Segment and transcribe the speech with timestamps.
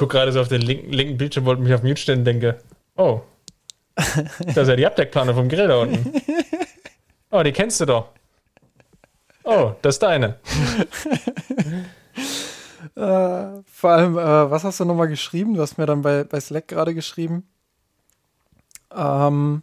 [0.00, 2.58] gucke gerade so auf den linken, linken Bildschirm, wollte mich auf Mute stellen und denke,
[2.96, 3.20] oh,
[3.94, 6.12] das ist ja die Abdeckplane vom Grill da unten.
[7.30, 8.08] Oh, die kennst du doch.
[9.44, 10.38] Oh, das ist deine.
[12.96, 15.54] äh, vor allem, äh, was hast du nochmal geschrieben?
[15.54, 17.46] Du hast mir dann bei, bei Slack gerade geschrieben.
[18.96, 19.62] Ähm,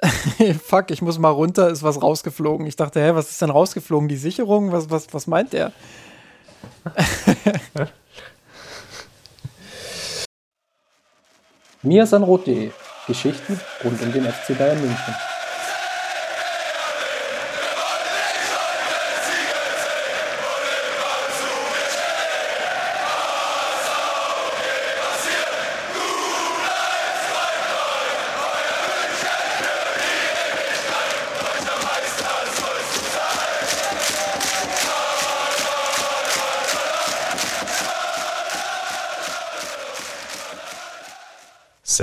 [0.64, 2.66] fuck, ich muss mal runter, ist was rausgeflogen.
[2.66, 4.08] Ich dachte, hä, was ist denn rausgeflogen?
[4.08, 4.70] Die Sicherung?
[4.70, 5.72] Was, was, was meint der?
[11.82, 12.70] miasanrot.de
[13.06, 15.14] Geschichten rund um den FC Bayern München.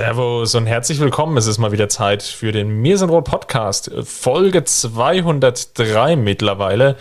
[0.00, 1.36] Servus und herzlich willkommen.
[1.36, 6.96] Es ist mal wieder Zeit für den Mir sind Rot Podcast, Folge 203 mittlerweile.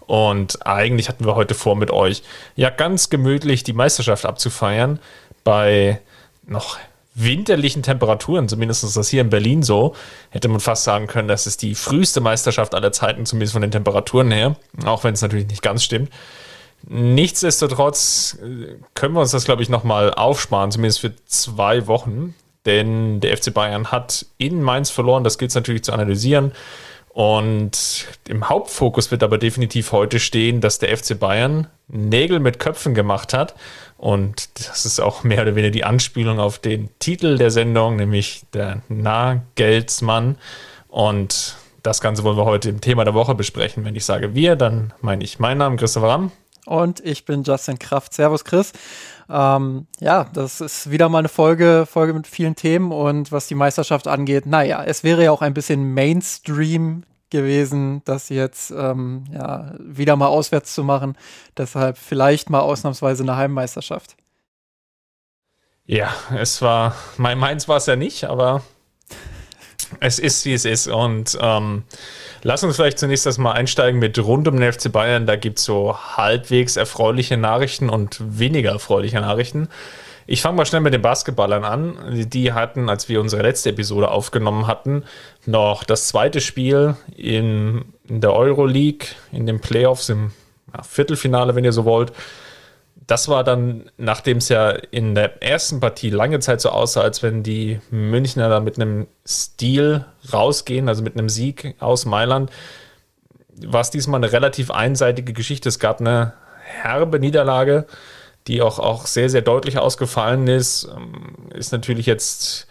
[0.00, 2.22] Und eigentlich hatten wir heute vor, mit euch
[2.54, 4.98] ja ganz gemütlich die Meisterschaft abzufeiern
[5.44, 6.02] bei
[6.46, 6.76] noch
[7.14, 9.94] winterlichen Temperaturen, zumindest ist das hier in Berlin so.
[10.28, 13.70] Hätte man fast sagen können, das ist die früheste Meisterschaft aller Zeiten, zumindest von den
[13.70, 16.10] Temperaturen her, auch wenn es natürlich nicht ganz stimmt.
[16.86, 22.34] Nichtsdestotrotz äh, können wir uns das, glaube ich, nochmal aufsparen, zumindest für zwei Wochen.
[22.66, 26.52] Denn der FC Bayern hat in Mainz verloren, das gilt es natürlich zu analysieren.
[27.12, 32.94] Und im Hauptfokus wird aber definitiv heute stehen, dass der FC Bayern Nägel mit Köpfen
[32.94, 33.54] gemacht hat.
[33.98, 38.44] Und das ist auch mehr oder weniger die Anspielung auf den Titel der Sendung, nämlich
[38.54, 40.38] der Nagelsmann.
[40.88, 43.84] Und das Ganze wollen wir heute im Thema der Woche besprechen.
[43.84, 46.32] Wenn ich sage wir, dann meine ich meinen Namen, Christopher Ramm.
[46.64, 48.14] Und ich bin Justin Kraft.
[48.14, 48.72] Servus, Chris.
[49.32, 53.54] Ähm, ja, das ist wieder mal eine Folge, Folge mit vielen Themen und was die
[53.54, 59.72] Meisterschaft angeht, naja, es wäre ja auch ein bisschen Mainstream gewesen, das jetzt ähm, ja,
[59.78, 61.16] wieder mal auswärts zu machen.
[61.56, 64.16] Deshalb vielleicht mal ausnahmsweise eine Heimmeisterschaft.
[65.86, 68.62] Ja, es war, mein Mainz war es ja nicht, aber
[70.00, 70.88] es ist, wie es ist.
[70.88, 71.84] Und ähm,
[72.42, 75.26] lass uns vielleicht zunächst erstmal einsteigen mit rund um den FC Bayern.
[75.26, 79.68] Da gibt es so halbwegs erfreuliche Nachrichten und weniger erfreuliche Nachrichten.
[80.26, 82.28] Ich fange mal schnell mit den Basketballern an.
[82.28, 85.04] Die hatten, als wir unsere letzte Episode aufgenommen hatten,
[85.46, 90.30] noch das zweite Spiel in, in der Euroleague, in den Playoffs, im
[90.74, 92.12] ja, Viertelfinale, wenn ihr so wollt
[93.06, 97.22] das war dann, nachdem es ja in der ersten Partie lange Zeit so aussah, als
[97.22, 102.50] wenn die Münchner da mit einem Stil rausgehen, also mit einem Sieg aus Mailand,
[103.64, 105.68] war es diesmal eine relativ einseitige Geschichte.
[105.68, 107.86] Es gab eine herbe Niederlage,
[108.46, 110.88] die auch, auch sehr, sehr deutlich ausgefallen ist.
[110.94, 112.66] Ähm, ist natürlich jetzt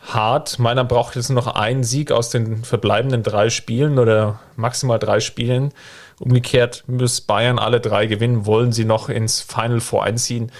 [0.00, 0.58] hart.
[0.58, 5.72] Mailand braucht jetzt noch einen Sieg aus den verbleibenden drei Spielen oder maximal drei Spielen
[6.22, 10.52] Umgekehrt muss Bayern alle drei gewinnen, wollen sie noch ins Final Four einziehen.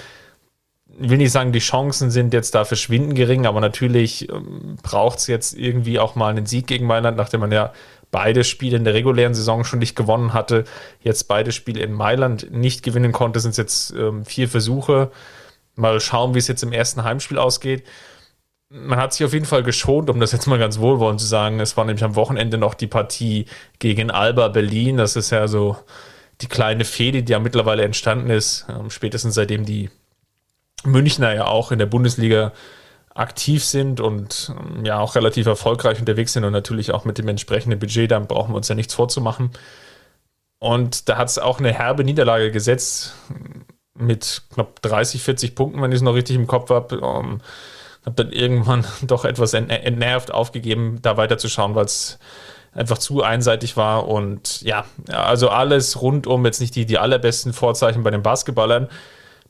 [1.00, 5.20] Ich will nicht sagen, die Chancen sind jetzt da verschwinden gering, aber natürlich ähm, braucht
[5.20, 7.72] es jetzt irgendwie auch mal einen Sieg gegen Mailand, nachdem man ja
[8.10, 10.64] beide Spiele in der regulären Saison schon nicht gewonnen hatte,
[11.00, 15.12] jetzt beide Spiele in Mailand nicht gewinnen konnte, sind es jetzt ähm, vier Versuche.
[15.76, 17.84] Mal schauen, wie es jetzt im ersten Heimspiel ausgeht
[18.72, 21.60] man hat sich auf jeden Fall geschont, um das jetzt mal ganz wohlwollend zu sagen.
[21.60, 23.46] Es war nämlich am Wochenende noch die Partie
[23.78, 24.96] gegen Alba Berlin.
[24.96, 25.76] Das ist ja so
[26.40, 29.90] die kleine Fehde, die ja mittlerweile entstanden ist, ähm, spätestens seitdem die
[30.84, 32.52] Münchner ja auch in der Bundesliga
[33.14, 37.28] aktiv sind und ähm, ja auch relativ erfolgreich unterwegs sind und natürlich auch mit dem
[37.28, 39.50] entsprechenden Budget, dann brauchen wir uns ja nichts vorzumachen.
[40.58, 43.14] Und da hat es auch eine herbe Niederlage gesetzt
[43.94, 46.96] mit knapp 30, 40 Punkten, wenn ich es noch richtig im Kopf habe.
[46.96, 47.40] Ähm,
[48.04, 52.18] habe dann irgendwann doch etwas entnervt aufgegeben, da weiterzuschauen, weil es
[52.74, 54.08] einfach zu einseitig war.
[54.08, 58.88] Und ja, also alles rundum, jetzt nicht die, die allerbesten Vorzeichen bei den Basketballern.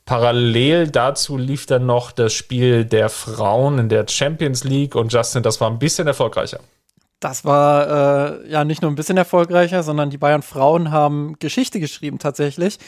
[0.04, 5.44] Parallel dazu lief dann noch das Spiel der Frauen in der Champions League und Justin,
[5.44, 6.58] das war ein bisschen erfolgreicher.
[7.20, 11.78] Das war äh, ja nicht nur ein bisschen erfolgreicher, sondern die Bayern Frauen haben Geschichte
[11.78, 12.81] geschrieben tatsächlich.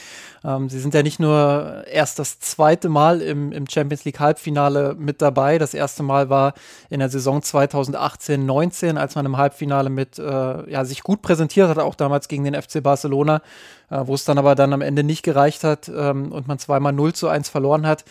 [0.44, 4.94] Ähm, sie sind ja nicht nur erst das zweite Mal im, im Champions League Halbfinale
[4.99, 5.58] mit dabei.
[5.58, 6.55] Das erste Mal war
[6.91, 11.79] in der Saison 2018-19, als man im Halbfinale mit äh, ja, sich gut präsentiert hat,
[11.79, 13.43] auch damals gegen den FC Barcelona,
[13.91, 16.93] äh, wo es dann aber dann am Ende nicht gereicht hat ähm, und man zweimal
[16.93, 18.05] 0 zu 1 verloren hat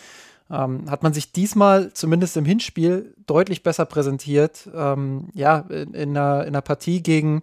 [0.52, 4.70] ähm, hat man sich diesmal zumindest im Hinspiel deutlich besser präsentiert.
[4.76, 7.42] Ähm, ja, in, in, einer, in einer Partie gegen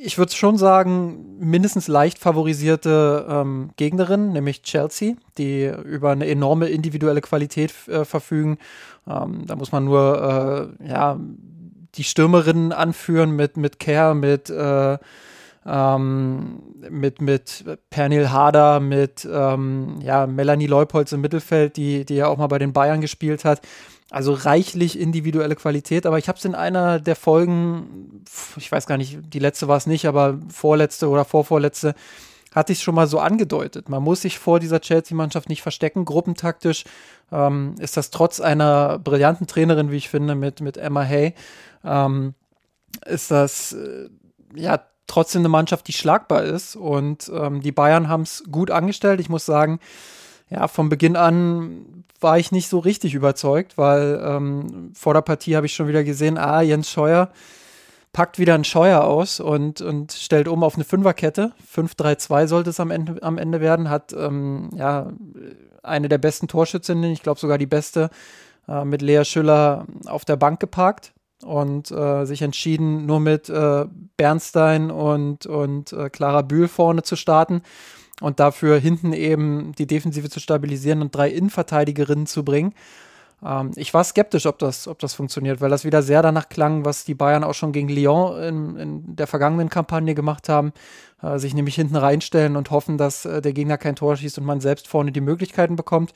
[0.00, 6.68] ich würde schon sagen, mindestens leicht favorisierte ähm, Gegnerin, nämlich Chelsea, die über eine enorme
[6.68, 8.58] individuelle Qualität äh, verfügen.
[9.08, 11.18] Ähm, da muss man nur äh, ja,
[11.94, 14.98] die Stürmerinnen anführen mit, mit Care, mit, äh,
[15.64, 22.26] ähm, mit, mit Pernil Harder, mit ähm, ja, Melanie Leupolz im Mittelfeld, die, die ja
[22.28, 23.62] auch mal bei den Bayern gespielt hat.
[24.12, 28.22] Also reichlich individuelle Qualität, aber ich habe es in einer der Folgen,
[28.56, 31.94] ich weiß gar nicht, die letzte war es nicht, aber vorletzte oder vorvorletzte,
[32.54, 33.88] hatte ich schon mal so angedeutet.
[33.88, 36.04] Man muss sich vor dieser Chelsea-Mannschaft nicht verstecken.
[36.04, 36.84] Gruppentaktisch
[37.32, 41.32] ähm, ist das trotz einer brillanten Trainerin, wie ich finde, mit, mit Emma Hay,
[41.82, 42.34] ähm,
[43.06, 44.10] ist das äh,
[44.54, 46.76] ja trotzdem eine Mannschaft, die schlagbar ist.
[46.76, 49.20] Und ähm, die Bayern haben es gut angestellt.
[49.20, 49.80] Ich muss sagen,
[50.52, 55.56] ja, von Beginn an war ich nicht so richtig überzeugt, weil ähm, vor der Partie
[55.56, 57.30] habe ich schon wieder gesehen, ah, Jens Scheuer
[58.12, 61.52] packt wieder einen Scheuer aus und, und stellt um auf eine Fünferkette.
[61.74, 65.10] 5-3-2 sollte es am Ende, am Ende werden, hat ähm, ja
[65.82, 68.10] eine der besten Torschützinnen, ich glaube sogar die beste,
[68.68, 73.86] äh, mit Lea Schüller auf der Bank geparkt und äh, sich entschieden, nur mit äh,
[74.18, 77.62] Bernstein und, und äh, Clara Bühl vorne zu starten
[78.22, 82.74] und dafür hinten eben die Defensive zu stabilisieren und drei Innenverteidigerinnen zu bringen.
[83.44, 86.84] Ähm, ich war skeptisch, ob das, ob das funktioniert, weil das wieder sehr danach klang,
[86.84, 90.72] was die Bayern auch schon gegen Lyon in, in der vergangenen Kampagne gemacht haben,
[91.22, 94.44] äh, sich nämlich hinten reinstellen und hoffen, dass äh, der Gegner kein Tor schießt und
[94.44, 96.12] man selbst vorne die Möglichkeiten bekommt.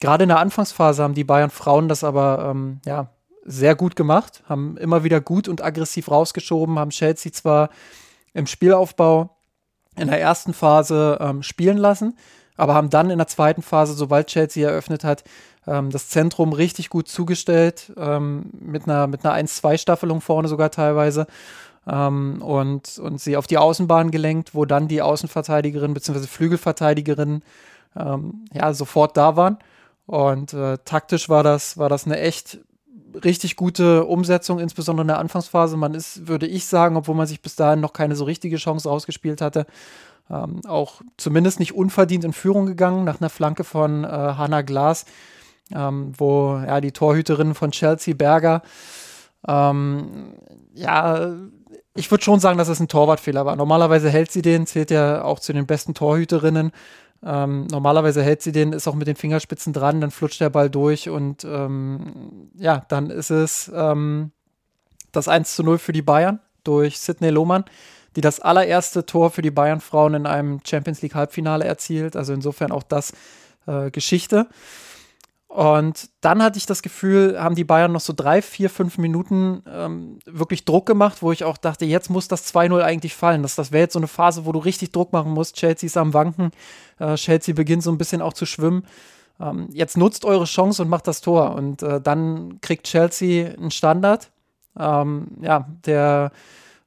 [0.00, 3.08] Gerade in der Anfangsphase haben die Bayern Frauen das aber ähm, ja,
[3.44, 7.70] sehr gut gemacht, haben immer wieder gut und aggressiv rausgeschoben, haben Chelsea zwar
[8.34, 9.35] im Spielaufbau
[9.98, 12.16] in der ersten Phase ähm, spielen lassen,
[12.56, 15.24] aber haben dann in der zweiten Phase, sobald Chelsea eröffnet hat,
[15.66, 21.26] ähm, das Zentrum richtig gut zugestellt, ähm, mit einer, mit einer 1-2-Staffelung vorne sogar teilweise.
[21.86, 26.26] Ähm, und, und sie auf die Außenbahn gelenkt, wo dann die Außenverteidigerin bzw.
[26.26, 27.42] Flügelverteidigerin
[27.96, 29.58] ähm, ja, sofort da waren.
[30.06, 32.58] Und äh, taktisch war das, war das eine echt
[33.24, 35.76] richtig gute Umsetzung, insbesondere in der Anfangsphase.
[35.76, 38.88] Man ist, würde ich sagen, obwohl man sich bis dahin noch keine so richtige Chance
[38.88, 39.66] rausgespielt hatte,
[40.30, 45.04] ähm, auch zumindest nicht unverdient in Führung gegangen nach einer Flanke von äh, Hannah Glas,
[45.74, 48.62] ähm, wo ja die Torhüterin von Chelsea Berger
[49.46, 50.34] ähm,
[50.74, 51.36] ja
[51.96, 53.56] ich würde schon sagen, dass es ein Torwartfehler war.
[53.56, 56.72] Normalerweise hält sie den, zählt ja auch zu den besten Torhüterinnen.
[57.24, 60.70] Ähm, normalerweise hält sie den, ist auch mit den Fingerspitzen dran, dann flutscht der Ball
[60.70, 64.32] durch und ähm, ja, dann ist es ähm,
[65.12, 67.64] das 1 zu 0 für die Bayern durch Sidney Lohmann,
[68.16, 72.16] die das allererste Tor für die Bayern-Frauen in einem Champions League Halbfinale erzielt.
[72.16, 73.12] Also insofern auch das
[73.66, 74.46] äh, Geschichte.
[75.48, 79.62] Und dann hatte ich das Gefühl, haben die Bayern noch so drei, vier, fünf Minuten
[79.66, 83.42] ähm, wirklich Druck gemacht, wo ich auch dachte, jetzt muss das 2-0 eigentlich fallen.
[83.42, 85.56] Das, das wäre jetzt so eine Phase, wo du richtig Druck machen musst.
[85.56, 86.50] Chelsea ist am Wanken.
[86.98, 88.84] Äh, Chelsea beginnt so ein bisschen auch zu schwimmen.
[89.40, 91.54] Ähm, jetzt nutzt eure Chance und macht das Tor.
[91.54, 94.30] Und äh, dann kriegt Chelsea einen Standard.
[94.78, 96.32] Ähm, ja, der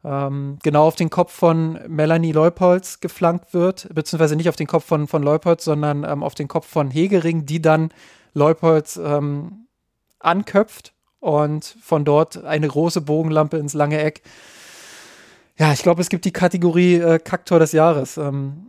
[0.04, 4.86] ähm, genau auf den Kopf von Melanie Leupolz geflankt wird, beziehungsweise nicht auf den Kopf
[4.86, 7.92] von, von Leupolz, sondern ähm, auf den Kopf von Hegering, die dann
[8.34, 9.68] Leupolz ähm,
[10.20, 14.22] anköpft und von dort eine große Bogenlampe ins lange Eck.
[15.58, 18.18] Ja, ich glaube, es gibt die Kategorie äh, Kacktor des Jahres.
[18.18, 18.66] Ähm,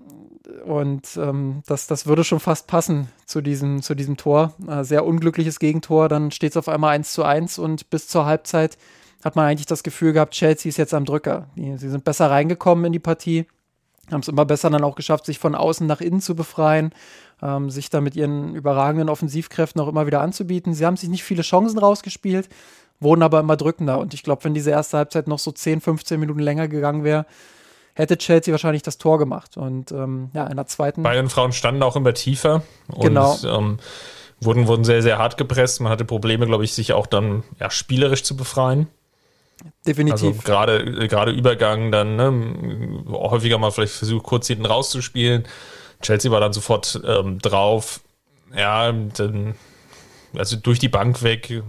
[0.65, 4.55] und ähm, das, das würde schon fast passen zu diesem, zu diesem Tor.
[4.67, 6.08] Äh, sehr unglückliches Gegentor.
[6.08, 8.77] Dann steht es auf einmal 1 zu 1 und bis zur Halbzeit
[9.25, 11.49] hat man eigentlich das Gefühl gehabt, Chelsea ist jetzt am Drücker.
[11.56, 13.46] Die, sie sind besser reingekommen in die Partie,
[14.11, 16.93] haben es immer besser dann auch geschafft, sich von außen nach innen zu befreien
[17.43, 20.75] ähm, sich da mit ihren überragenden Offensivkräften auch immer wieder anzubieten.
[20.75, 22.49] Sie haben sich nicht viele Chancen rausgespielt,
[23.01, 23.99] wurden aber immer drückender.
[23.99, 27.27] Und ich glaube, wenn diese erste Halbzeit noch so 10, 15 Minuten länger gegangen wäre,
[27.94, 29.56] hätte Chelsea wahrscheinlich das Tor gemacht.
[29.56, 31.03] Und ähm, ja, in der zweiten.
[31.03, 33.37] Bayern Frauen standen auch immer tiefer und genau.
[33.44, 33.79] ähm,
[34.41, 35.81] wurden, wurden sehr, sehr hart gepresst.
[35.81, 38.89] Man hatte Probleme, glaube ich, sich auch dann ja, spielerisch zu befreien.
[39.87, 40.23] Definitiv.
[40.23, 45.44] Also gerade, gerade Übergang dann ne, häufiger mal vielleicht versucht, kurz hinten rauszuspielen.
[46.01, 48.01] Chelsea war dann sofort ähm, drauf.
[48.57, 49.55] Ja, dann,
[50.37, 51.51] also durch die Bank weg.
[51.51, 51.63] Ich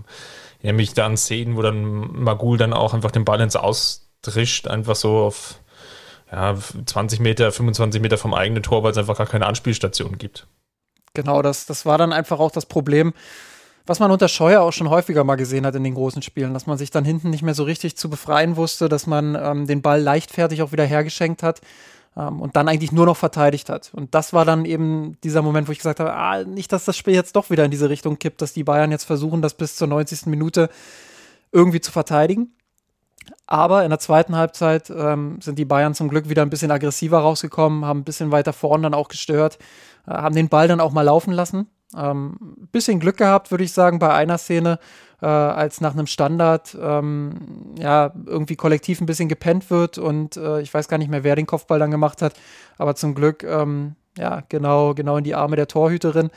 [0.59, 4.67] erinnere mich da an Szenen, wo dann Magul dann auch einfach den Ball ins Austrischt,
[4.67, 5.59] einfach so auf
[6.31, 10.47] ja, 20 Meter, 25 Meter vom eigenen Tor, weil es einfach gar keine Anspielstation gibt.
[11.13, 13.13] Genau, das, das war dann einfach auch das Problem,
[13.85, 16.67] was man unter Scheuer auch schon häufiger mal gesehen hat in den großen Spielen, dass
[16.67, 19.81] man sich dann hinten nicht mehr so richtig zu befreien wusste, dass man ähm, den
[19.81, 21.61] Ball leichtfertig auch wieder hergeschenkt hat
[22.17, 23.91] ähm, und dann eigentlich nur noch verteidigt hat.
[23.93, 26.97] Und das war dann eben dieser Moment, wo ich gesagt habe, ah, nicht, dass das
[26.97, 29.75] Spiel jetzt doch wieder in diese Richtung kippt, dass die Bayern jetzt versuchen, das bis
[29.75, 30.25] zur 90.
[30.27, 30.69] Minute
[31.51, 32.53] irgendwie zu verteidigen.
[33.45, 37.19] Aber in der zweiten Halbzeit ähm, sind die Bayern zum Glück wieder ein bisschen aggressiver
[37.19, 39.59] rausgekommen, haben ein bisschen weiter vorn dann auch gestört,
[40.07, 41.67] äh, haben den Ball dann auch mal laufen lassen.
[41.95, 42.37] Ähm,
[42.71, 44.79] bisschen Glück gehabt, würde ich sagen, bei einer Szene,
[45.21, 50.61] äh, als nach einem Standard ähm, ja irgendwie kollektiv ein bisschen gepennt wird und äh,
[50.61, 52.33] ich weiß gar nicht mehr, wer den Kopfball dann gemacht hat,
[52.77, 56.29] aber zum Glück ähm, ja genau genau in die Arme der Torhüterin.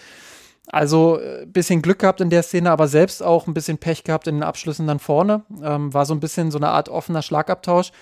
[0.69, 4.05] Also ein äh, bisschen Glück gehabt in der Szene, aber selbst auch ein bisschen Pech
[4.05, 5.43] gehabt in den Abschlüssen dann vorne.
[5.63, 7.93] Ähm, war so ein bisschen so eine Art offener Schlagabtausch.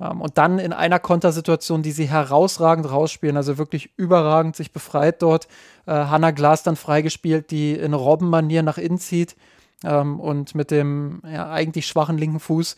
[0.00, 5.20] Ähm, und dann in einer Kontersituation, die sie herausragend rausspielen, also wirklich überragend sich befreit
[5.20, 5.46] dort.
[5.86, 9.36] Äh, Hannah Glas dann freigespielt, die in Robbenmanier nach innen zieht
[9.84, 12.76] ähm, und mit dem ja, eigentlich schwachen linken Fuß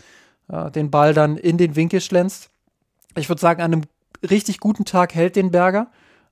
[0.49, 2.51] äh, den Ball dann in den Winkel schlänzt.
[3.17, 3.83] Ich würde sagen, an einem
[4.29, 5.89] richtig guten Tag hält den Berger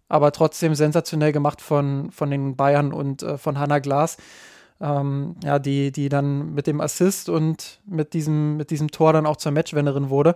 [0.09, 4.17] aber trotzdem sensationell gemacht von, von den Bayern und äh, von Hannah Glas.
[4.79, 9.27] Ähm, ja, die, die dann mit dem Assist und mit diesem, mit diesem Tor dann
[9.27, 10.35] auch zur Matchwinnerin wurde.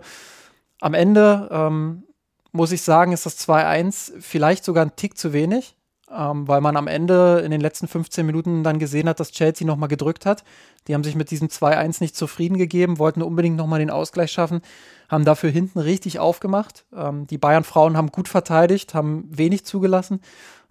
[0.79, 2.03] Am Ende ähm,
[2.51, 5.75] muss ich sagen, ist das 2-1 vielleicht sogar ein Tick zu wenig
[6.15, 9.65] ähm, weil man am Ende in den letzten 15 Minuten dann gesehen hat, dass Chelsea
[9.65, 10.43] nochmal gedrückt hat.
[10.87, 14.61] Die haben sich mit diesem 2-1 nicht zufrieden gegeben, wollten unbedingt nochmal den Ausgleich schaffen,
[15.09, 16.85] haben dafür hinten richtig aufgemacht.
[16.95, 20.21] Ähm, die Bayern-Frauen haben gut verteidigt, haben wenig zugelassen.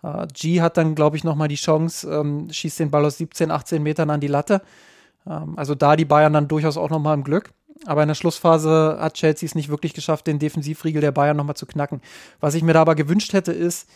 [0.03, 3.51] Äh, G hat dann, glaube ich, nochmal die Chance, ähm, schießt den Ball aus 17,
[3.51, 4.63] 18 Metern an die Latte.
[5.27, 7.51] Ähm, also da die Bayern dann durchaus auch nochmal im Glück.
[7.87, 11.57] Aber in der Schlussphase hat Chelsea es nicht wirklich geschafft, den Defensivriegel der Bayern nochmal
[11.57, 12.03] zu knacken.
[12.39, 13.89] Was ich mir da aber gewünscht hätte, ist,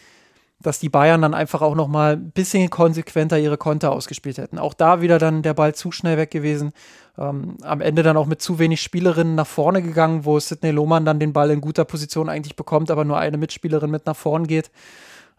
[0.65, 4.59] dass die Bayern dann einfach auch noch mal ein bisschen konsequenter ihre Konter ausgespielt hätten.
[4.59, 6.73] Auch da wieder dann der Ball zu schnell weg gewesen.
[7.19, 11.05] Ähm, am Ende dann auch mit zu wenig Spielerinnen nach vorne gegangen, wo Sidney Lohmann
[11.05, 14.47] dann den Ball in guter Position eigentlich bekommt, aber nur eine Mitspielerin mit nach vorn
[14.47, 14.71] geht.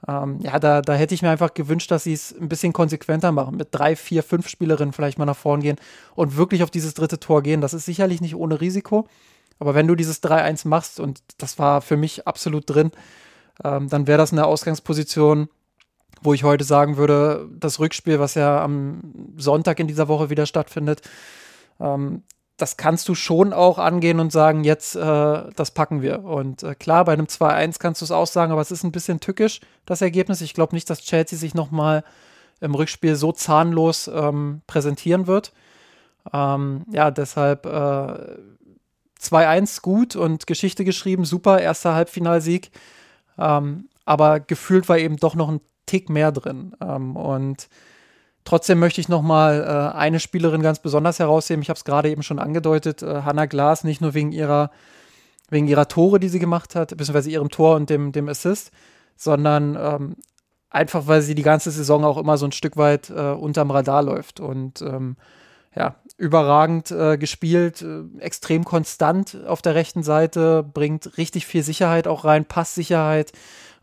[0.08, 3.32] Ähm, ja, da, da hätte ich mir einfach gewünscht, dass sie es ein bisschen konsequenter
[3.32, 5.78] machen, mit drei, vier, fünf Spielerinnen vielleicht mal nach vorn gehen
[6.14, 7.62] und wirklich auf dieses dritte Tor gehen.
[7.62, 9.08] Das ist sicherlich nicht ohne Risiko.
[9.58, 12.92] Aber wenn du dieses 3-1 machst, und das war für mich absolut drin,
[13.64, 15.50] ähm, dann wäre das eine Ausgangsposition,
[16.22, 20.46] wo ich heute sagen würde, das Rückspiel, was ja am Sonntag in dieser Woche wieder
[20.46, 21.02] stattfindet,
[21.80, 22.24] ähm,
[22.58, 25.00] das kannst du schon auch angehen und sagen, jetzt, äh,
[25.56, 26.24] das packen wir.
[26.24, 28.94] Und äh, klar, bei einem 2-1 kannst du es auch sagen, aber es ist ein
[28.94, 30.40] bisschen tückisch, das Ergebnis.
[30.40, 32.06] Ich glaube nicht, dass Chelsea sich nochmal
[32.62, 35.52] im Rückspiel so zahnlos ähm, präsentieren wird.
[36.32, 38.38] Ähm, ja, deshalb äh,
[39.22, 42.72] 2-1 gut und Geschichte geschrieben, super, erster Halbfinalsieg.
[43.38, 46.76] Ähm, aber gefühlt war eben doch noch ein Tick mehr drin.
[46.82, 47.68] Ähm, und
[48.44, 51.62] trotzdem möchte ich noch mal äh, eine Spielerin ganz besonders herausheben.
[51.62, 53.04] Ich habe es gerade eben schon angedeutet.
[53.04, 54.72] Äh, Hannah Glas, nicht nur wegen ihrer,
[55.50, 58.72] wegen ihrer Tore, die sie gemacht hat, beziehungsweise ihrem Tor und dem, dem Assist,
[59.16, 60.16] sondern ähm,
[60.70, 64.04] einfach, weil sie die ganze Saison auch immer so ein Stück weit äh, unterm Radar
[64.04, 64.40] läuft.
[64.40, 65.18] Und ähm,
[65.76, 72.08] ja, überragend äh, gespielt, äh, extrem konstant auf der rechten Seite, bringt richtig viel Sicherheit
[72.08, 73.34] auch rein, Passsicherheit,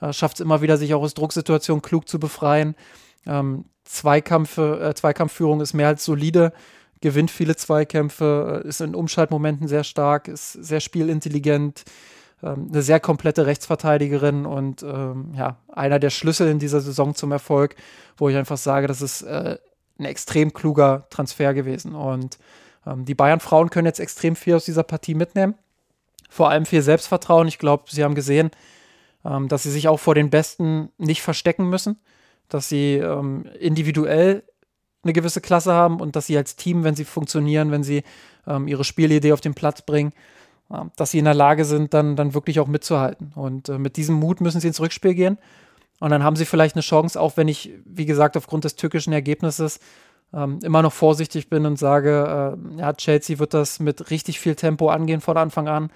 [0.00, 2.74] äh, schafft es immer wieder, sich auch aus Drucksituationen klug zu befreien.
[3.26, 6.52] Ähm, Zweikampf, äh, Zweikampfführung ist mehr als solide,
[7.02, 11.84] gewinnt viele Zweikämpfe, äh, ist in Umschaltmomenten sehr stark, ist sehr spielintelligent,
[12.42, 17.30] ähm, eine sehr komplette Rechtsverteidigerin und ähm, ja, einer der Schlüssel in dieser Saison zum
[17.30, 17.76] Erfolg,
[18.16, 19.58] wo ich einfach sage, das ist äh,
[20.02, 21.94] ein extrem kluger Transfer gewesen.
[21.94, 22.38] Und
[22.86, 25.54] ähm, die Bayern-Frauen können jetzt extrem viel aus dieser Partie mitnehmen.
[26.28, 27.48] Vor allem viel Selbstvertrauen.
[27.48, 28.50] Ich glaube, sie haben gesehen,
[29.24, 32.00] ähm, dass sie sich auch vor den Besten nicht verstecken müssen,
[32.48, 34.42] dass sie ähm, individuell
[35.04, 38.02] eine gewisse Klasse haben und dass sie als Team, wenn sie funktionieren, wenn sie
[38.46, 40.12] ähm, ihre Spielidee auf den Platz bringen,
[40.70, 43.32] äh, dass sie in der Lage sind, dann, dann wirklich auch mitzuhalten.
[43.34, 45.38] Und äh, mit diesem Mut müssen sie ins Rückspiel gehen.
[46.00, 49.12] Und dann haben sie vielleicht eine Chance, auch wenn ich, wie gesagt, aufgrund des türkischen
[49.12, 49.78] Ergebnisses
[50.34, 54.54] ähm, immer noch vorsichtig bin und sage, äh, ja, Chelsea wird das mit richtig viel
[54.54, 55.90] Tempo angehen von Anfang an.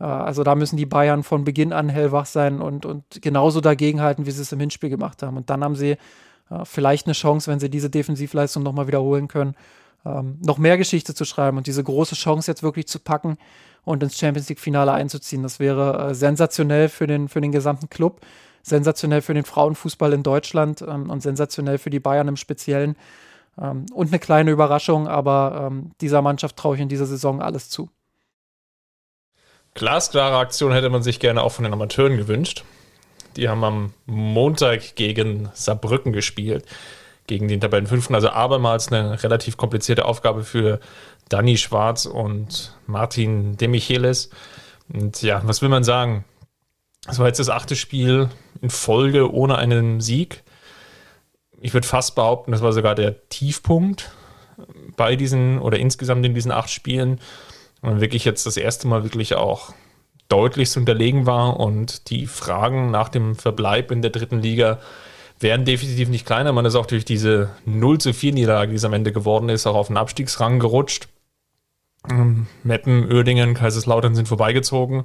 [0.00, 4.26] Äh, also da müssen die Bayern von Beginn an hellwach sein und, und genauso dagegenhalten,
[4.26, 5.36] wie sie es im Hinspiel gemacht haben.
[5.36, 5.96] Und dann haben sie
[6.50, 9.54] äh, vielleicht eine Chance, wenn sie diese Defensivleistung nochmal wiederholen können,
[10.04, 13.38] ähm, noch mehr Geschichte zu schreiben und diese große Chance jetzt wirklich zu packen
[13.84, 15.42] und ins Champions League-Finale einzuziehen.
[15.42, 18.20] Das wäre äh, sensationell für den, für den gesamten Club
[18.64, 22.96] sensationell für den Frauenfußball in Deutschland ähm, und sensationell für die Bayern im Speziellen.
[23.60, 27.68] Ähm, und eine kleine Überraschung, aber ähm, dieser Mannschaft traue ich in dieser Saison alles
[27.68, 27.90] zu.
[29.74, 32.64] Glasklare Aktion hätte man sich gerne auch von den Amateuren gewünscht.
[33.36, 36.64] Die haben am Montag gegen Saarbrücken gespielt,
[37.26, 38.14] gegen den Tabellenfünften.
[38.14, 40.80] Also abermals eine relativ komplizierte Aufgabe für
[41.28, 44.30] Danny Schwarz und Martin Demichelis.
[44.92, 46.24] Und ja, was will man sagen?
[47.06, 48.28] Das war jetzt das achte Spiel
[48.60, 50.42] in Folge ohne einen Sieg.
[51.60, 54.10] Ich würde fast behaupten, das war sogar der Tiefpunkt
[54.96, 57.20] bei diesen oder insgesamt in diesen acht Spielen,
[57.82, 59.72] man wirklich jetzt das erste Mal wirklich auch
[60.28, 64.78] deutlichst unterlegen war und die Fragen nach dem Verbleib in der dritten Liga
[65.38, 66.52] werden definitiv nicht kleiner.
[66.52, 69.66] Man ist auch durch diese 0 zu 4 Niederlage, die es am Ende geworden ist,
[69.66, 71.08] auch auf den Abstiegsrang gerutscht.
[72.10, 75.04] Ähm, Meppen, Uerdingen, Kaiserslautern sind vorbeigezogen.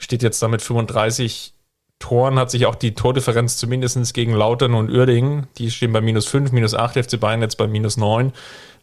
[0.00, 1.54] Steht jetzt damit 35
[2.00, 6.26] Toren, hat sich auch die Tordifferenz zumindest gegen Lautern und Uerdingen, die stehen bei minus
[6.26, 8.32] 5, minus 8, FC Bayern jetzt bei minus 9,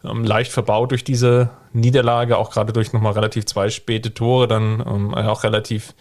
[0.06, 4.84] ähm, leicht verbaut durch diese Niederlage, auch gerade durch nochmal relativ zwei späte Tore, dann
[4.88, 5.96] ähm, auch relativ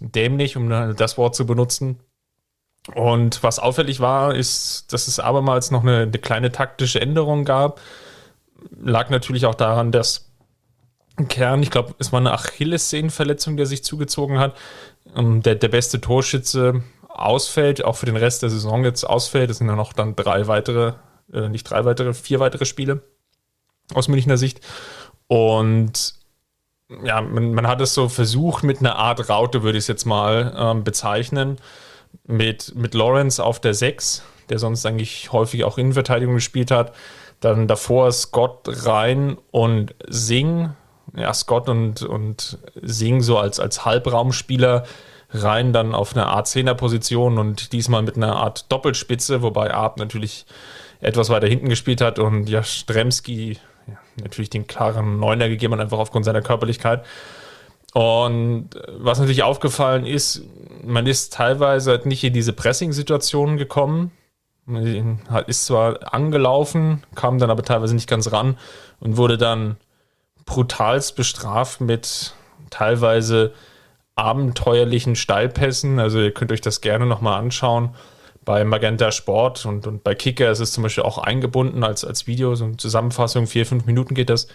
[0.00, 2.00] dämlich, um das Wort zu benutzen.
[2.94, 7.80] Und was auffällig war, ist, dass es abermals noch eine, eine kleine taktische Änderung gab.
[8.82, 10.29] Lag natürlich auch daran, dass
[11.28, 14.56] Kern, ich glaube, es war eine Achillessehnenverletzung, der sich zugezogen hat.
[15.16, 19.50] Ähm, der, der beste Torschütze ausfällt, auch für den Rest der Saison jetzt ausfällt.
[19.50, 20.94] Es sind ja noch dann drei weitere,
[21.32, 23.02] äh, nicht drei weitere, vier weitere Spiele
[23.94, 24.60] aus Münchner Sicht.
[25.26, 26.14] Und
[27.04, 30.06] ja, man, man hat es so versucht mit einer Art Raute, würde ich es jetzt
[30.06, 31.58] mal ähm, bezeichnen
[32.24, 36.92] mit, mit Lawrence auf der 6, der sonst eigentlich häufig auch Innenverteidigung gespielt hat.
[37.40, 40.70] Dann davor Scott Rein und Sing.
[41.16, 44.84] Ja, Scott und, und Sing so als, als Halbraumspieler
[45.32, 49.98] rein dann auf eine Art 10er Position und diesmal mit einer Art Doppelspitze, wobei Art
[49.98, 50.46] natürlich
[51.00, 55.80] etwas weiter hinten gespielt hat und ja, Stremski ja, natürlich den klaren Neuner gegeben hat,
[55.80, 57.04] einfach aufgrund seiner Körperlichkeit.
[57.92, 60.44] Und was natürlich aufgefallen ist,
[60.84, 64.12] man ist teilweise halt nicht in diese Pressing-Situationen gekommen.
[64.64, 68.56] Man ist zwar angelaufen, kam dann aber teilweise nicht ganz ran
[69.00, 69.76] und wurde dann
[70.50, 72.34] brutalst bestraft mit
[72.70, 73.54] teilweise
[74.16, 76.00] abenteuerlichen Steilpässen.
[76.00, 77.94] Also ihr könnt euch das gerne nochmal anschauen.
[78.44, 82.26] Bei Magenta Sport und, und bei Kicker ist es zum Beispiel auch eingebunden als, als
[82.26, 84.48] Video, so eine Zusammenfassung, vier, fünf Minuten geht das.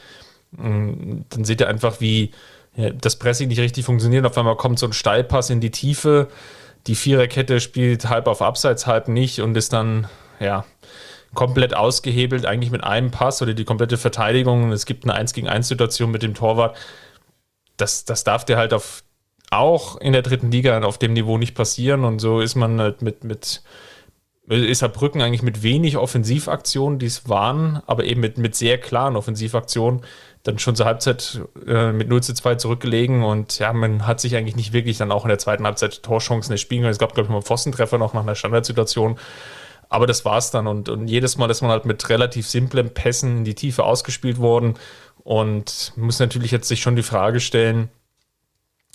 [0.52, 2.32] Dann seht ihr einfach, wie,
[2.76, 4.26] das Pressing nicht richtig funktioniert.
[4.26, 6.28] Auf einmal kommt so ein Steilpass in die Tiefe.
[6.88, 10.10] Die Viererkette spielt halb auf Abseits, halb nicht und ist dann,
[10.42, 10.66] ja,
[11.36, 14.72] komplett ausgehebelt, eigentlich mit einem Pass oder die komplette Verteidigung.
[14.72, 16.76] Es gibt eine 1 gegen 1 Situation mit dem Torwart.
[17.78, 19.04] Das, das darf dir halt auf,
[19.52, 22.04] auch in der dritten Liga auf dem Niveau nicht passieren.
[22.04, 23.62] Und so ist man halt mit, mit
[24.48, 29.16] ist Saarbrücken eigentlich mit wenig Offensivaktionen, die es waren, aber eben mit, mit sehr klaren
[29.16, 30.02] Offensivaktionen
[30.44, 34.36] dann schon zur Halbzeit äh, mit 0 zu 2 zurückgelegen und ja, man hat sich
[34.36, 36.92] eigentlich nicht wirklich dann auch in der zweiten Halbzeit Torchancen erspielen können.
[36.92, 39.18] Es gab, glaube ich, mal einen Pfostentreffer noch nach einer Standardsituation.
[39.90, 42.94] Aber das war es dann und, und jedes Mal ist man halt mit relativ simplen
[42.94, 44.76] Pässen in die Tiefe ausgespielt worden
[45.24, 47.90] und muss natürlich jetzt sich schon die Frage stellen,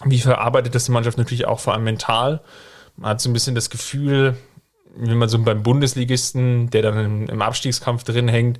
[0.04, 2.40] wie verarbeitet das die Mannschaft natürlich auch vor allem mental.
[2.96, 4.36] Man hat so ein bisschen das Gefühl,
[4.96, 8.58] wie man so beim Bundesligisten, der dann im, im Abstiegskampf drin hängt,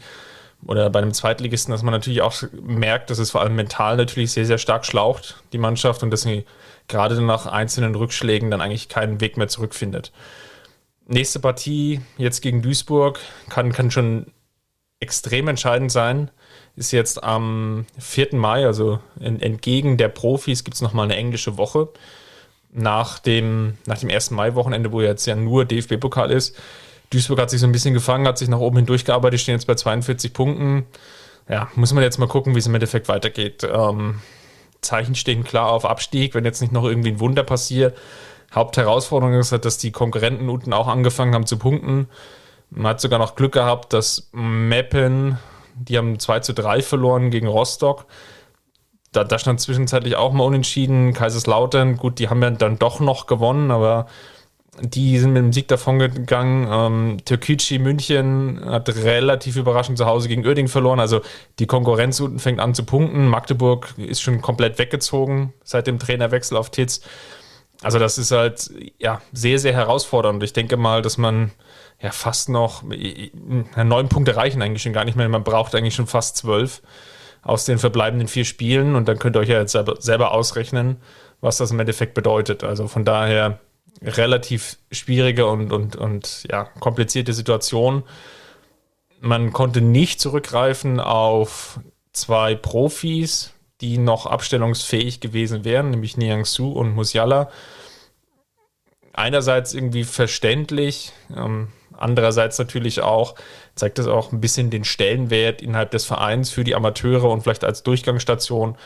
[0.66, 4.32] oder bei einem Zweitligisten, dass man natürlich auch merkt, dass es vor allem mental natürlich
[4.32, 6.44] sehr, sehr stark schlaucht, die Mannschaft, und dass sie
[6.88, 10.12] gerade nach einzelnen Rückschlägen dann eigentlich keinen Weg mehr zurückfindet.
[11.10, 13.18] Nächste Partie jetzt gegen Duisburg
[13.48, 14.26] kann, kann schon
[15.00, 16.30] extrem entscheidend sein.
[16.76, 18.36] Ist jetzt am 4.
[18.36, 21.88] Mai, also entgegen der Profis, gibt es nochmal eine englische Woche.
[22.70, 24.30] Nach dem, nach dem 1.
[24.30, 26.56] Mai-Wochenende, wo jetzt ja nur DFB-Pokal ist,
[27.10, 29.74] Duisburg hat sich so ein bisschen gefangen, hat sich nach oben hindurchgearbeitet, stehen jetzt bei
[29.74, 30.86] 42 Punkten.
[31.48, 33.64] Ja, muss man jetzt mal gucken, wie es im Endeffekt weitergeht.
[33.64, 34.20] Ähm,
[34.80, 37.98] Zeichen stehen klar auf Abstieg, wenn jetzt nicht noch irgendwie ein Wunder passiert.
[38.52, 42.08] Hauptherausforderung ist halt, dass die Konkurrenten unten auch angefangen haben zu punkten.
[42.70, 45.38] Man hat sogar noch Glück gehabt, dass Meppen,
[45.74, 48.06] die haben 2 zu 3 verloren gegen Rostock.
[49.12, 51.12] Da, da stand zwischenzeitlich auch mal unentschieden.
[51.12, 54.06] Kaiserslautern, gut, die haben ja dann doch noch gewonnen, aber
[54.80, 56.68] die sind mit dem Sieg davon gegangen.
[56.70, 61.00] Ähm, Türkgücü München hat relativ überraschend zu Hause gegen Oerding verloren.
[61.00, 61.20] Also
[61.58, 63.26] die Konkurrenz unten fängt an zu punkten.
[63.26, 67.00] Magdeburg ist schon komplett weggezogen seit dem Trainerwechsel auf Titz.
[67.82, 70.42] Also das ist halt ja sehr, sehr herausfordernd.
[70.42, 71.50] Ich denke mal, dass man
[72.00, 75.28] ja fast noch neun Punkte reichen eigentlich schon gar nicht mehr.
[75.28, 76.82] Man braucht eigentlich schon fast zwölf
[77.42, 80.98] aus den verbleibenden vier Spielen und dann könnt ihr euch ja jetzt selber, ausrechnen,
[81.40, 82.64] was das im Endeffekt bedeutet.
[82.64, 83.60] Also von daher
[84.02, 88.02] relativ schwierige und, und, und ja, komplizierte Situation.
[89.20, 91.80] Man konnte nicht zurückgreifen auf
[92.12, 97.50] zwei Profis, die noch abstellungsfähig gewesen wären, nämlich Niang Su und Musiala.
[99.12, 103.34] Einerseits irgendwie verständlich, ähm, andererseits natürlich auch,
[103.74, 107.64] zeigt das auch ein bisschen den Stellenwert innerhalb des Vereins für die Amateure und vielleicht
[107.64, 108.76] als Durchgangsstation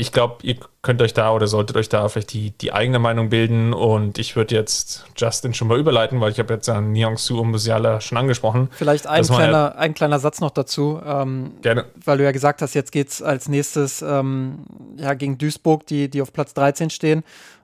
[0.00, 3.28] ich glaube, ihr könnt euch da oder solltet euch da vielleicht die, die eigene Meinung
[3.28, 3.74] bilden.
[3.74, 7.50] Und ich würde jetzt Justin schon mal überleiten, weil ich habe jetzt an Nyongsu und
[7.50, 8.70] Musiala schon angesprochen.
[8.72, 11.00] Vielleicht ein kleiner, ja ein kleiner Satz noch dazu.
[11.04, 11.84] Ähm, Gerne.
[12.02, 14.60] Weil du ja gesagt hast, jetzt geht es als nächstes ähm,
[14.96, 17.22] ja, gegen Duisburg, die, die auf Platz 13 stehen.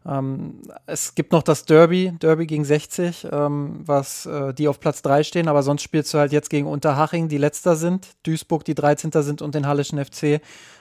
[0.09, 5.03] Ähm, es gibt noch das Derby, Derby gegen 60, ähm, was äh, die auf Platz
[5.03, 8.75] 3 stehen, aber sonst spielst du halt jetzt gegen Unterhaching, die letzter sind, Duisburg, die
[8.75, 9.11] 13.
[9.13, 10.41] sind und den Hallischen FC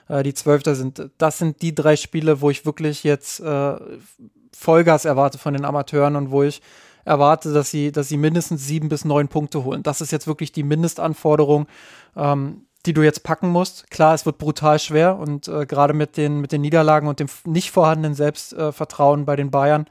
[0.09, 1.09] äh, die Zwölfter sind.
[1.17, 3.75] Das sind die drei Spiele, wo ich wirklich jetzt äh,
[4.53, 6.61] Vollgas erwarte von den Amateuren und wo ich
[7.03, 9.83] erwarte, dass sie, dass sie mindestens sieben bis neun Punkte holen.
[9.83, 11.67] Das ist jetzt wirklich die Mindestanforderung,
[12.15, 13.89] ähm, die du jetzt packen musst.
[13.89, 17.27] Klar, es wird brutal schwer und äh, gerade mit den, mit den Niederlagen und dem
[17.45, 19.85] nicht vorhandenen Selbstvertrauen bei den Bayern,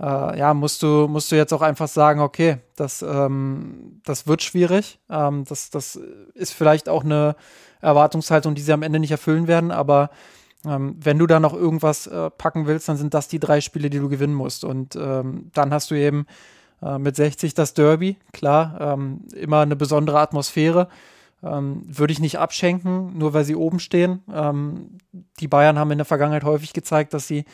[0.00, 4.42] äh, ja, musst du, musst du jetzt auch einfach sagen, okay, das, ähm, das wird
[4.42, 4.98] schwierig.
[5.08, 5.98] Ähm, das, das
[6.34, 7.36] ist vielleicht auch eine,
[7.80, 9.70] Erwartungshaltung, die sie am Ende nicht erfüllen werden.
[9.70, 10.10] Aber
[10.64, 13.90] ähm, wenn du da noch irgendwas äh, packen willst, dann sind das die drei Spiele,
[13.90, 14.64] die du gewinnen musst.
[14.64, 16.26] Und ähm, dann hast du eben
[16.82, 20.88] äh, mit 60 das Derby, klar, ähm, immer eine besondere Atmosphäre.
[21.42, 24.22] Ähm, würde ich nicht abschenken, nur weil sie oben stehen.
[24.32, 24.98] Ähm,
[25.38, 27.44] die Bayern haben in der Vergangenheit häufig gezeigt, dass sie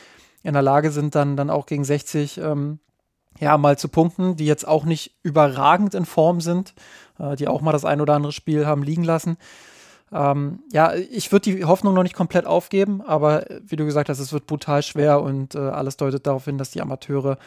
[0.43, 2.79] in der Lage sind, dann, dann auch gegen 60 ähm,
[3.41, 6.75] ja, mal zu punkten, die jetzt auch nicht überragend in Form sind,
[7.19, 9.37] äh, die auch mal das ein oder andere Spiel haben liegen lassen.
[10.13, 14.19] Ähm, ja, ich würde die Hoffnung noch nicht komplett aufgeben, aber wie du gesagt hast,
[14.19, 17.39] es wird brutal schwer und äh, alles deutet darauf hin, dass die Amateure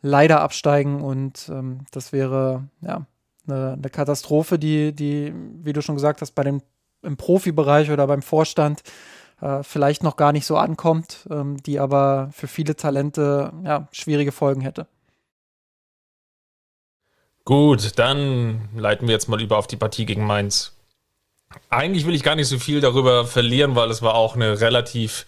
[0.00, 3.06] leider absteigen und ähm, das wäre ja
[3.46, 6.62] eine, eine, Katastrophe, die, die, wie du schon gesagt hast, bei dem
[7.02, 8.82] im Profibereich oder beim Vorstand
[9.40, 14.32] äh, vielleicht noch gar nicht so ankommt, ähm, die aber für viele Talente ja, schwierige
[14.32, 14.86] Folgen hätte.
[17.44, 20.72] Gut, dann leiten wir jetzt mal über auf die Partie gegen Mainz.
[21.68, 25.26] Eigentlich will ich gar nicht so viel darüber verlieren, weil es war auch eine relativ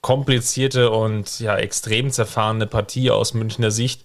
[0.00, 4.02] komplizierte und ja extrem zerfahrene Partie aus Münchner Sicht.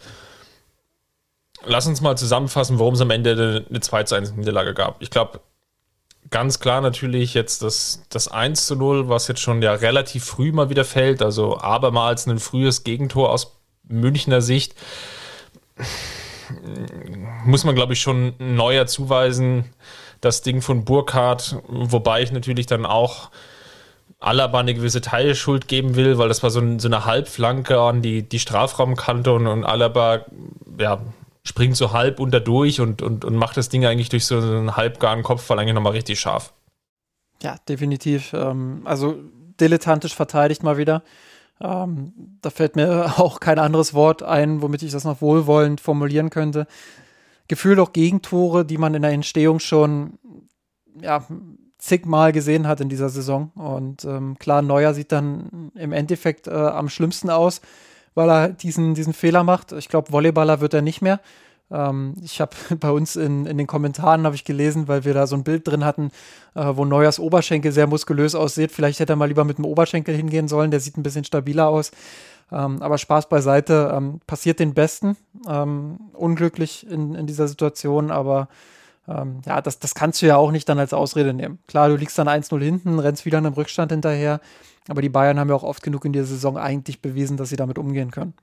[1.65, 5.02] Lass uns mal zusammenfassen, warum es am Ende eine 2 zu 1 Niederlage gab.
[5.02, 5.41] Ich glaube,
[6.30, 10.52] ganz klar natürlich jetzt das, das 1 zu 0, was jetzt schon ja relativ früh
[10.52, 14.74] mal wieder fällt, also abermals ein frühes Gegentor aus Münchner Sicht.
[17.45, 19.65] Muss man, glaube ich, schon neuer zuweisen
[20.19, 23.32] das Ding von Burkhardt, wobei ich natürlich dann auch
[24.19, 28.04] Alaba eine gewisse Teilschuld geben will, weil das war so, ein, so eine Halbflanke an
[28.04, 30.26] die, die Strafraumkante und, und Alaba
[30.78, 31.02] ja,
[31.44, 34.76] springt so halb unter durch und, und, und macht das Ding eigentlich durch so einen
[34.76, 36.54] halbgaren Kopfball eigentlich nochmal richtig scharf.
[37.42, 38.34] Ja, definitiv.
[38.34, 39.16] Ähm, also
[39.60, 41.04] dilettantisch verteidigt mal wieder.
[41.60, 46.30] Ähm, da fällt mir auch kein anderes Wort ein, womit ich das noch wohlwollend formulieren
[46.30, 46.68] könnte
[47.52, 50.18] gefühlt auch Gegentore, die man in der Entstehung schon
[51.02, 51.26] ja,
[51.78, 53.52] zigmal gesehen hat in dieser Saison.
[53.56, 57.60] Und ähm, klar, Neuer sieht dann im Endeffekt äh, am schlimmsten aus,
[58.15, 59.71] weil er diesen, diesen Fehler macht.
[59.71, 61.19] Ich glaube, Volleyballer wird er nicht mehr.
[61.71, 65.36] Ähm, ich habe bei uns in, in den Kommentaren ich gelesen, weil wir da so
[65.36, 66.12] ein Bild drin hatten,
[66.56, 68.71] äh, wo Neuers Oberschenkel sehr muskulös aussieht.
[68.71, 71.67] Vielleicht hätte er mal lieber mit dem Oberschenkel hingehen sollen, der sieht ein bisschen stabiler
[71.67, 71.91] aus.
[72.52, 75.15] Ähm, aber Spaß beiseite, ähm, passiert den Besten.
[75.47, 78.50] Ähm, unglücklich in, in dieser Situation, aber
[79.08, 81.60] ähm, ja, das, das kannst du ja auch nicht dann als Ausrede nehmen.
[81.68, 84.40] Klar, du liegst dann 1-0 hinten, rennst wieder einem Rückstand hinterher,
[84.88, 87.56] aber die Bayern haben ja auch oft genug in dieser Saison eigentlich bewiesen, dass sie
[87.56, 88.34] damit umgehen können.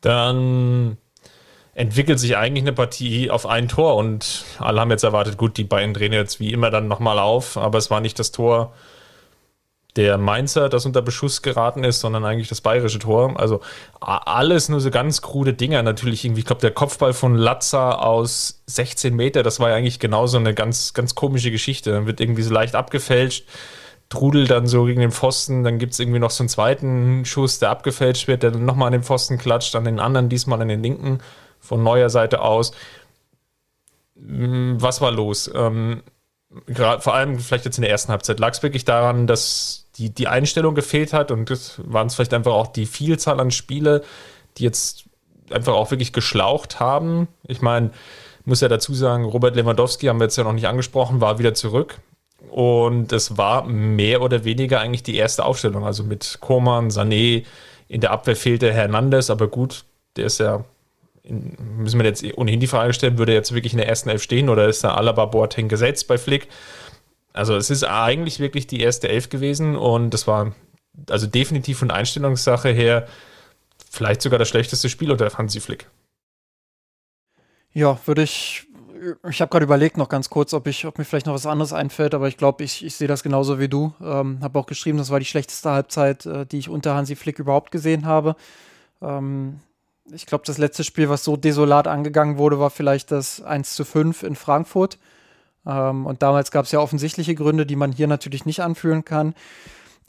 [0.00, 0.98] Dann
[1.74, 5.64] entwickelt sich eigentlich eine Partie auf ein Tor und alle haben jetzt erwartet, gut, die
[5.64, 8.74] Bayern drehen jetzt wie immer dann nochmal auf, aber es war nicht das Tor,
[9.96, 13.38] der Mainzer, das unter Beschuss geraten ist, sondern eigentlich das bayerische Tor.
[13.38, 13.60] Also
[14.00, 15.82] alles nur so ganz krude Dinger.
[15.82, 20.00] Natürlich irgendwie, ich glaube, der Kopfball von Latza aus 16 Meter, das war ja eigentlich
[20.00, 21.92] genauso eine ganz, ganz komische Geschichte.
[21.92, 23.46] Dann wird irgendwie so leicht abgefälscht,
[24.08, 27.60] trudelt dann so gegen den Pfosten, dann gibt es irgendwie noch so einen zweiten Schuss,
[27.60, 30.68] der abgefälscht wird, der dann nochmal an den Pfosten klatscht, dann den anderen, diesmal an
[30.68, 31.20] den linken,
[31.60, 32.72] von neuer Seite aus.
[34.16, 35.48] Hm, was war los?
[35.54, 36.02] Ähm,
[37.00, 40.28] vor allem vielleicht jetzt in der ersten Halbzeit, lag es wirklich daran, dass die, die
[40.28, 44.02] Einstellung gefehlt hat und das waren es vielleicht einfach auch die Vielzahl an Spiele,
[44.58, 45.04] die jetzt
[45.50, 47.28] einfach auch wirklich geschlaucht haben.
[47.46, 47.90] Ich meine,
[48.44, 51.54] muss ja dazu sagen, Robert Lewandowski haben wir jetzt ja noch nicht angesprochen, war wieder
[51.54, 51.98] zurück.
[52.50, 55.84] Und es war mehr oder weniger eigentlich die erste Aufstellung.
[55.84, 57.44] Also mit Koman, Sané,
[57.88, 59.84] in der Abwehr fehlte Hernandez, aber gut,
[60.16, 60.64] der ist ja,
[61.22, 64.10] in, müssen wir jetzt ohnehin die Frage stellen, würde er jetzt wirklich in der ersten
[64.10, 66.48] Elf stehen oder ist da Alaba Boateng gesetzt bei Flick?
[67.34, 70.54] Also es ist eigentlich wirklich die erste Elf gewesen und das war
[71.10, 73.06] also definitiv von Einstellungssache her
[73.90, 75.90] vielleicht sogar das schlechteste Spiel unter Hansi Flick.
[77.72, 78.66] Ja, würde ich
[79.28, 81.72] ich habe gerade überlegt noch ganz kurz, ob, ich, ob mir vielleicht noch was anderes
[81.72, 83.92] einfällt, aber ich glaube, ich, ich sehe das genauso wie du.
[84.00, 87.38] Ähm, habe auch geschrieben, das war die schlechteste Halbzeit, äh, die ich unter Hansi Flick
[87.38, 88.36] überhaupt gesehen habe.
[89.02, 89.60] Ähm,
[90.12, 93.84] ich glaube, das letzte Spiel, was so desolat angegangen wurde, war vielleicht das 1 zu
[93.84, 94.98] 5 in Frankfurt.
[95.66, 99.34] Ähm, und damals gab es ja offensichtliche Gründe, die man hier natürlich nicht anführen kann.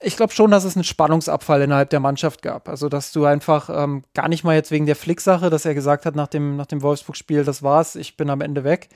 [0.01, 2.67] Ich glaube schon, dass es einen Spannungsabfall innerhalb der Mannschaft gab.
[2.67, 6.05] Also, dass du einfach ähm, gar nicht mal jetzt wegen der Flick-Sache, dass er gesagt
[6.05, 8.89] hat nach dem, nach dem Wolfsburg-Spiel, das war's, ich bin am Ende weg,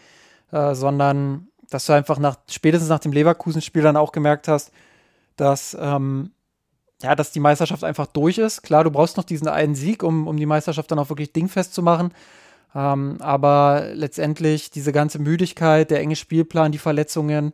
[0.51, 4.71] äh, sondern dass du einfach nach, spätestens nach dem Leverkusen-Spiel dann auch gemerkt hast,
[5.37, 6.31] dass ähm,
[7.01, 8.61] ja, dass die Meisterschaft einfach durch ist.
[8.61, 11.73] Klar, du brauchst noch diesen einen Sieg, um, um die Meisterschaft dann auch wirklich dingfest
[11.73, 12.11] zu machen.
[12.75, 17.53] Ähm, aber letztendlich diese ganze Müdigkeit, der enge Spielplan, die Verletzungen,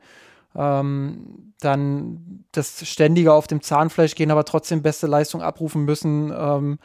[0.56, 6.34] ähm, dann das ständige auf dem Zahnfleisch gehen, aber trotzdem beste Leistung abrufen müssen.
[6.36, 6.80] Ähm,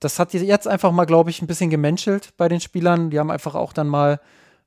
[0.00, 3.10] das hat jetzt einfach mal, glaube ich, ein bisschen gemenschelt bei den Spielern.
[3.10, 4.20] Die haben einfach auch dann mal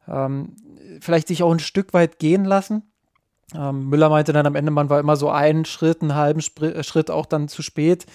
[0.07, 0.55] ähm,
[1.01, 2.83] vielleicht sich auch ein Stück weit gehen lassen.
[3.55, 6.75] Ähm, Müller meinte dann am Ende, man war immer so einen Schritt, einen halben Spr
[6.75, 8.05] äh, Schritt auch dann zu spät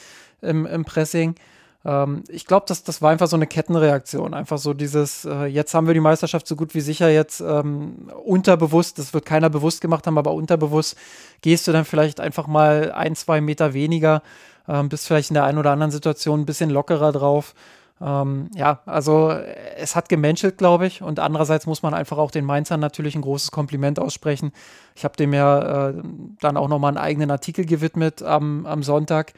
[0.40, 1.36] im, im Pressing.
[1.84, 4.34] Ähm, ich glaube, das, das war einfach so eine Kettenreaktion.
[4.34, 8.10] Einfach so dieses, äh, jetzt haben wir die Meisterschaft so gut wie sicher, jetzt ähm,
[8.24, 10.96] unterbewusst, das wird keiner bewusst gemacht haben, aber unterbewusst
[11.40, 14.22] gehst du dann vielleicht einfach mal ein, zwei Meter weniger,
[14.68, 17.54] ähm, bist vielleicht in der einen oder anderen Situation ein bisschen lockerer drauf.
[18.00, 19.30] Ähm, ja, also
[19.76, 21.02] es hat gemenschelt, glaube ich.
[21.02, 24.52] Und andererseits muss man einfach auch den Mainzern natürlich ein großes Kompliment aussprechen.
[24.96, 25.94] Ich habe dem ja äh,
[26.40, 29.32] dann auch nochmal einen eigenen Artikel gewidmet am, am Sonntag,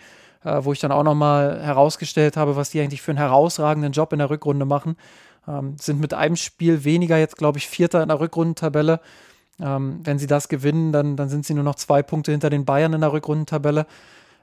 [0.44, 4.12] äh, wo ich dann auch nochmal herausgestellt habe, was die eigentlich für einen herausragenden Job
[4.12, 4.96] in der Rückrunde machen.
[5.48, 9.00] Ähm, sind mit einem Spiel weniger jetzt, glaube ich, Vierter in der Rückrundentabelle.
[9.60, 12.64] Ähm, wenn sie das gewinnen, dann, dann sind sie nur noch zwei Punkte hinter den
[12.64, 13.86] Bayern in der Rückrundentabelle.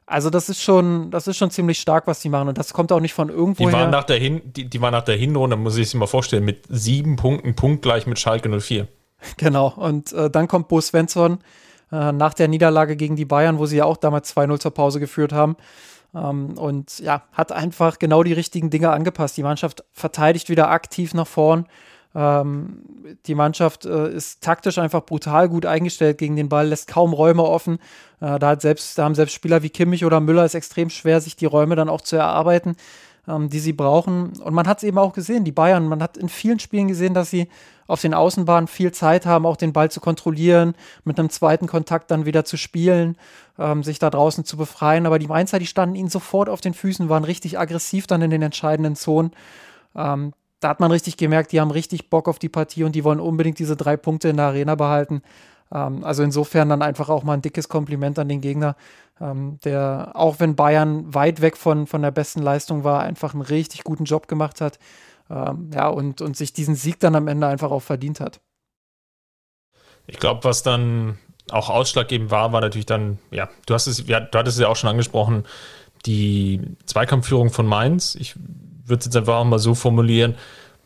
[0.05, 2.49] Also das ist schon, das ist schon ziemlich stark, was die machen.
[2.49, 4.91] Und das kommt auch nicht von irgendwo die waren Nach der Hin die, die waren
[4.91, 8.87] nach der Hinrunde, muss ich sich mal vorstellen, mit sieben Punkten punktgleich mit Schalke 04.
[9.37, 9.67] Genau.
[9.67, 11.37] Und äh, dann kommt Bo Svensson
[11.91, 14.99] äh, nach der Niederlage gegen die Bayern, wo sie ja auch damals 2-0 zur Pause
[14.99, 15.55] geführt haben.
[16.13, 19.37] Ähm, und ja, hat einfach genau die richtigen Dinge angepasst.
[19.37, 21.65] Die Mannschaft verteidigt wieder aktiv nach vorn.
[22.13, 22.83] Ähm,
[23.25, 27.43] die Mannschaft äh, ist taktisch einfach brutal gut eingestellt gegen den Ball, lässt kaum Räume
[27.43, 27.79] offen.
[28.19, 31.21] Äh, da, hat selbst, da haben selbst Spieler wie Kimmich oder Müller es extrem schwer,
[31.21, 32.75] sich die Räume dann auch zu erarbeiten,
[33.27, 34.33] ähm, die sie brauchen.
[34.39, 37.13] Und man hat es eben auch gesehen, die Bayern, man hat in vielen Spielen gesehen,
[37.13, 37.47] dass sie
[37.91, 42.09] auf den Außenbahnen viel Zeit haben, auch den Ball zu kontrollieren, mit einem zweiten Kontakt
[42.09, 43.17] dann wieder zu spielen,
[43.59, 45.05] ähm, sich da draußen zu befreien.
[45.05, 48.31] Aber die Mainzer, die standen ihnen sofort auf den Füßen, waren richtig aggressiv dann in
[48.31, 49.31] den entscheidenden Zonen.
[49.93, 53.03] Ähm, da hat man richtig gemerkt, die haben richtig Bock auf die Partie und die
[53.03, 55.21] wollen unbedingt diese drei Punkte in der Arena behalten.
[55.73, 58.77] Ähm, also insofern dann einfach auch mal ein dickes Kompliment an den Gegner,
[59.19, 63.41] ähm, der, auch wenn Bayern weit weg von, von der besten Leistung war, einfach einen
[63.41, 64.79] richtig guten Job gemacht hat.
[65.31, 68.41] Ähm, ja, und, und sich diesen Sieg dann am Ende einfach auch verdient hat.
[70.07, 71.17] Ich glaube, was dann
[71.49, 74.67] auch ausschlaggebend war, war natürlich dann, ja, du hast es, ja, du hattest es ja
[74.67, 75.45] auch schon angesprochen,
[76.05, 78.15] die Zweikampfführung von Mainz.
[78.15, 78.35] Ich
[78.85, 80.35] würde es jetzt einfach auch mal so formulieren,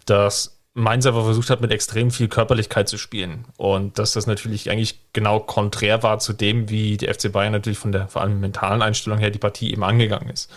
[0.06, 3.46] dass Mainz einfach versucht hat, mit extrem viel Körperlichkeit zu spielen.
[3.58, 7.80] Und dass das natürlich eigentlich genau konträr war zu dem, wie die FC Bayern natürlich
[7.80, 10.52] von der vor allem mentalen Einstellung her die Partie eben angegangen ist.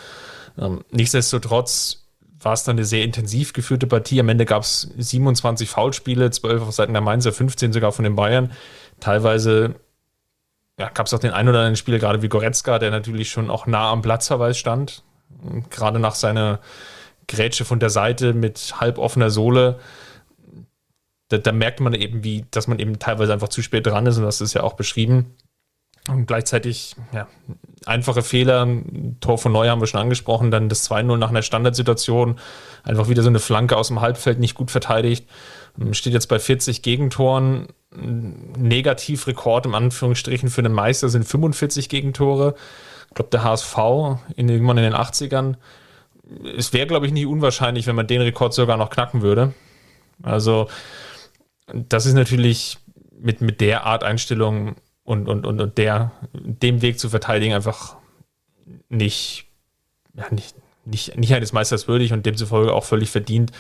[0.59, 2.08] Ähm, nichtsdestotrotz
[2.40, 4.20] war es dann eine sehr intensiv geführte Partie.
[4.20, 8.14] Am Ende gab es 27 Foulspiele, 12 auf Seiten der Mainzer, 15 sogar von den
[8.14, 8.53] Bayern.
[9.01, 9.74] Teilweise
[10.79, 13.51] ja, gab es auch den einen oder anderen Spieler, gerade wie Goretzka, der natürlich schon
[13.51, 15.03] auch nah am Platzverweis stand.
[15.70, 16.61] Gerade nach seiner
[17.27, 19.81] Grätsche von der Seite mit halboffener Sohle.
[21.29, 24.16] Da, da, merkt man eben, wie, dass man eben teilweise einfach zu spät dran ist
[24.16, 25.35] und das ist ja auch beschrieben.
[26.09, 27.29] Und gleichzeitig, ja,
[27.87, 28.66] einfache Fehler,
[29.21, 32.38] Tor von Neuer haben wir schon angesprochen, dann das 2-0 nach einer Standardsituation,
[32.83, 35.29] einfach wieder so eine Flanke aus dem Halbfeld nicht gut verteidigt.
[35.92, 37.68] Steht jetzt bei 40 Gegentoren.
[37.90, 42.55] Negativrekord im Anführungsstrichen für den Meister sind 45 Gegentore.
[43.09, 43.77] Ich glaube, der HSV
[44.37, 45.57] in, irgendwann in den 80ern
[46.57, 49.55] es wäre, glaube ich, nicht unwahrscheinlich, wenn man den Rekord sogar noch knacken würde.
[50.23, 50.68] Also,
[51.73, 52.79] das ist natürlich
[53.18, 54.77] mit, mit der Art Einstellung
[55.09, 57.97] und, und, und, und der, dem Weg zu verteidigen einfach
[58.90, 59.47] nicht,
[60.14, 63.53] ja, nicht, nicht, nicht eines Meisters würdig und demzufolge auch völlig verdient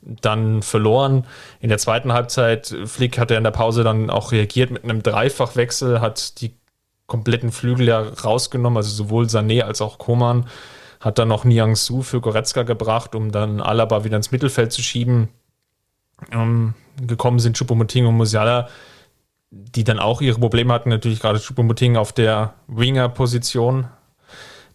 [0.00, 1.26] dann verloren.
[1.58, 5.02] In der zweiten Halbzeit, Flick hat er in der Pause dann auch reagiert mit einem
[5.02, 6.54] Dreifachwechsel, hat die
[7.06, 10.46] kompletten Flügel ja rausgenommen, also sowohl Sané als auch Koman
[11.00, 14.80] hat dann noch Niang Su für Goretzka gebracht, um dann Alaba wieder ins Mittelfeld zu
[14.80, 15.28] schieben.
[16.30, 18.68] Ähm, gekommen sind Choupo-Moting und Musiala,
[19.74, 20.88] die dann auch ihre Probleme hatten.
[20.88, 23.88] Natürlich gerade Choupo-Moting auf der Winger-Position.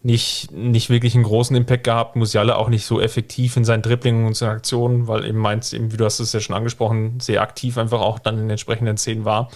[0.02, 2.16] nicht, nicht wirklich einen großen Impact gehabt.
[2.16, 5.92] Musiala auch nicht so effektiv in seinen Dribblingen und seinen Aktionen, weil eben Mainz, eben,
[5.92, 8.96] wie du hast es ja schon angesprochen, sehr aktiv einfach auch dann in den entsprechenden
[8.96, 9.50] Szenen war.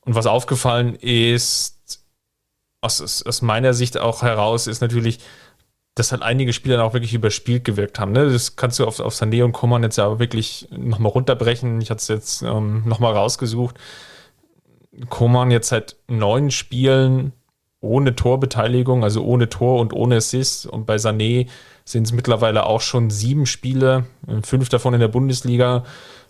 [0.00, 2.04] Und was aufgefallen ist,
[2.80, 5.20] aus, aus meiner Sicht auch heraus, ist natürlich,
[5.94, 8.12] dass halt einige Spieler auch wirklich überspielt gewirkt haben.
[8.12, 8.30] Ne?
[8.30, 11.80] Das kannst du auf, auf Sané und Koman jetzt ja wirklich nochmal runterbrechen.
[11.80, 13.76] Ich hatte es jetzt ähm, nochmal rausgesucht.
[15.08, 17.32] Koman jetzt seit neun Spielen
[17.80, 20.66] ohne Torbeteiligung, also ohne Tor und ohne Assist.
[20.66, 21.48] Und bei Sané
[21.84, 24.06] sind es mittlerweile auch schon sieben Spiele,
[24.42, 25.84] fünf davon in der Bundesliga.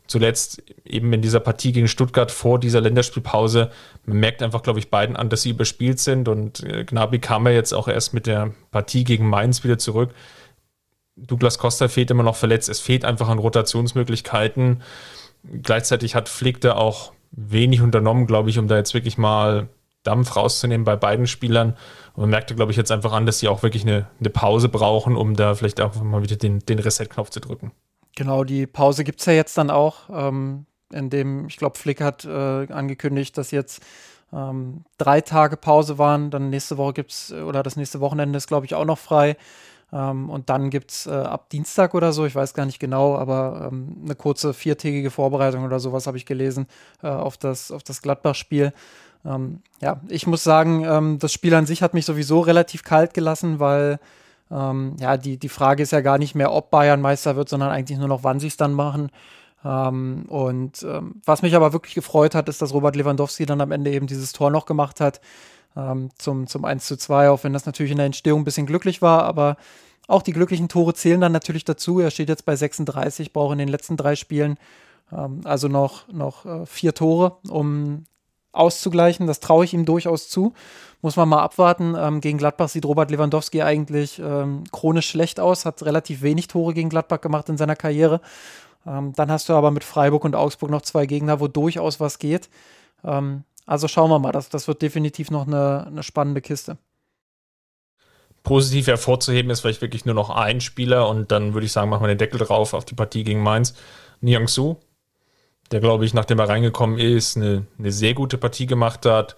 [0.06, 3.70] Zuletzt eben in dieser Partie gegen Stuttgart vor dieser Länderspielpause.
[4.04, 6.28] Man merkt einfach, glaube ich, beiden an, dass sie überspielt sind.
[6.28, 10.10] Und äh, Gnabry kam ja jetzt auch erst mit der Partie gegen Mainz wieder zurück.
[11.16, 12.68] Douglas Costa fehlt immer noch verletzt.
[12.68, 14.82] Es fehlt einfach an Rotationsmöglichkeiten.
[15.62, 19.68] Gleichzeitig hat Flick da auch wenig unternommen, glaube ich, um da jetzt wirklich mal
[20.02, 21.76] Dampf rauszunehmen bei beiden Spielern.
[22.14, 24.68] Und man merkte, glaube ich, jetzt einfach an, dass sie auch wirklich eine, eine Pause
[24.68, 27.72] brauchen, um da vielleicht auch mal wieder den, den Reset-Knopf zu drücken.
[28.16, 32.00] Genau, die Pause gibt es ja jetzt dann auch, ähm, in dem, ich glaube, Flick
[32.00, 32.28] hat äh,
[32.72, 33.82] angekündigt, dass jetzt
[34.32, 36.30] ähm, drei Tage Pause waren.
[36.30, 39.36] Dann nächste Woche gibt es, oder das nächste Wochenende ist, glaube ich, auch noch frei.
[39.94, 43.16] Ähm, und dann gibt es äh, ab Dienstag oder so, ich weiß gar nicht genau,
[43.16, 46.66] aber ähm, eine kurze viertägige Vorbereitung oder sowas habe ich gelesen
[47.02, 48.72] äh, auf das, auf das Gladbach-Spiel.
[49.24, 53.14] Ähm, ja, ich muss sagen, ähm, das Spiel an sich hat mich sowieso relativ kalt
[53.14, 54.00] gelassen, weil
[54.50, 57.70] ähm, ja, die, die Frage ist ja gar nicht mehr, ob Bayern Meister wird, sondern
[57.70, 59.10] eigentlich nur noch, wann sie es dann machen.
[59.64, 63.70] Ähm, und ähm, was mich aber wirklich gefreut hat, ist, dass Robert Lewandowski dann am
[63.70, 65.20] Ende eben dieses Tor noch gemacht hat
[65.76, 68.66] ähm, zum, zum 1 zu 2, auch wenn das natürlich in der Entstehung ein bisschen
[68.66, 69.56] glücklich war, aber
[70.06, 72.00] auch die glücklichen Tore zählen dann natürlich dazu.
[72.00, 74.58] Er steht jetzt bei 36, braucht in den letzten drei Spielen
[75.44, 78.04] also noch, noch äh, vier Tore, um
[78.52, 79.26] auszugleichen.
[79.26, 80.54] Das traue ich ihm durchaus zu.
[81.02, 81.94] Muss man mal abwarten.
[81.96, 86.74] Ähm, gegen Gladbach sieht Robert Lewandowski eigentlich ähm, chronisch schlecht aus, hat relativ wenig Tore
[86.74, 88.20] gegen Gladbach gemacht in seiner Karriere.
[88.86, 92.18] Ähm, dann hast du aber mit Freiburg und Augsburg noch zwei Gegner, wo durchaus was
[92.18, 92.48] geht.
[93.04, 96.76] Ähm, also schauen wir mal, das, das wird definitiv noch eine, eine spannende Kiste.
[98.44, 102.02] Positiv hervorzuheben ist vielleicht wirklich nur noch ein Spieler und dann würde ich sagen, machen
[102.02, 103.74] wir den Deckel drauf auf die Partie gegen Mainz.
[104.20, 104.76] Niang Su,
[105.72, 109.34] der, glaube ich, nachdem er reingekommen ist, eine, eine sehr gute Partie gemacht hat.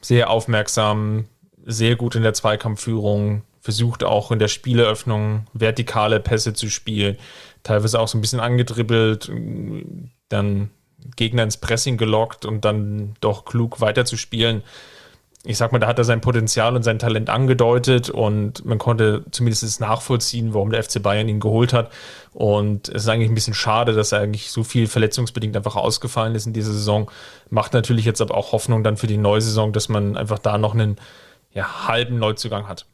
[0.00, 1.24] Sehr aufmerksam,
[1.64, 7.16] sehr gut in der Zweikampfführung, versucht auch in der Spieleröffnung vertikale Pässe zu spielen,
[7.64, 9.32] teilweise auch so ein bisschen angedribbelt,
[10.28, 10.70] dann
[11.16, 14.62] Gegner ins Pressing gelockt und dann doch klug weiterzuspielen
[15.46, 19.24] ich sag mal, da hat er sein Potenzial und sein Talent angedeutet und man konnte
[19.30, 21.92] zumindest nachvollziehen, warum der FC Bayern ihn geholt hat.
[22.32, 26.34] Und es ist eigentlich ein bisschen schade, dass er eigentlich so viel verletzungsbedingt einfach ausgefallen
[26.34, 27.10] ist in dieser Saison.
[27.50, 30.56] Macht natürlich jetzt aber auch Hoffnung dann für die neue Saison, dass man einfach da
[30.56, 30.96] noch einen
[31.52, 32.86] ja, halben Neuzugang hat.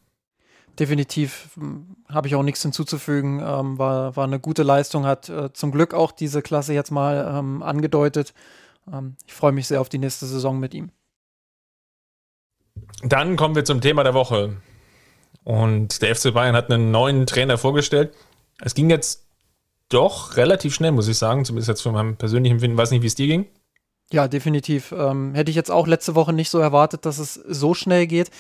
[0.79, 3.41] Definitiv hm, habe ich auch nichts hinzuzufügen.
[3.45, 7.33] Ähm, war, war eine gute Leistung, hat äh, zum Glück auch diese Klasse jetzt mal
[7.39, 8.35] ähm, angedeutet.
[8.93, 10.91] Ähm, ich freue mich sehr auf die nächste Saison mit ihm.
[13.03, 14.57] Dann kommen wir zum Thema der Woche.
[15.45, 18.15] Und der FC Bayern hat einen neuen Trainer vorgestellt.
[18.61, 19.27] Es ging jetzt
[19.89, 22.77] doch relativ schnell, muss ich sagen, zumindest jetzt von meinem persönlichen Empfinden.
[22.77, 23.47] Weiß nicht, wie es dir ging.
[24.13, 24.93] Ja, definitiv.
[24.93, 28.31] Ähm, hätte ich jetzt auch letzte Woche nicht so erwartet, dass es so schnell geht.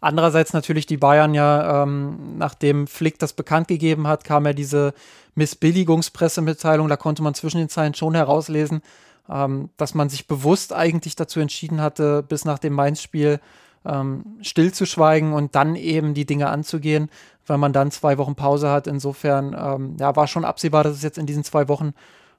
[0.00, 4.94] Andererseits natürlich die Bayern ja, ähm, nachdem Flick das bekannt gegeben hat, kam ja diese
[5.34, 6.88] Missbilligungspressemitteilung.
[6.88, 8.82] Da konnte man zwischen den Zeilen schon herauslesen,
[9.28, 13.40] ähm, dass man sich bewusst eigentlich dazu entschieden hatte, bis nach dem Mainz-Spiel
[13.84, 17.10] ähm, stillzuschweigen und dann eben die Dinge anzugehen,
[17.46, 18.86] weil man dann zwei Wochen Pause hat.
[18.86, 21.94] Insofern ähm, ja, war schon absehbar, dass es jetzt in diesen zwei Wochen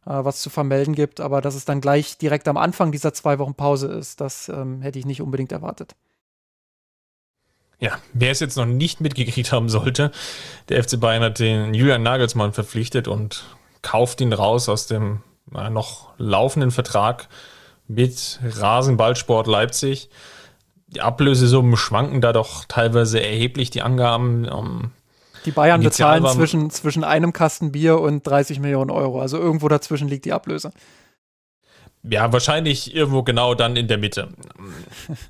[0.06, 3.40] äh, was zu vermelden gibt, aber dass es dann gleich direkt am Anfang dieser zwei
[3.40, 5.96] Wochen Pause ist, das ähm, hätte ich nicht unbedingt erwartet.
[7.80, 10.12] Ja, wer es jetzt noch nicht mitgekriegt haben sollte,
[10.68, 13.46] der FC Bayern hat den Julian Nagelsmann verpflichtet und
[13.82, 15.22] kauft ihn raus aus dem
[15.56, 17.30] äh, noch laufenden Vertrag
[17.88, 20.10] mit Rasenballsport Leipzig
[20.94, 24.48] die Ablösesummen schwanken da doch teilweise erheblich, die Angaben.
[24.48, 24.92] Um, ähm,
[25.46, 29.22] die Bayern bezahlen zwischen, zwischen einem Kasten Bier und 30 Millionen Euro.
[29.22, 30.72] Also irgendwo dazwischen liegt die Ablöse.
[32.04, 34.30] Ja, wahrscheinlich irgendwo genau dann in der Mitte.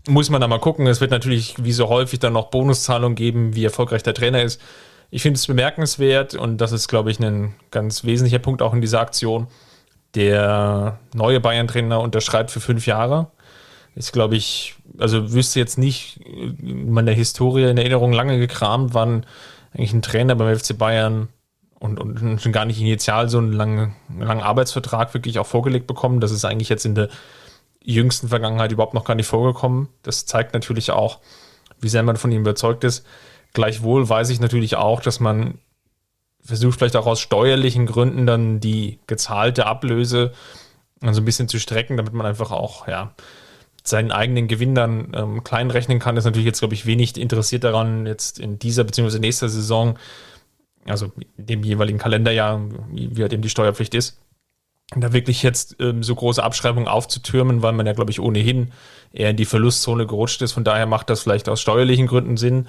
[0.07, 0.87] Muss man da mal gucken.
[0.87, 4.61] Es wird natürlich wie so häufig dann noch Bonuszahlungen geben, wie erfolgreich der Trainer ist.
[5.11, 8.81] Ich finde es bemerkenswert und das ist, glaube ich, ein ganz wesentlicher Punkt auch in
[8.81, 9.47] dieser Aktion.
[10.15, 13.31] Der neue Bayern-Trainer unterschreibt für fünf Jahre
[13.99, 19.25] ist, glaube ich, also wüsste jetzt nicht in meiner Historie in Erinnerung lange gekramt, wann
[19.73, 21.27] eigentlich ein Trainer beim FC Bayern
[21.79, 26.21] und, und schon gar nicht initial so einen langen, langen Arbeitsvertrag wirklich auch vorgelegt bekommen.
[26.21, 27.09] Das ist eigentlich jetzt in der
[27.83, 29.89] jüngsten Vergangenheit überhaupt noch gar nicht vorgekommen.
[30.01, 31.19] Das zeigt natürlich auch,
[31.81, 33.05] wie sehr man von ihm überzeugt ist.
[33.51, 35.59] Gleichwohl weiß ich natürlich auch, dass man
[36.41, 40.31] versucht vielleicht auch aus steuerlichen Gründen dann die gezahlte Ablöse
[41.01, 43.13] so ein bisschen zu strecken, damit man einfach auch, ja,
[43.83, 47.63] seinen eigenen Gewinn dann ähm, klein rechnen kann, ist natürlich jetzt, glaube ich, wenig interessiert
[47.63, 49.19] daran, jetzt in dieser bzw.
[49.19, 49.97] nächster Saison,
[50.85, 52.61] also in dem jeweiligen Kalenderjahr,
[52.91, 54.19] wie, halt eben die Steuerpflicht ist,
[54.95, 58.71] da wirklich jetzt ähm, so große Abschreibungen aufzutürmen, weil man ja, glaube ich, ohnehin
[59.13, 60.53] eher in die Verlustzone gerutscht ist.
[60.53, 62.67] Von daher macht das vielleicht aus steuerlichen Gründen Sinn,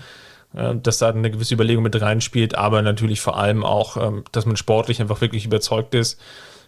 [0.55, 4.47] äh, dass da eine gewisse Überlegung mit reinspielt, aber natürlich vor allem auch, ähm, dass
[4.47, 6.21] man sportlich einfach wirklich überzeugt ist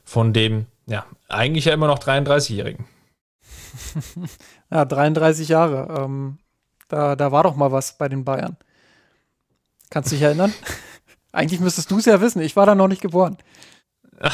[0.05, 2.87] von dem, ja, eigentlich ja immer noch 33-Jährigen.
[4.71, 6.03] ja, 33 Jahre.
[6.03, 6.39] Ähm,
[6.89, 8.57] da, da war doch mal was bei den Bayern.
[9.91, 10.53] Kannst du dich erinnern?
[11.33, 12.43] Eigentlich müsstest du es ja wissen.
[12.43, 13.39] Ich war da noch nicht geboren.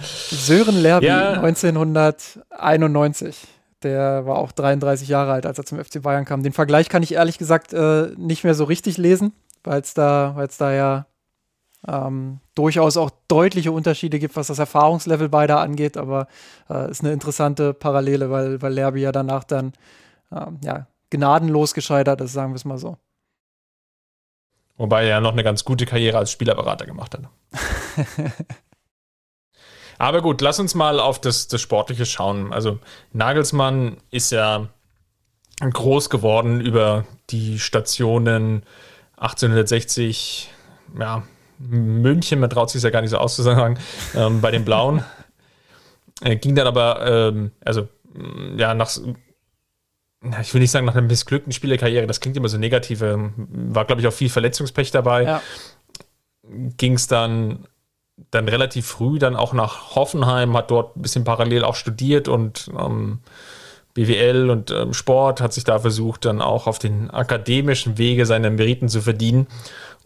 [0.00, 1.34] Sören Lerby, ja.
[1.34, 3.46] 1991.
[3.82, 6.42] Der war auch 33 Jahre alt, als er zum FC Bayern kam.
[6.42, 9.32] Den Vergleich kann ich ehrlich gesagt äh, nicht mehr so richtig lesen,
[9.64, 11.06] weil es da, da ja
[11.86, 16.28] ähm, durchaus auch deutliche Unterschiede gibt, was das Erfahrungslevel beider angeht, aber
[16.68, 19.72] äh, ist eine interessante Parallele, weil, weil Lerby ja danach dann
[20.32, 22.96] ähm, ja, gnadenlos gescheitert ist, sagen wir es mal so.
[24.76, 27.28] Wobei er noch eine ganz gute Karriere als Spielerberater gemacht hat.
[29.98, 32.54] Aber gut, lass uns mal auf das, das Sportliche schauen.
[32.54, 32.78] Also
[33.12, 34.68] Nagelsmann ist ja
[35.60, 38.62] groß geworden über die Stationen
[39.18, 40.50] 1860,
[40.98, 41.22] ja,
[41.60, 43.78] München, man traut sich ja gar nicht so auszusagen,
[44.14, 45.04] ähm, bei den Blauen.
[46.22, 47.88] Er ging dann aber, ähm, also,
[48.56, 48.90] ja, nach,
[50.40, 53.84] ich will nicht sagen nach einer missglückten Spielerkarriere, das klingt immer so negativ, ähm, war,
[53.84, 55.24] glaube ich, auch viel Verletzungspech dabei.
[55.24, 55.42] Ja.
[56.76, 57.66] Ging es dann
[58.30, 62.70] dann relativ früh dann auch nach Hoffenheim, hat dort ein bisschen parallel auch studiert und
[62.78, 63.20] ähm,
[63.94, 68.50] BWL und ähm, Sport, hat sich da versucht, dann auch auf den akademischen Wege seine
[68.50, 69.46] Meriten zu verdienen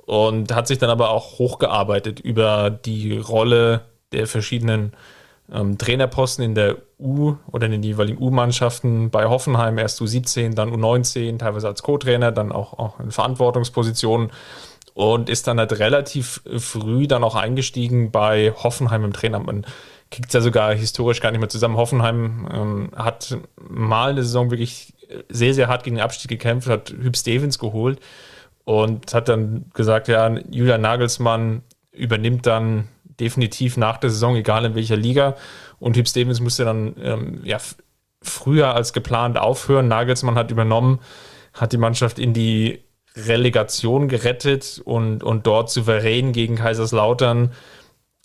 [0.07, 3.83] und hat sich dann aber auch hochgearbeitet über die Rolle
[4.13, 4.93] der verschiedenen
[5.53, 10.71] ähm, Trainerposten in der U oder in den jeweiligen U-Mannschaften bei Hoffenheim, erst U17, dann
[10.71, 14.31] U19, teilweise als Co-Trainer, dann auch, auch in Verantwortungspositionen
[14.95, 19.41] und ist dann halt relativ früh dann auch eingestiegen bei Hoffenheim im Trainer.
[19.41, 19.67] Man
[20.11, 21.77] kriegt es ja sogar historisch gar nicht mehr zusammen.
[21.77, 24.95] Hoffenheim ähm, hat mal eine Saison wirklich
[25.29, 28.01] sehr, sehr hart gegen den Abstieg gekämpft, hat Hüb Stevens geholt
[28.65, 31.63] und hat dann gesagt, ja, Julian Nagelsmann
[31.93, 32.89] übernimmt dann
[33.21, 35.37] definitiv nach der Saison, egal in welcher Liga.
[35.79, 37.59] Und Hüb Stevens musste dann ähm, ja,
[38.23, 39.89] früher als geplant aufhören.
[39.89, 41.01] Nagelsmann hat übernommen,
[41.53, 42.85] hat die Mannschaft in die
[43.17, 47.53] Relegation gerettet und, und dort souverän gegen Kaiserslautern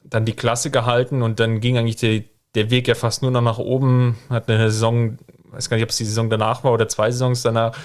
[0.04, 3.42] dann die Klasse gehalten und dann ging eigentlich die, der Weg ja fast nur noch
[3.42, 4.18] nach oben.
[4.30, 5.18] Hat eine Saison,
[5.52, 7.78] weiß gar nicht, ob es die Saison danach war oder zwei Saisons danach,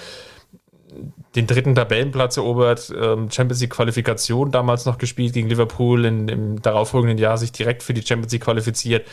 [1.35, 6.61] den dritten Tabellenplatz erobert, ähm, Champions League Qualifikation damals noch gespielt gegen Liverpool, in, im
[6.61, 9.07] darauffolgenden Jahr sich direkt für die Champions League qualifiziert.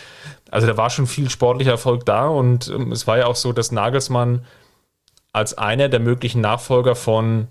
[0.51, 3.53] Also da war schon viel sportlicher Erfolg da und ähm, es war ja auch so,
[3.53, 4.45] dass Nagelsmann
[5.33, 7.49] als einer der möglichen Nachfolger von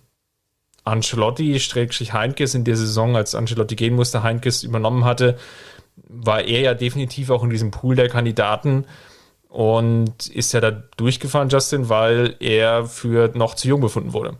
[0.84, 5.38] Ancelotti, Streckstrich Heinkes in der Saison, als Ancelotti gehen musste, Heinkes übernommen hatte,
[5.96, 8.86] war er ja definitiv auch in diesem Pool der Kandidaten
[9.52, 14.38] und ist ja da durchgefahren, Justin, weil er für noch zu jung befunden wurde.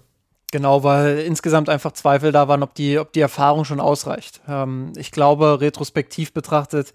[0.54, 4.42] Genau, weil insgesamt einfach Zweifel da waren, ob die, ob die Erfahrung schon ausreicht.
[4.48, 6.94] Ähm, ich glaube, retrospektiv betrachtet,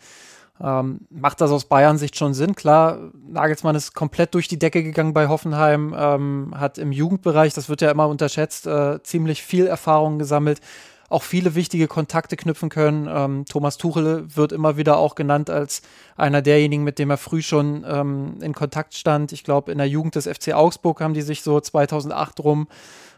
[0.63, 2.55] ähm, macht das aus Bayern-Sicht schon Sinn?
[2.55, 7.69] Klar, Nagelsmann ist komplett durch die Decke gegangen bei Hoffenheim, ähm, hat im Jugendbereich, das
[7.69, 10.61] wird ja immer unterschätzt, äh, ziemlich viel Erfahrung gesammelt,
[11.09, 13.09] auch viele wichtige Kontakte knüpfen können.
[13.11, 15.83] Ähm, Thomas Tuchel wird immer wieder auch genannt als
[16.17, 19.33] einer derjenigen, mit dem er früh schon ähm, in Kontakt stand.
[19.33, 22.69] Ich glaube, in der Jugend des FC Augsburg haben die sich so 2008 rum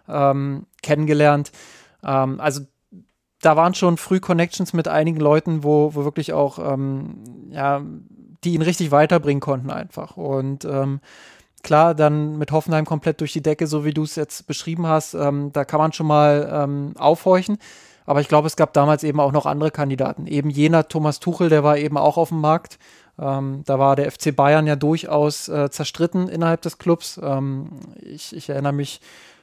[0.09, 1.53] ähm, kennengelernt.
[2.05, 2.63] Ähm, also
[3.41, 7.83] da waren schon früh Connections mit einigen Leuten, wo, wo wirklich auch, ähm, ja,
[8.45, 10.17] die ihn richtig weiterbringen konnten einfach.
[10.17, 11.01] Und ähm,
[11.63, 15.15] klar, dann mit Hoffenheim komplett durch die Decke, so wie du es jetzt beschrieben hast,
[15.15, 17.59] ähm, da kann man schon mal ähm, aufhorchen.
[18.07, 20.27] Aber ich glaube, es gab damals eben auch noch andere Kandidaten.
[20.27, 22.79] Eben jener Thomas Tuchel, der war eben auch auf dem Markt.
[23.19, 27.21] Ähm, da war der FC Bayern ja durchaus äh, zerstritten innerhalb des Clubs.
[27.23, 27.69] Ähm,
[28.01, 29.01] ich, ich erinnere mich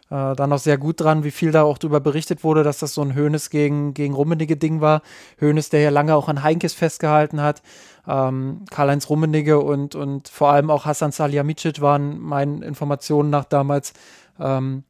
[0.10, 2.93] äh, dann noch sehr gut dran, wie viel da auch darüber berichtet wurde, dass das
[2.93, 5.01] so ein Hönes gegen, gegen Rummenigge Ding war.
[5.39, 7.62] Hönes, der ja lange auch an Heinkes festgehalten hat.
[8.08, 13.93] Ähm, Karl-Heinz Rummenigge und, und vor allem auch Hassan Salihamidzic waren meinen Informationen nach damals
[14.39, 14.84] ähm,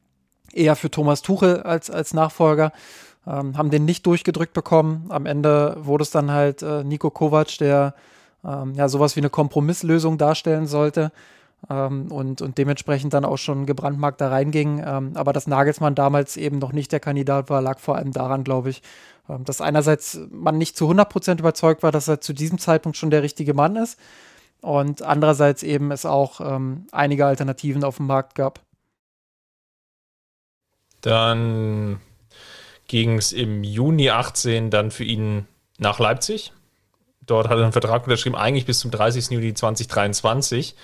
[0.52, 2.72] eher für Thomas Tuchel als, als Nachfolger.
[3.26, 5.06] Ähm, haben den nicht durchgedrückt bekommen.
[5.08, 7.94] Am Ende wurde es dann halt äh, Nico Kovac, der
[8.44, 11.10] ähm, ja sowas wie eine Kompromisslösung darstellen sollte.
[11.70, 14.82] Ähm, und, und dementsprechend dann auch schon gebrandmarkt da reinging.
[14.84, 18.44] Ähm, aber dass Nagelsmann damals eben noch nicht der Kandidat war, lag vor allem daran,
[18.44, 18.82] glaube ich,
[19.28, 23.10] ähm, dass einerseits man nicht zu 100% überzeugt war, dass er zu diesem Zeitpunkt schon
[23.10, 23.98] der richtige Mann ist
[24.60, 28.60] und andererseits eben es auch ähm, einige Alternativen auf dem Markt gab.
[31.00, 32.00] Dann
[32.88, 35.46] ging es im Juni 18 dann für ihn
[35.78, 36.52] nach Leipzig.
[37.24, 39.30] Dort hat er einen Vertrag unterschrieben, eigentlich bis zum 30.
[39.30, 40.76] Juni 2023.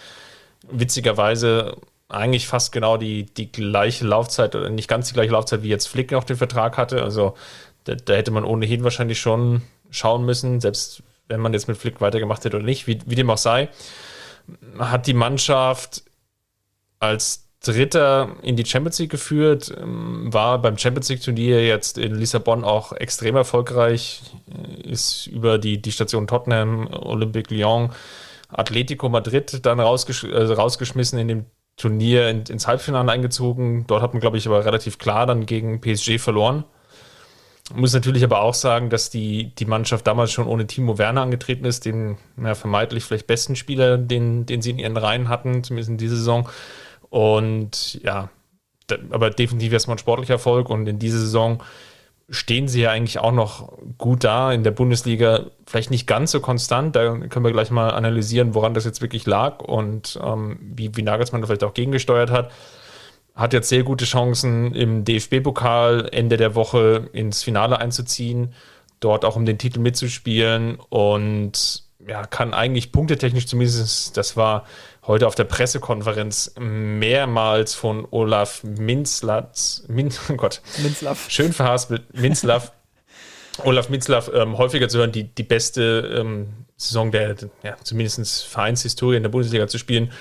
[0.71, 1.77] Witzigerweise
[2.09, 5.89] eigentlich fast genau die, die gleiche Laufzeit, oder nicht ganz die gleiche Laufzeit, wie jetzt
[5.89, 7.03] Flick noch den Vertrag hatte.
[7.03, 7.35] Also
[7.85, 12.01] da, da hätte man ohnehin wahrscheinlich schon schauen müssen, selbst wenn man jetzt mit Flick
[12.01, 13.69] weitergemacht hätte oder nicht, wie, wie dem auch sei.
[14.79, 16.03] Hat die Mannschaft
[16.99, 22.15] als Dritter in die Champions League geführt, ähm, war beim Champions League Turnier jetzt in
[22.15, 24.23] Lissabon auch extrem erfolgreich,
[24.83, 27.91] ist über die, die Station Tottenham, Olympique Lyon,
[28.53, 31.47] Atletico Madrid dann rausgesch also rausgeschmissen in dem
[31.77, 33.87] Turnier in, ins Halbfinale eingezogen.
[33.87, 36.65] Dort hat man, glaube ich, aber relativ klar dann gegen PSG verloren.
[37.75, 41.65] Muss natürlich aber auch sagen, dass die, die Mannschaft damals schon ohne Timo Werner angetreten
[41.65, 45.91] ist, den ja, vermeintlich vielleicht besten Spieler, den, den sie in ihren Reihen hatten, zumindest
[45.91, 46.49] in dieser Saison.
[47.09, 48.31] Und ja,
[49.11, 51.63] aber definitiv erstmal ein sportlicher Erfolg und in dieser Saison
[52.33, 55.51] stehen sie ja eigentlich auch noch gut da in der Bundesliga.
[55.67, 59.27] Vielleicht nicht ganz so konstant, da können wir gleich mal analysieren, woran das jetzt wirklich
[59.27, 62.51] lag und ähm, wie, wie Nagelsmann vielleicht auch gegengesteuert hat.
[63.35, 68.55] Hat jetzt sehr gute Chancen im DFB-Pokal Ende der Woche ins Finale einzuziehen,
[69.01, 74.65] dort auch um den Titel mitzuspielen und ja, kann eigentlich punktetechnisch zumindest, das war
[75.07, 81.31] heute auf der Pressekonferenz mehrmals von Olaf Minzlatz, Min, oh Gott, Minzlaff.
[81.31, 82.73] schön verhaspelt, Minzlaff,
[83.65, 89.17] Olaf Minzlaff ähm, häufiger zu hören, die, die beste ähm, Saison der, ja, zumindest Vereinshistorie
[89.17, 90.13] in der Bundesliga zu spielen.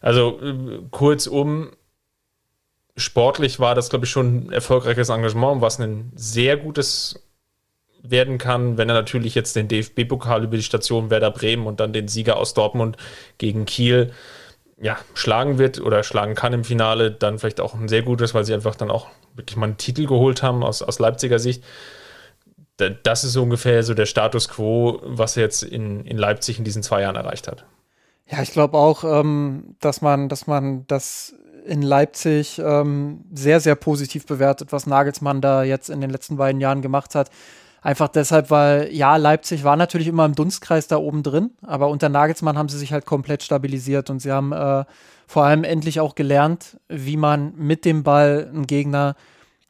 [0.00, 1.72] Also äh, kurzum,
[2.96, 7.27] sportlich war das, glaube ich, schon ein erfolgreiches Engagement, was ein sehr gutes
[8.02, 11.92] werden kann, wenn er natürlich jetzt den DFB-Pokal über die Station Werder Bremen und dann
[11.92, 12.96] den Sieger aus Dortmund
[13.38, 14.12] gegen Kiel
[14.80, 18.44] ja, schlagen wird oder schlagen kann im Finale, dann vielleicht auch ein sehr gutes, weil
[18.44, 21.64] sie einfach dann auch wirklich mal einen Titel geholt haben aus, aus Leipziger Sicht.
[23.02, 26.64] Das ist so ungefähr so der Status quo, was er jetzt in, in Leipzig in
[26.64, 27.64] diesen zwei Jahren erreicht hat.
[28.30, 31.34] Ja, ich glaube auch, ähm, dass man, dass man das
[31.64, 36.60] in Leipzig ähm, sehr, sehr positiv bewertet, was Nagelsmann da jetzt in den letzten beiden
[36.60, 37.30] Jahren gemacht hat.
[37.80, 42.08] Einfach deshalb, weil ja, Leipzig war natürlich immer im Dunstkreis da oben drin, aber unter
[42.08, 44.84] Nagelsmann haben sie sich halt komplett stabilisiert und sie haben äh,
[45.28, 49.14] vor allem endlich auch gelernt, wie man mit dem Ball einen Gegner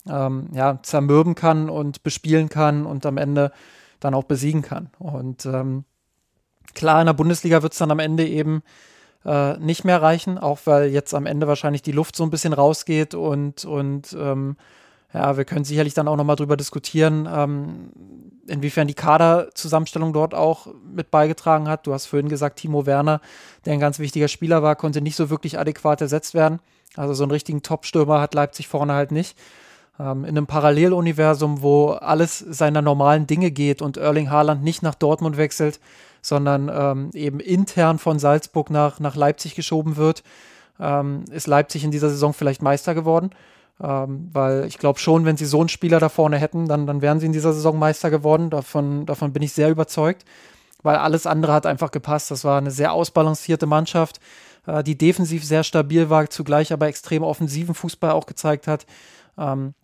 [0.08, 3.52] ähm, ja, zermürben kann und bespielen kann und am Ende
[4.00, 4.90] dann auch besiegen kann.
[4.98, 5.84] Und ähm,
[6.74, 8.62] klar, in der Bundesliga wird es dann am Ende eben
[9.24, 12.52] äh, nicht mehr reichen, auch weil jetzt am Ende wahrscheinlich die Luft so ein bisschen
[12.52, 14.56] rausgeht und, und ähm,
[15.14, 17.90] ja, wir können sicherlich dann auch nochmal drüber diskutieren, ähm,
[18.46, 21.86] inwiefern die Kaderzusammenstellung dort auch mit beigetragen hat.
[21.86, 23.20] Du hast vorhin gesagt, Timo Werner,
[23.64, 26.60] der ein ganz wichtiger Spieler war, konnte nicht so wirklich adäquat ersetzt werden.
[26.96, 29.38] Also so einen richtigen Top-Stürmer hat Leipzig vorne halt nicht.
[29.98, 34.94] Ähm, in einem Paralleluniversum, wo alles seiner normalen Dinge geht und Erling Haaland nicht nach
[34.94, 35.80] Dortmund wechselt,
[36.20, 40.22] sondern ähm, eben intern von Salzburg nach, nach Leipzig geschoben wird,
[40.78, 43.30] ähm, ist Leipzig in dieser Saison vielleicht Meister geworden.
[43.80, 47.00] Ähm, weil ich glaube schon, wenn sie so einen Spieler da vorne hätten, dann, dann
[47.00, 48.50] wären sie in dieser Saison Meister geworden.
[48.50, 50.24] Davon, davon bin ich sehr überzeugt,
[50.82, 52.30] weil alles andere hat einfach gepasst.
[52.30, 54.20] Das war eine sehr ausbalancierte Mannschaft,
[54.66, 58.84] äh, die defensiv sehr stabil war, zugleich aber extrem offensiven Fußball auch gezeigt hat,
[59.38, 59.74] ähm,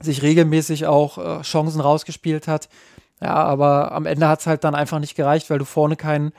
[0.00, 2.68] sich regelmäßig auch äh, Chancen rausgespielt hat.
[3.20, 6.32] Ja, aber am Ende hat es halt dann einfach nicht gereicht, weil du vorne keinen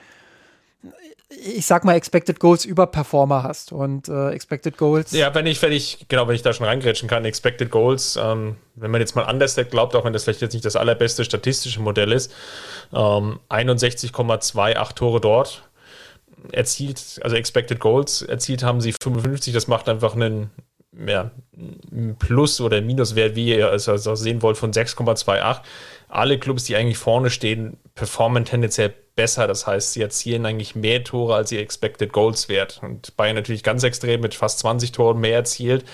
[1.31, 3.71] ich sag mal, Expected Goals über Performer hast.
[3.71, 5.11] Und äh, Expected Goals.
[5.11, 8.57] Ja, wenn ich, wenn ich, genau, wenn ich da schon reingrätschen kann, Expected Goals, ähm,
[8.75, 11.81] wenn man jetzt mal anders glaubt, auch wenn das vielleicht jetzt nicht das allerbeste statistische
[11.81, 12.31] Modell ist,
[12.93, 15.63] ähm, 61,28 Tore dort
[16.51, 20.49] erzielt, also Expected Goals erzielt haben sie 55, das macht einfach einen,
[21.07, 21.31] ja,
[22.19, 25.61] Plus- oder Minuswert, wie ihr es also sehen wollt, von 6,28.
[26.11, 29.47] Alle Clubs, die eigentlich vorne stehen, performen tendenziell besser.
[29.47, 32.81] Das heißt, sie erzielen eigentlich mehr Tore als ihr Expected Goals wert.
[32.83, 35.85] Und Bayern natürlich ganz extrem mit fast 20 Toren mehr erzielt.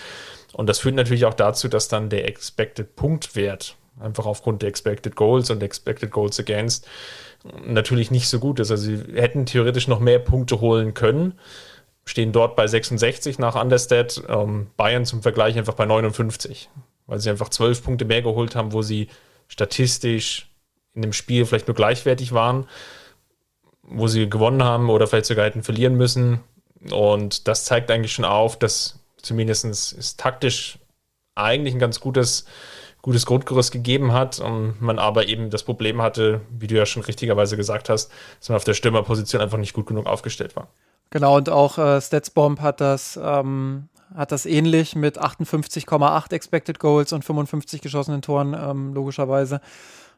[0.54, 5.16] Und das führt natürlich auch dazu, dass dann der Expected Punktwert einfach aufgrund der Expected
[5.16, 6.88] Goals und Expected Goals Against
[7.66, 8.72] natürlich nicht so gut ist.
[8.72, 11.34] Also sie hätten theoretisch noch mehr Punkte holen können,
[12.06, 16.70] stehen dort bei 66 nach Understat, ähm, Bayern zum Vergleich einfach bei 59,
[17.06, 19.08] weil sie einfach 12 Punkte mehr geholt haben, wo sie
[19.48, 20.50] statistisch
[20.94, 22.68] in dem Spiel vielleicht nur gleichwertig waren
[23.88, 26.42] wo sie gewonnen haben oder vielleicht sogar hätten verlieren müssen.
[26.92, 30.78] Und das zeigt eigentlich schon auf, dass zumindest ist taktisch
[31.36, 32.46] eigentlich ein ganz gutes,
[33.02, 37.04] gutes Grundgerüst gegeben hat und man aber eben das Problem hatte, wie du ja schon
[37.04, 40.68] richtigerweise gesagt hast, dass man auf der Stürmerposition einfach nicht gut genug aufgestellt war.
[41.10, 47.14] Genau, und auch äh, Statsbomb hat das, ähm, hat das ähnlich mit 58,8 Expected Goals
[47.14, 49.62] und 55 geschossenen Toren, ähm, logischerweise.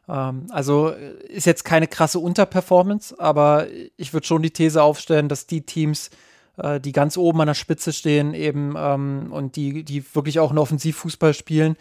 [0.08, 3.66] Ähm, also ist jetzt keine krasse Unterperformance, aber
[3.96, 6.10] ich würde schon die These aufstellen, dass die Teams,
[6.56, 10.50] äh, die ganz oben an der Spitze stehen, eben ähm, und die, die wirklich auch
[10.50, 11.76] einen Offensivfußball spielen,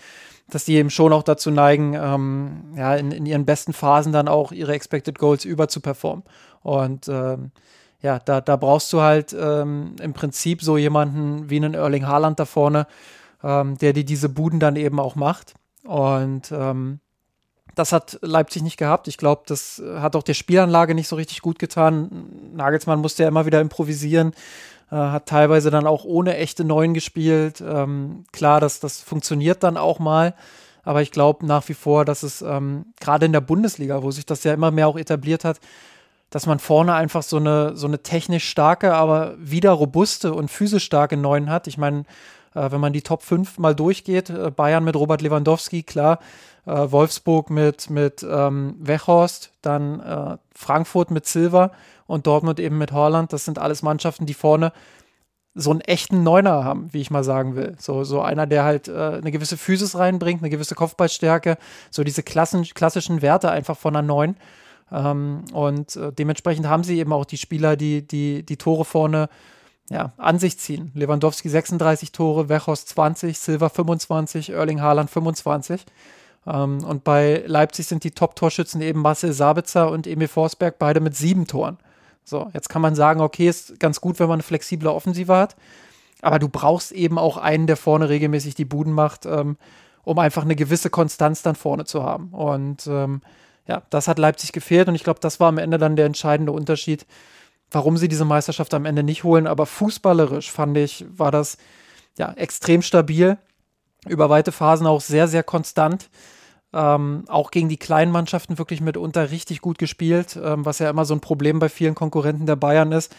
[0.50, 4.28] dass die eben schon auch dazu neigen, ähm, ja, in, in ihren besten Phasen dann
[4.28, 6.24] auch ihre Expected Goals über zu performen.
[6.62, 7.52] Und ähm,
[8.02, 12.40] ja, da, da brauchst du halt ähm, im Prinzip so jemanden wie einen Erling Haaland
[12.40, 12.88] da vorne,
[13.44, 15.54] ähm, der dir diese Buden dann eben auch macht.
[15.84, 17.00] Und ähm,
[17.76, 19.08] das hat Leipzig nicht gehabt.
[19.08, 22.52] Ich glaube, das hat auch der Spielanlage nicht so richtig gut getan.
[22.54, 24.34] Nagelsmann musste ja immer wieder improvisieren,
[24.92, 27.62] äh, hat teilweise dann auch ohne echte Neuen gespielt.
[27.62, 30.36] Ähm, klar, das, das funktioniert dann auch mal.
[30.84, 34.26] Aber ich glaube nach wie vor, dass es ähm, gerade in der Bundesliga, wo sich
[34.26, 35.60] das ja immer mehr auch etabliert hat,
[36.30, 40.86] dass man vorne einfach so eine, so eine technisch starke, aber wieder robuste und physisch
[40.86, 41.68] starke Neuen hat.
[41.68, 42.04] Ich meine,
[42.54, 46.20] äh, wenn man die Top 5 mal durchgeht, äh, Bayern mit Robert Lewandowski, klar,
[46.66, 51.72] äh, Wolfsburg mit, mit ähm, Wechhorst, dann äh, Frankfurt mit Silva
[52.06, 53.34] und Dortmund eben mit Holland.
[53.34, 54.72] Das sind alles Mannschaften, die vorne
[55.56, 57.76] so einen echten Neuner haben, wie ich mal sagen will.
[57.80, 61.58] So, so einer, der halt äh, eine gewisse Physis reinbringt, eine gewisse Kopfballstärke,
[61.90, 64.36] so diese Klassen, klassischen Werte einfach von einer Neun.
[64.92, 69.30] Ähm, und äh, dementsprechend haben sie eben auch die Spieler, die die, die Tore vorne
[69.90, 70.92] ja, an sich ziehen.
[70.94, 75.86] Lewandowski 36 Tore, Wechhorst 20, Silva 25, Erling Haaland 25.
[76.48, 81.16] Ähm, und bei Leipzig sind die Top-Torschützen eben Marcel Sabitzer und Emil Forsberg, beide mit
[81.16, 81.78] sieben Toren.
[82.24, 85.56] So, jetzt kann man sagen, okay, ist ganz gut, wenn man eine flexible Offensive hat.
[86.22, 89.58] Aber du brauchst eben auch einen, der vorne regelmäßig die Buden macht, ähm,
[90.04, 92.30] um einfach eine gewisse Konstanz dann vorne zu haben.
[92.30, 93.22] Und ähm,
[93.70, 96.52] ja, das hat Leipzig gefehlt und ich glaube, das war am Ende dann der entscheidende
[96.52, 97.06] Unterschied,
[97.70, 99.46] warum sie diese Meisterschaft am Ende nicht holen.
[99.46, 101.60] Aber fußballerisch fand ich, war das
[102.18, 103.38] ja extrem stabil,
[104.08, 106.10] über weite Phasen auch sehr, sehr konstant.
[106.74, 111.06] Ähm, auch gegen die kleinen Mannschaften wirklich mitunter richtig gut gespielt, ähm, was ja immer
[111.06, 113.16] so ein Problem bei vielen Konkurrenten der Bayern ist.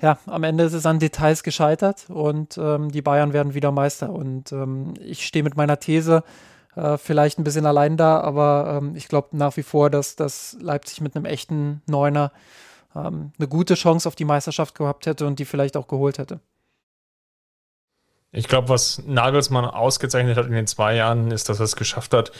[0.00, 4.10] Ja, am Ende ist es an Details gescheitert und ähm, die Bayern werden wieder Meister.
[4.10, 6.22] Und ähm, ich stehe mit meiner These,
[6.76, 10.56] äh, vielleicht ein bisschen allein da, aber ähm, ich glaube nach wie vor, dass, dass
[10.60, 12.32] Leipzig mit einem echten Neuner
[12.94, 16.40] ähm, eine gute Chance auf die Meisterschaft gehabt hätte und die vielleicht auch geholt hätte.
[18.32, 22.12] Ich glaube, was Nagelsmann ausgezeichnet hat in den zwei Jahren, ist, dass er es geschafft
[22.12, 22.32] hat,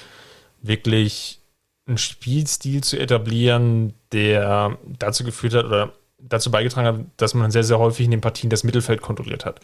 [0.60, 1.40] wirklich
[1.86, 7.64] einen Spielstil zu etablieren, der dazu geführt hat oder dazu beigetragen hat, dass man sehr,
[7.64, 9.60] sehr häufig in den Partien das Mittelfeld kontrolliert hat.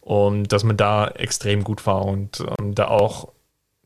[0.00, 3.28] Und dass man da extrem gut war und ähm, da auch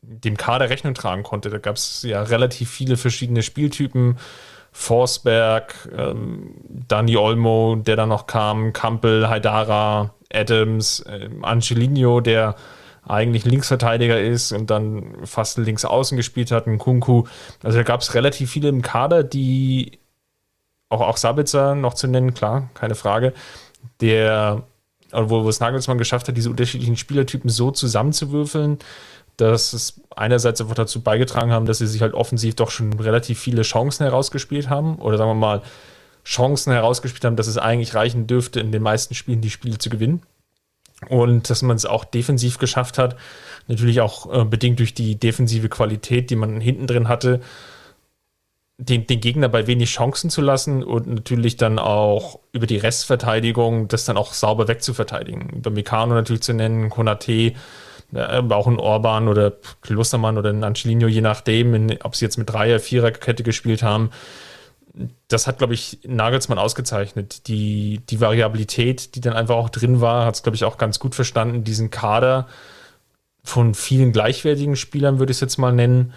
[0.07, 1.49] dem Kader Rechnung tragen konnte.
[1.49, 4.17] Da gab es ja relativ viele verschiedene Spieltypen.
[4.71, 12.55] Forsberg, ähm, Dani Olmo, der dann noch kam, Kampel, Haidara, Adams, äh, Angelino, der
[13.07, 17.23] eigentlich Linksverteidiger ist und dann fast links außen gespielt hat, ein Kunku.
[17.63, 19.99] Also da gab es relativ viele im Kader, die
[20.89, 23.33] auch, auch Sabitzer noch zu nennen, klar, keine Frage,
[24.01, 24.63] der,
[25.11, 28.79] wo, es Nagelsmann geschafft hat, diese unterschiedlichen Spielertypen so zusammenzuwürfeln,
[29.37, 33.39] dass es einerseits einfach dazu beigetragen haben, dass sie sich halt offensiv doch schon relativ
[33.39, 35.61] viele Chancen herausgespielt haben oder sagen wir mal
[36.23, 39.89] Chancen herausgespielt haben, dass es eigentlich reichen dürfte, in den meisten Spielen die Spiele zu
[39.89, 40.21] gewinnen.
[41.09, 43.15] Und dass man es auch defensiv geschafft hat,
[43.67, 47.41] natürlich auch äh, bedingt durch die defensive Qualität, die man hinten drin hatte,
[48.77, 53.87] den, den Gegner bei wenig Chancen zu lassen und natürlich dann auch über die Restverteidigung
[53.87, 55.49] das dann auch sauber wegzuverteidigen.
[55.49, 57.53] Über Meccano natürlich zu nennen, Konate,
[58.13, 62.49] äh, auch ein Orban oder Klostermann oder ein Angelino, je nachdem, ob sie jetzt mit
[62.49, 64.11] Dreier-, Vierer-Kette gespielt haben.
[65.27, 67.47] Das hat, glaube ich, Nagelsmann ausgezeichnet.
[67.47, 70.99] Die, die Variabilität, die dann einfach auch drin war, hat es, glaube ich, auch ganz
[70.99, 72.47] gut verstanden, diesen Kader
[73.43, 76.13] von vielen gleichwertigen Spielern, würde ich es jetzt mal nennen,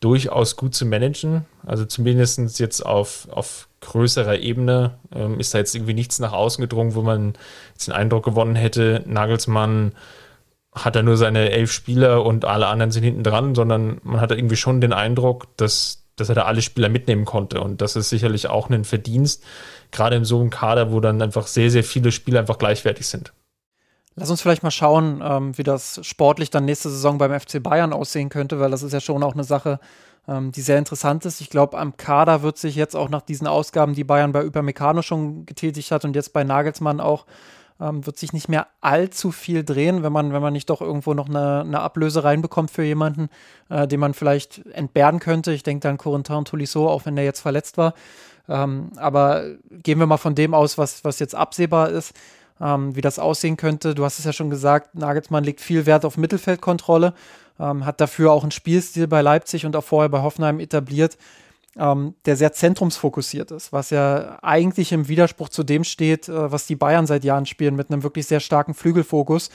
[0.00, 1.44] durchaus gut zu managen.
[1.66, 6.62] Also zumindest jetzt auf, auf größerer Ebene ähm, ist da jetzt irgendwie nichts nach außen
[6.62, 7.34] gedrungen, wo man
[7.72, 9.92] jetzt den Eindruck gewonnen hätte, Nagelsmann
[10.72, 14.30] hat er nur seine elf Spieler und alle anderen sind hinten dran, sondern man hat
[14.30, 17.60] irgendwie schon den Eindruck, dass, dass er da alle Spieler mitnehmen konnte.
[17.60, 19.42] Und das ist sicherlich auch ein Verdienst,
[19.90, 23.32] gerade in so einem Kader, wo dann einfach sehr, sehr viele Spieler einfach gleichwertig sind.
[24.14, 27.92] Lass uns vielleicht mal schauen, ähm, wie das sportlich dann nächste Saison beim FC Bayern
[27.92, 29.80] aussehen könnte, weil das ist ja schon auch eine Sache,
[30.28, 31.40] ähm, die sehr interessant ist.
[31.40, 35.02] Ich glaube, am Kader wird sich jetzt auch nach diesen Ausgaben, die Bayern bei Übermecano
[35.02, 37.24] schon getätigt hat und jetzt bei Nagelsmann auch,
[37.80, 41.14] ähm, wird sich nicht mehr allzu viel drehen, wenn man, wenn man nicht doch irgendwo
[41.14, 43.28] noch eine, eine Ablöse reinbekommt für jemanden,
[43.68, 45.52] äh, den man vielleicht entbehren könnte.
[45.52, 47.94] Ich denke an Corentin Tolisso, auch wenn der jetzt verletzt war.
[48.48, 52.14] Ähm, aber gehen wir mal von dem aus, was, was jetzt absehbar ist,
[52.60, 53.94] ähm, wie das aussehen könnte.
[53.94, 57.14] Du hast es ja schon gesagt, Nagelsmann legt viel Wert auf Mittelfeldkontrolle,
[57.58, 61.16] ähm, hat dafür auch einen Spielstil bei Leipzig und auch vorher bei Hoffenheim etabliert,
[61.80, 66.66] ähm, der sehr zentrumsfokussiert ist, was ja eigentlich im Widerspruch zu dem steht, äh, was
[66.66, 69.50] die Bayern seit Jahren spielen, mit einem wirklich sehr starken Flügelfokus.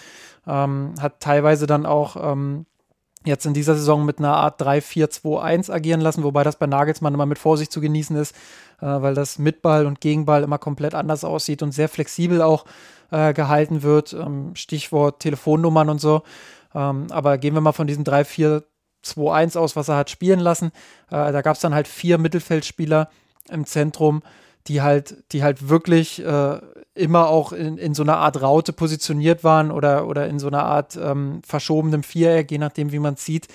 [0.47, 2.65] Ähm, hat teilweise dann auch ähm,
[3.25, 7.25] jetzt in dieser Saison mit einer Art 3-4-2-1 agieren lassen, wobei das bei Nagelsmann immer
[7.27, 8.35] mit Vorsicht zu genießen ist,
[8.81, 12.65] äh, weil das mit Ball und Gegenball immer komplett anders aussieht und sehr flexibel auch
[13.11, 14.13] äh, gehalten wird.
[14.13, 16.23] Ähm, Stichwort Telefonnummern und so.
[16.73, 18.03] Ähm, aber gehen wir mal von diesem
[19.05, 20.71] 3-4-2-1 aus, was er hat spielen lassen.
[21.09, 23.09] Äh, da gab es dann halt vier Mittelfeldspieler
[23.49, 24.23] im Zentrum,
[24.67, 26.59] die halt, die halt wirklich äh,
[26.95, 30.63] immer auch in, in so einer Art Raute positioniert waren oder, oder in so einer
[30.63, 33.47] Art ähm, verschobenem Viereck, je nachdem, wie man sieht,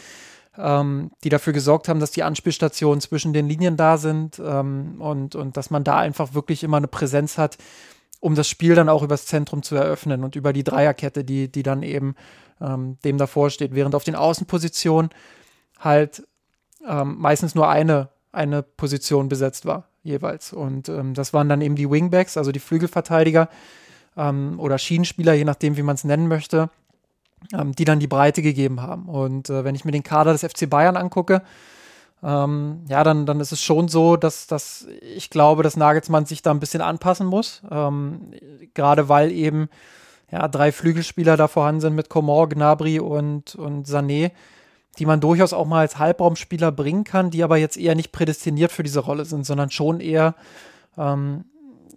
[0.56, 5.34] ähm, die dafür gesorgt haben, dass die Anspielstationen zwischen den Linien da sind ähm, und,
[5.34, 7.56] und dass man da einfach wirklich immer eine Präsenz hat,
[8.20, 11.62] um das Spiel dann auch übers Zentrum zu eröffnen und über die Dreierkette, die, die
[11.62, 12.14] dann eben
[12.60, 13.74] ähm, dem davor steht.
[13.74, 15.10] Während auf den Außenpositionen
[15.80, 16.22] halt
[16.86, 20.52] ähm, meistens nur eine, eine Position besetzt war jeweils.
[20.52, 23.48] Und ähm, das waren dann eben die Wingbacks, also die Flügelverteidiger
[24.16, 26.70] ähm, oder Schienenspieler, je nachdem, wie man es nennen möchte,
[27.52, 29.08] ähm, die dann die Breite gegeben haben.
[29.08, 31.42] Und äh, wenn ich mir den Kader des FC Bayern angucke,
[32.22, 36.42] ähm, ja, dann, dann ist es schon so, dass, dass ich glaube, dass Nagelsmann sich
[36.42, 37.62] da ein bisschen anpassen muss.
[37.70, 38.32] Ähm,
[38.74, 39.68] gerade weil eben
[40.30, 44.32] ja, drei Flügelspieler da vorhanden sind mit Comor, Gnabry und, und Sané
[45.00, 48.70] die man durchaus auch mal als Halbraumspieler bringen kann, die aber jetzt eher nicht prädestiniert
[48.70, 50.34] für diese Rolle sind, sondern schon eher
[50.98, 51.46] ähm,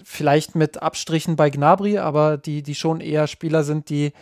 [0.03, 4.13] vielleicht mit Abstrichen bei Gnabry, aber die, die schon eher Spieler sind, die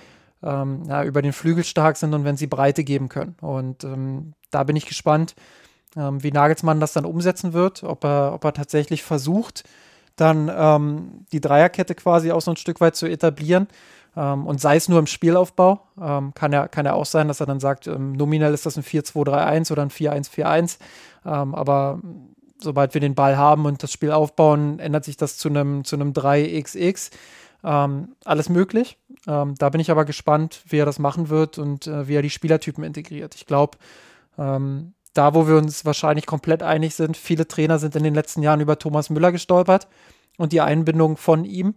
[0.41, 3.35] ähm, ja, über den Flügel stark sind und wenn sie Breite geben können.
[3.39, 5.35] Und ähm, da bin ich gespannt,
[5.95, 9.63] ähm, wie Nagelsmann das dann umsetzen wird, ob er, ob er tatsächlich versucht,
[10.15, 13.67] dann ähm, die Dreierkette quasi auch so ein Stück weit zu etablieren
[14.15, 17.39] ähm, und sei es nur im Spielaufbau, ähm, kann, ja, kann ja auch sein, dass
[17.39, 20.77] er dann sagt, ähm, nominell ist das ein 4-2-3-1 oder ein 4-1-4-1.
[21.25, 21.99] Ähm, aber
[22.59, 25.95] sobald wir den Ball haben und das Spiel aufbauen, ändert sich das zu einem zu
[25.95, 27.11] 3XX.
[27.63, 28.97] Ähm, alles möglich.
[29.27, 32.21] Ähm, da bin ich aber gespannt, wie er das machen wird und äh, wie er
[32.21, 33.35] die Spielertypen integriert.
[33.35, 33.77] Ich glaube,
[34.37, 38.61] da, wo wir uns wahrscheinlich komplett einig sind, viele Trainer sind in den letzten Jahren
[38.61, 39.87] über Thomas Müller gestolpert
[40.37, 41.75] und die Einbindung von ihm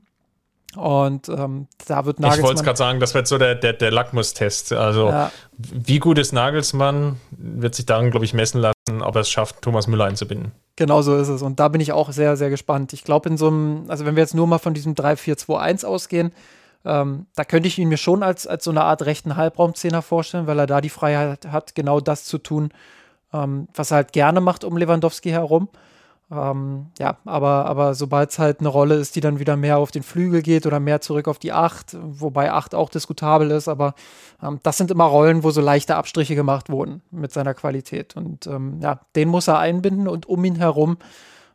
[0.77, 2.39] und ähm, da wird Nagelsmann.
[2.39, 4.72] Ich wollte es gerade sagen, das wird so der, der, der Lackmustest.
[4.72, 5.31] Also, ja.
[5.57, 9.62] wie gut ist Nagelsmann, wird sich daran, glaube ich, messen lassen, ob er es schafft,
[9.62, 10.53] Thomas Müller einzubinden.
[10.77, 11.43] Genau so ist es.
[11.43, 12.93] Und da bin ich auch sehr, sehr gespannt.
[12.93, 16.33] Ich glaube, in so einem, also wenn wir jetzt nur mal von diesem 3-4-2-1 ausgehen,
[16.85, 20.47] ähm, da könnte ich ihn mir schon als, als so eine Art rechten Halbraumzehner vorstellen,
[20.47, 22.70] weil er da die Freiheit hat, genau das zu tun,
[23.33, 25.68] ähm, was er halt gerne macht um Lewandowski herum.
[26.35, 29.91] Ähm, ja, aber, aber sobald es halt eine Rolle ist, die dann wieder mehr auf
[29.91, 33.95] den Flügel geht oder mehr zurück auf die Acht, wobei Acht auch diskutabel ist, aber
[34.43, 38.16] ähm, das sind immer Rollen, wo so leichte Abstriche gemacht wurden mit seiner Qualität.
[38.16, 40.97] Und ähm, ja, den muss er einbinden und um ihn herum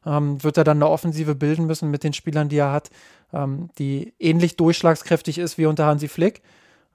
[0.06, 2.90] ähm, wird er dann eine Offensive bilden müssen mit den Spielern, die er hat,
[3.34, 6.42] ähm, die ähnlich durchschlagskräftig ist wie unter Hansi Flick.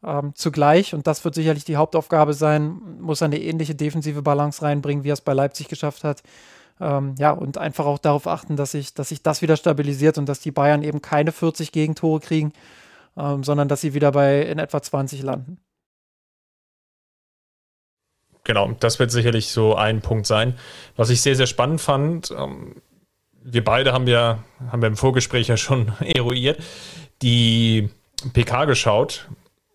[0.03, 4.63] Ähm, zugleich, und das wird sicherlich die Hauptaufgabe sein, muss er eine ähnliche defensive Balance
[4.63, 6.23] reinbringen, wie er es bei Leipzig geschafft hat.
[6.81, 10.29] Ähm, ja, und einfach auch darauf achten, dass sich dass sich das wieder stabilisiert und
[10.29, 12.53] dass die Bayern eben keine 40 Gegentore kriegen,
[13.17, 15.59] ähm, sondern dass sie wieder bei in etwa 20 landen.
[18.43, 20.55] Genau, das wird sicherlich so ein Punkt sein.
[20.97, 22.83] Was ich sehr, sehr spannend fand, ähm,
[23.43, 26.63] wir beide haben ja, haben wir im Vorgespräch ja schon eruiert,
[27.23, 27.89] die
[28.33, 29.29] PK geschaut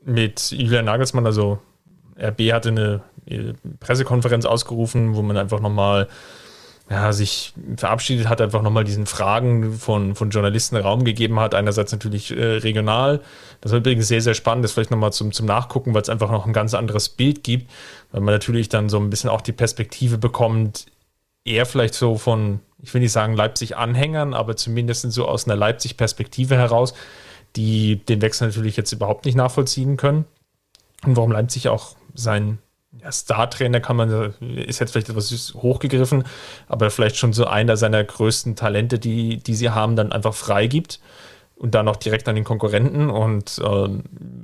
[0.04, 1.60] mit Julian Nagelsmann, also
[2.20, 3.02] RB hatte eine
[3.80, 6.08] Pressekonferenz ausgerufen, wo man einfach nochmal
[6.90, 11.54] ja, sich verabschiedet hat, einfach nochmal diesen Fragen von, von Journalisten Raum gegeben hat.
[11.54, 13.22] Einerseits natürlich äh, regional.
[13.62, 16.32] Das war übrigens sehr, sehr spannend, das vielleicht nochmal zum, zum Nachgucken, weil es einfach
[16.32, 17.70] noch ein ganz anderes Bild gibt,
[18.12, 20.88] weil man natürlich dann so ein bisschen auch die Perspektive bekommt,
[21.46, 26.56] eher vielleicht so von, ich will nicht sagen Leipzig-Anhängern, aber zumindest so aus einer Leipzig-Perspektive
[26.56, 26.96] heraus,
[27.56, 30.26] die den Wechsel natürlich jetzt überhaupt nicht nachvollziehen können.
[31.06, 32.58] Und warum Leipzig auch sein
[32.98, 36.24] ja, Star-Trainer kann man, ist jetzt vielleicht etwas hochgegriffen,
[36.68, 41.00] aber vielleicht schon so einer seiner größten Talente, die, die sie haben, dann einfach freigibt
[41.56, 43.10] und dann auch direkt an den Konkurrenten.
[43.10, 43.90] Und äh,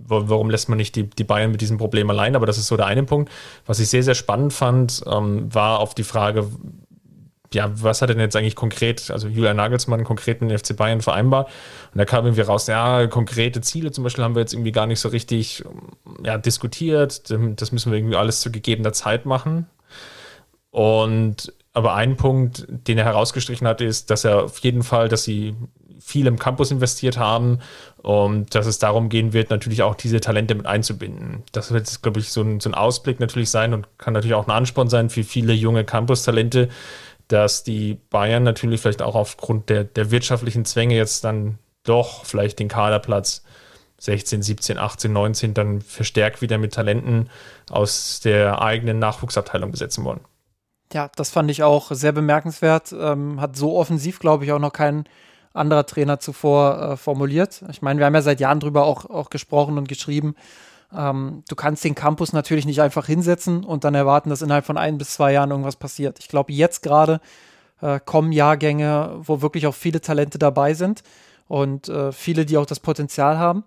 [0.06, 2.36] warum lässt man nicht die, die Bayern mit diesem Problem allein?
[2.36, 3.32] Aber das ist so der eine Punkt.
[3.66, 6.48] Was ich sehr, sehr spannend fand, ähm, war auf die Frage,
[7.56, 11.02] ja, was hat denn jetzt eigentlich konkret, also Julian Nagelsmann konkret mit dem FC Bayern
[11.02, 11.50] vereinbart?
[11.94, 14.86] Und da kam irgendwie raus, ja, konkrete Ziele zum Beispiel haben wir jetzt irgendwie gar
[14.86, 15.64] nicht so richtig
[16.24, 17.32] ja, diskutiert.
[17.32, 19.68] Das müssen wir irgendwie alles zu gegebener Zeit machen.
[20.70, 25.24] Und aber ein Punkt, den er herausgestrichen hat, ist, dass er auf jeden Fall, dass
[25.24, 25.56] sie
[26.00, 27.60] viel im Campus investiert haben
[27.98, 31.44] und dass es darum gehen wird, natürlich auch diese Talente mit einzubinden.
[31.52, 34.48] Das wird, glaube ich, so ein, so ein Ausblick natürlich sein und kann natürlich auch
[34.48, 36.70] ein Ansporn sein für viele junge Campus-Talente,
[37.28, 42.60] dass die Bayern natürlich vielleicht auch aufgrund der, der wirtschaftlichen Zwänge jetzt dann doch vielleicht
[42.60, 43.44] den Kaderplatz
[44.00, 47.30] 16, 17, 18, 19 dann verstärkt wieder mit Talenten
[47.70, 50.20] aus der eigenen Nachwuchsabteilung besetzen wollen.
[50.94, 52.94] Ja, das fand ich auch sehr bemerkenswert.
[52.98, 55.06] Ähm, hat so offensiv, glaube ich, auch noch kein
[55.54, 57.64] anderer Trainer zuvor äh, formuliert.
[57.72, 60.36] Ich meine, wir haben ja seit Jahren drüber auch, auch gesprochen und geschrieben.
[60.96, 64.78] Ähm, du kannst den Campus natürlich nicht einfach hinsetzen und dann erwarten, dass innerhalb von
[64.78, 66.20] ein bis zwei Jahren irgendwas passiert.
[66.20, 67.22] Ich glaube, jetzt gerade
[67.82, 71.04] äh, kommen Jahrgänge, wo wirklich auch viele Talente dabei sind
[71.48, 73.64] und äh, viele, die auch das Potenzial haben.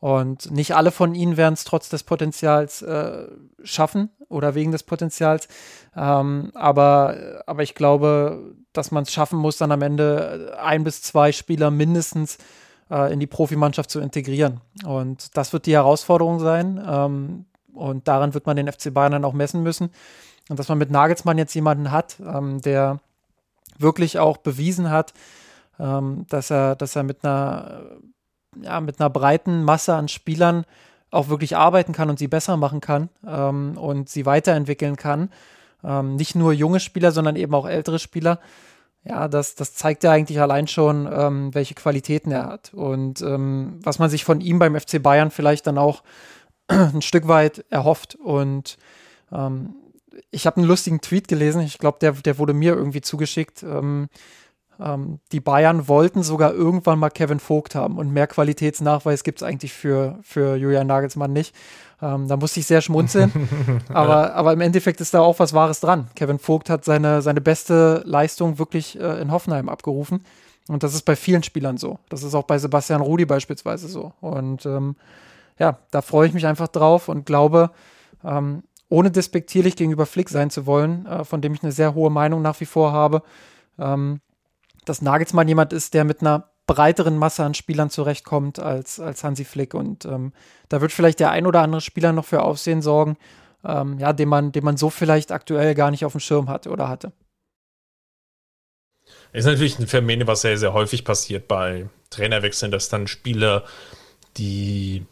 [0.00, 3.28] Und nicht alle von ihnen werden es trotz des Potenzials äh,
[3.62, 5.46] schaffen oder wegen des Potenzials.
[5.96, 11.02] Ähm, aber, aber ich glaube, dass man es schaffen muss, dann am Ende ein bis
[11.02, 12.40] zwei Spieler mindestens äh,
[12.92, 14.60] in die Profimannschaft zu integrieren.
[14.84, 16.82] Und das wird die Herausforderung sein.
[16.86, 19.90] Ähm, und daran wird man den FC Bayern dann auch messen müssen.
[20.50, 23.00] Und dass man mit Nagelsmann jetzt jemanden hat, ähm, der
[23.78, 25.14] wirklich auch bewiesen hat,
[25.80, 27.82] ähm, dass er, dass er mit einer
[28.60, 30.66] ja, mit einer breiten Masse an Spielern
[31.10, 35.30] auch wirklich arbeiten kann und sie besser machen kann und sie weiterentwickeln kann.
[35.82, 38.40] Nicht nur junge Spieler, sondern eben auch ältere Spieler.
[39.04, 42.72] Ja, das, das zeigt ja eigentlich allein schon, ähm, welche Qualitäten er hat.
[42.72, 46.02] Und ähm, was man sich von ihm beim FC Bayern vielleicht dann auch
[46.68, 48.14] ein Stück weit erhofft.
[48.14, 48.78] Und
[49.32, 49.74] ähm,
[50.30, 53.62] ich habe einen lustigen Tweet gelesen, ich glaube, der, der wurde mir irgendwie zugeschickt.
[53.62, 54.08] Ähm,
[54.82, 59.42] ähm, die Bayern wollten sogar irgendwann mal Kevin Vogt haben und mehr Qualitätsnachweis gibt es
[59.46, 61.54] eigentlich für, für Julian Nagelsmann nicht.
[62.00, 63.32] Ähm, da musste ich sehr schmunzeln.
[63.92, 66.08] aber, aber im Endeffekt ist da auch was Wahres dran.
[66.16, 70.24] Kevin Vogt hat seine, seine beste Leistung wirklich äh, in Hoffenheim abgerufen.
[70.68, 71.98] Und das ist bei vielen Spielern so.
[72.08, 74.12] Das ist auch bei Sebastian Rudi beispielsweise so.
[74.20, 74.96] Und ähm,
[75.58, 77.70] ja, da freue ich mich einfach drauf und glaube,
[78.24, 82.10] ähm, ohne despektierlich gegenüber Flick sein zu wollen, äh, von dem ich eine sehr hohe
[82.10, 83.22] Meinung nach wie vor habe,
[83.78, 84.20] ähm,
[84.84, 89.44] dass Nagelsmann jemand ist, der mit einer breiteren Masse an Spielern zurechtkommt als, als Hansi
[89.44, 89.74] Flick.
[89.74, 90.32] Und ähm,
[90.68, 93.16] da wird vielleicht der ein oder andere Spieler noch für Aufsehen sorgen,
[93.64, 96.70] ähm, ja, den man, den man so vielleicht aktuell gar nicht auf dem Schirm hatte
[96.70, 97.12] oder hatte.
[99.32, 103.64] Ist natürlich ein Phänomen, was sehr, sehr häufig passiert bei Trainerwechseln, dass dann Spieler,
[104.36, 105.06] die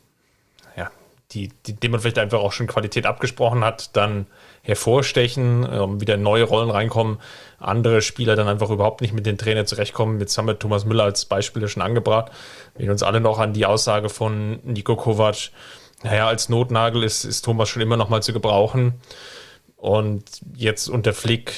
[1.32, 4.26] die, die, dem man vielleicht einfach auch schon Qualität abgesprochen hat, dann
[4.62, 7.18] hervorstechen, ähm, wieder in neue Rollen reinkommen,
[7.58, 10.20] andere Spieler dann einfach überhaupt nicht mit den Trainer zurechtkommen.
[10.20, 12.30] Jetzt haben wir Thomas Müller als Beispiel schon angebracht.
[12.76, 15.50] Wir uns alle noch an die Aussage von Nico Kovac,
[16.02, 18.94] naja, als Notnagel ist, ist Thomas schon immer noch mal zu gebrauchen.
[19.76, 20.24] Und
[20.54, 21.54] jetzt unter Flick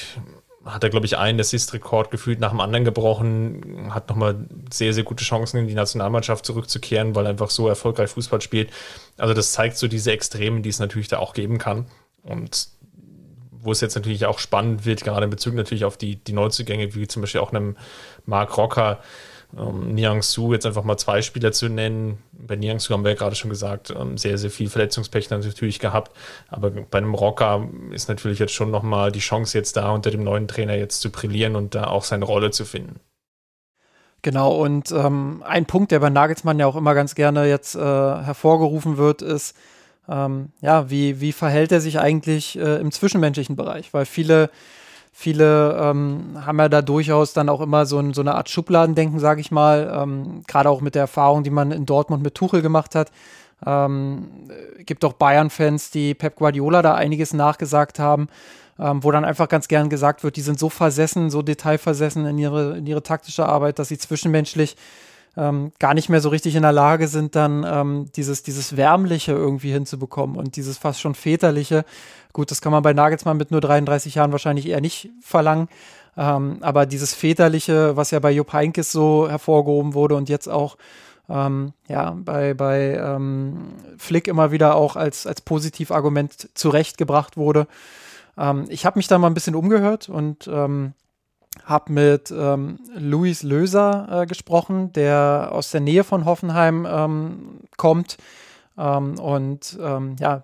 [0.65, 5.03] hat er, glaube ich, einen Assist-Rekord gefühlt nach dem anderen gebrochen, hat nochmal sehr, sehr
[5.03, 8.71] gute Chancen in die Nationalmannschaft zurückzukehren, weil er einfach so erfolgreich Fußball spielt.
[9.17, 11.87] Also das zeigt so diese Extremen, die es natürlich da auch geben kann.
[12.23, 12.69] Und
[13.51, 16.95] wo es jetzt natürlich auch spannend wird, gerade in Bezug natürlich auf die, die Neuzugänge,
[16.95, 17.77] wie zum Beispiel auch einem
[18.25, 18.99] Mark Rocker,
[19.57, 22.17] ähm, Niang Su, jetzt einfach mal zwei Spieler zu nennen.
[22.31, 25.79] Bei Niang Su haben wir ja gerade schon gesagt, ähm, sehr, sehr viel Verletzungspech natürlich
[25.79, 26.11] gehabt.
[26.49, 30.23] Aber bei einem Rocker ist natürlich jetzt schon nochmal die Chance jetzt da, unter dem
[30.23, 32.99] neuen Trainer jetzt zu brillieren und da auch seine Rolle zu finden.
[34.23, 37.79] Genau, und ähm, ein Punkt, der bei Nagelsmann ja auch immer ganz gerne jetzt äh,
[37.79, 39.53] hervorgerufen wird, ist,
[40.07, 43.93] ähm, ja, wie, wie verhält er sich eigentlich äh, im zwischenmenschlichen Bereich?
[43.93, 44.49] Weil viele
[45.15, 49.19] Viele ähm, haben ja da durchaus dann auch immer so, ein, so eine Art Schubladendenken,
[49.19, 49.91] sage ich mal.
[49.95, 53.11] Ähm, Gerade auch mit der Erfahrung, die man in Dortmund mit Tuchel gemacht hat.
[53.63, 54.49] Ähm,
[54.79, 58.27] gibt auch Bayern-Fans, die Pep Guardiola da einiges nachgesagt haben,
[58.79, 62.39] ähm, wo dann einfach ganz gern gesagt wird, die sind so versessen, so detailversessen in
[62.39, 64.75] ihre, in ihre taktische Arbeit, dass sie zwischenmenschlich
[65.35, 69.31] ähm, gar nicht mehr so richtig in der Lage sind, dann ähm, dieses, dieses Wärmliche
[69.31, 71.85] irgendwie hinzubekommen und dieses fast schon Väterliche.
[72.33, 75.69] Gut, das kann man bei Nagelsmann mit nur 33 Jahren wahrscheinlich eher nicht verlangen.
[76.15, 80.77] Ähm, aber dieses Väterliche, was ja bei Jupp Heynckes so hervorgehoben wurde und jetzt auch
[81.29, 87.67] ähm, ja, bei, bei ähm, Flick immer wieder auch als, als Positivargument zurechtgebracht wurde.
[88.37, 90.93] Ähm, ich habe mich da mal ein bisschen umgehört und ähm,
[91.65, 98.17] habe mit ähm, Luis Löser äh, gesprochen, der aus der Nähe von Hoffenheim ähm, kommt
[98.77, 100.41] ähm, und ähm, ja,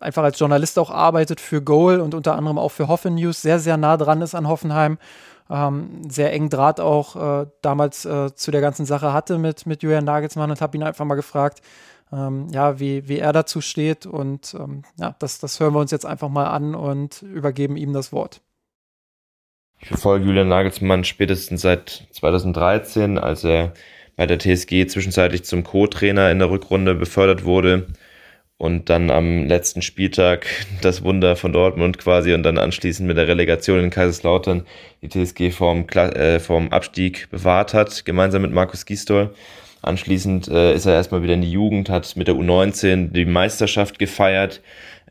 [0.00, 3.58] einfach als Journalist auch arbeitet für Goal und unter anderem auch für Hoffen News, sehr,
[3.60, 4.98] sehr nah dran ist an Hoffenheim.
[5.50, 9.82] ähm, sehr engen Draht auch äh, damals äh, zu der ganzen Sache hatte mit, mit
[9.82, 11.62] Julian Nagelsmann und habe ihn einfach mal gefragt,
[12.12, 14.06] ähm, ja, wie, wie er dazu steht.
[14.06, 17.92] Und ähm, ja, das, das hören wir uns jetzt einfach mal an und übergeben ihm
[17.92, 18.40] das Wort.
[19.80, 23.72] Ich verfolge Julian Nagelsmann spätestens seit 2013, als er
[24.16, 27.86] bei der TSG zwischenzeitlich zum Co-Trainer in der Rückrunde befördert wurde
[28.56, 30.46] und dann am letzten Spieltag
[30.82, 34.66] das Wunder von Dortmund quasi und dann anschließend mit der Relegation in Kaiserslautern
[35.00, 39.32] die TSG vom, äh, vom Abstieg bewahrt hat, gemeinsam mit Markus Gisdol.
[39.80, 44.00] Anschließend äh, ist er erstmal wieder in die Jugend, hat mit der U19 die Meisterschaft
[44.00, 44.60] gefeiert.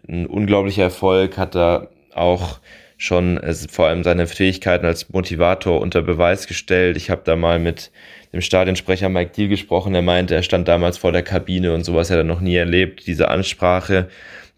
[0.10, 2.60] Ein unglaublicher Erfolg, hat da auch
[2.98, 6.98] schon äh, vor allem seine Fähigkeiten als Motivator unter Beweis gestellt.
[6.98, 7.92] Ich habe da mal mit
[8.34, 9.96] dem Stadionsprecher Mike Deal gesprochen.
[9.96, 13.08] Er meinte, er stand damals vor der Kabine und sowas hat er noch nie erlebt.
[13.08, 14.10] Diese Ansprache,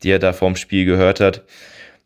[0.02, 1.44] die er da vorm Spiel gehört hat.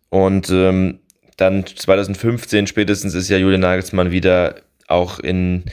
[0.10, 1.00] Und ähm,
[1.38, 4.56] dann 2015 spätestens ist ja Julian Nagelsmann wieder
[4.88, 5.64] auch in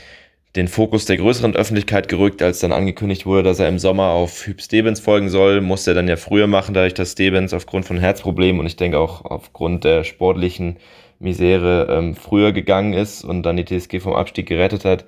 [0.56, 4.46] den Fokus der größeren Öffentlichkeit gerückt, als dann angekündigt wurde, dass er im Sommer auf
[4.46, 5.60] Hüb Stevens folgen soll.
[5.60, 8.98] Musste er dann ja früher machen, dadurch, dass Stevens aufgrund von Herzproblemen und ich denke
[8.98, 10.78] auch aufgrund der sportlichen
[11.20, 15.04] Misere ähm, früher gegangen ist und dann die TSG vom Abstieg gerettet hat.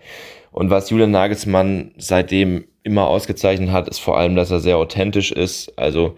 [0.53, 5.32] Und was Julian Nagelsmann seitdem immer ausgezeichnet hat, ist vor allem, dass er sehr authentisch
[5.32, 5.76] ist.
[5.78, 6.16] Also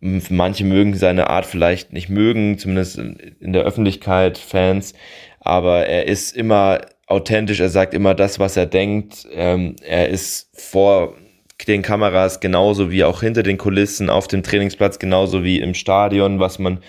[0.00, 4.94] manche mögen seine Art vielleicht nicht mögen, zumindest in der Öffentlichkeit, Fans.
[5.40, 9.26] Aber er ist immer authentisch, er sagt immer das, was er denkt.
[9.32, 11.14] Ähm, er ist vor
[11.68, 16.40] den Kameras genauso wie auch hinter den Kulissen, auf dem Trainingsplatz genauso wie im Stadion,
[16.40, 16.80] was man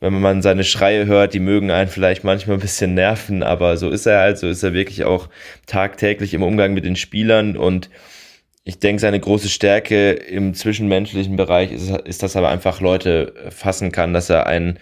[0.00, 3.88] wenn man seine Schreie hört, die mögen einen vielleicht manchmal ein bisschen nerven, aber so
[3.88, 5.28] ist er halt, so ist er wirklich auch
[5.66, 7.88] tagtäglich im Umgang mit den Spielern und
[8.64, 13.92] ich denke, seine große Stärke im zwischenmenschlichen Bereich ist, ist, dass er einfach Leute fassen
[13.92, 14.78] kann, dass er einen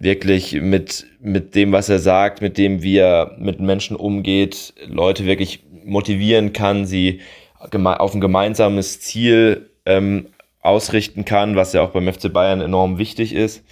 [0.00, 5.26] wirklich mit, mit dem, was er sagt, mit dem, wie er mit Menschen umgeht, Leute
[5.26, 7.20] wirklich motivieren kann, sie
[7.58, 10.26] auf ein gemeinsames Ziel ähm,
[10.62, 13.62] ausrichten kann, was ja auch beim FC Bayern enorm wichtig ist.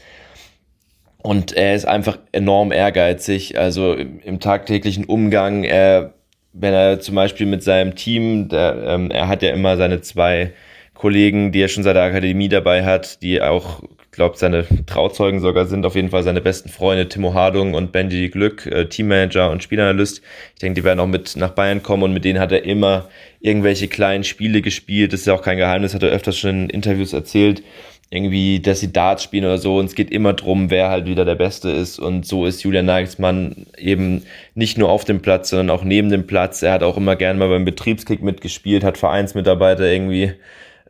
[1.22, 5.64] Und er ist einfach enorm ehrgeizig, also im, im tagtäglichen Umgang.
[5.64, 6.14] Er,
[6.53, 10.53] wenn er zum Beispiel mit seinem Team, der, ähm, er hat ja immer seine zwei
[10.95, 13.83] Kollegen, die er schon seit der Akademie dabei hat, die auch,
[14.19, 18.29] glaube seine Trauzeugen sogar sind, auf jeden Fall seine besten Freunde, Timo Hardung und Benji
[18.29, 20.21] Glück, äh, Teammanager und Spielanalyst.
[20.55, 23.09] Ich denke, die werden auch mit nach Bayern kommen und mit denen hat er immer
[23.41, 25.12] irgendwelche kleinen Spiele gespielt.
[25.12, 27.62] Das ist ja auch kein Geheimnis, hat er öfters schon in Interviews erzählt
[28.11, 29.79] irgendwie, dass sie Darts spielen oder so.
[29.79, 31.99] Und es geht immer drum, wer halt wieder der Beste ist.
[31.99, 34.23] Und so ist Julian Nagelsmann eben
[34.55, 36.62] nicht nur auf dem Platz, sondern auch neben dem Platz.
[36.62, 40.33] Er hat auch immer gerne mal beim Betriebskick mitgespielt, hat Vereinsmitarbeiter irgendwie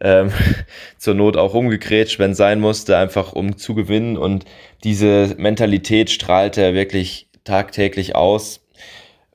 [0.01, 0.33] ähm,
[0.99, 4.17] zur Not auch umgegrätscht, wenn sein musste, einfach um zu gewinnen.
[4.17, 4.45] Und
[4.85, 8.61] diese Mentalität strahlt er wirklich tagtäglich aus.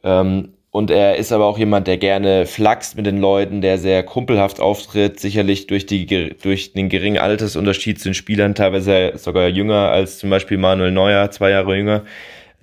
[0.03, 4.01] Ähm, und er ist aber auch jemand, der gerne flaxt mit den Leuten, der sehr
[4.01, 6.07] kumpelhaft auftritt, sicherlich durch, die,
[6.41, 11.30] durch den geringen Altersunterschied zu den Spielern, teilweise sogar jünger als zum Beispiel Manuel Neuer,
[11.30, 12.05] zwei Jahre jünger,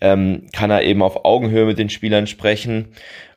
[0.01, 2.88] ähm, kann er eben auf Augenhöhe mit den Spielern sprechen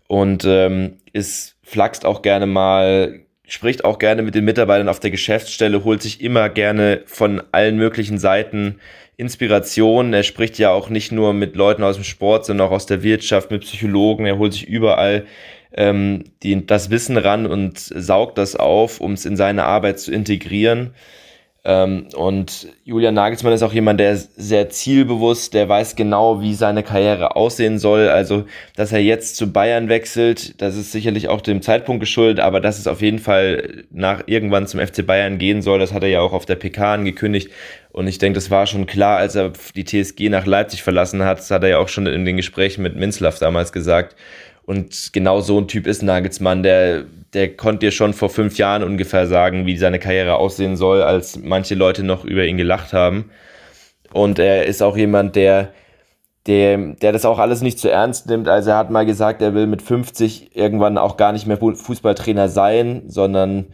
[0.08, 5.12] und ähm, ist flaxt auch gerne mal, spricht auch gerne mit den Mitarbeitern auf der
[5.12, 8.80] Geschäftsstelle, holt sich immer gerne von allen möglichen Seiten
[9.18, 10.14] Inspiration.
[10.14, 13.04] Er spricht ja auch nicht nur mit Leuten aus dem Sport, sondern auch aus der
[13.04, 14.26] Wirtschaft, mit Psychologen.
[14.26, 15.26] Er holt sich überall
[15.74, 20.12] ähm, die, das Wissen ran und saugt das auf, um es in seine Arbeit zu
[20.12, 20.94] integrieren.
[21.66, 26.84] Ähm, und Julian Nagelsmann ist auch jemand, der sehr zielbewusst, der weiß genau, wie seine
[26.84, 28.10] Karriere aussehen soll.
[28.10, 28.46] Also,
[28.76, 32.80] dass er jetzt zu Bayern wechselt, das ist sicherlich auch dem Zeitpunkt geschuldet, aber dass
[32.80, 36.20] es auf jeden Fall nach irgendwann zum FC Bayern gehen soll, das hat er ja
[36.20, 37.50] auch auf der PK angekündigt.
[37.94, 41.38] Und ich denke, das war schon klar, als er die TSG nach Leipzig verlassen hat.
[41.38, 44.16] Das hat er ja auch schon in den Gesprächen mit Minzlaff damals gesagt.
[44.66, 48.84] Und genau so ein Typ ist Nagelsmann, der, der konnte dir schon vor fünf Jahren
[48.84, 53.32] ungefähr sagen, wie seine Karriere aussehen soll, als manche Leute noch über ihn gelacht haben.
[54.14, 55.70] Und er ist auch jemand, der,
[56.46, 58.48] der, der das auch alles nicht zu ernst nimmt.
[58.48, 62.50] Also er hat mal gesagt, er will mit 50 irgendwann auch gar nicht mehr Fußballtrainer
[62.50, 63.68] sein, sondern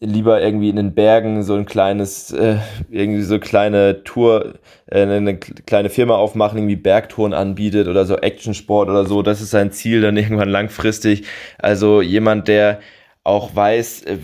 [0.00, 2.56] lieber irgendwie in den Bergen so ein kleines, äh,
[2.90, 4.54] irgendwie so kleine Tour,
[4.86, 9.22] äh, eine kleine Firma aufmachen, irgendwie Bergtouren anbietet oder so Actionsport oder so.
[9.22, 11.24] Das ist sein Ziel dann irgendwann langfristig.
[11.58, 12.80] Also jemand, der
[13.26, 14.18] auch weiß, äh,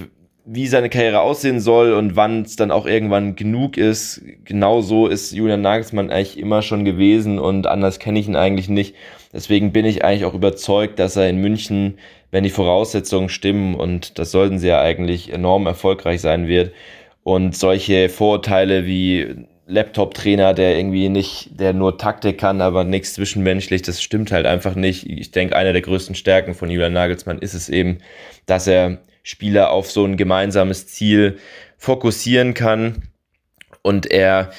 [0.44, 4.22] wie seine Karriere aussehen soll und wann es dann auch irgendwann genug ist.
[4.44, 8.68] Genau so ist Julian Nagelsmann eigentlich immer schon gewesen und anders kenne ich ihn eigentlich
[8.68, 8.96] nicht.
[9.32, 11.98] Deswegen bin ich eigentlich auch überzeugt, dass er in München,
[12.32, 16.72] wenn die Voraussetzungen stimmen, und das sollten sie ja eigentlich enorm erfolgreich sein wird,
[17.22, 23.82] und solche Vorurteile wie Laptop-Trainer, der irgendwie nicht, der nur Taktik kann, aber nichts zwischenmenschlich.
[23.82, 25.08] Das stimmt halt einfach nicht.
[25.08, 27.98] Ich denke, eine der größten Stärken von Julian Nagelsmann ist es eben,
[28.46, 31.38] dass er Spieler auf so ein gemeinsames Ziel
[31.78, 33.08] fokussieren kann
[33.82, 34.50] und er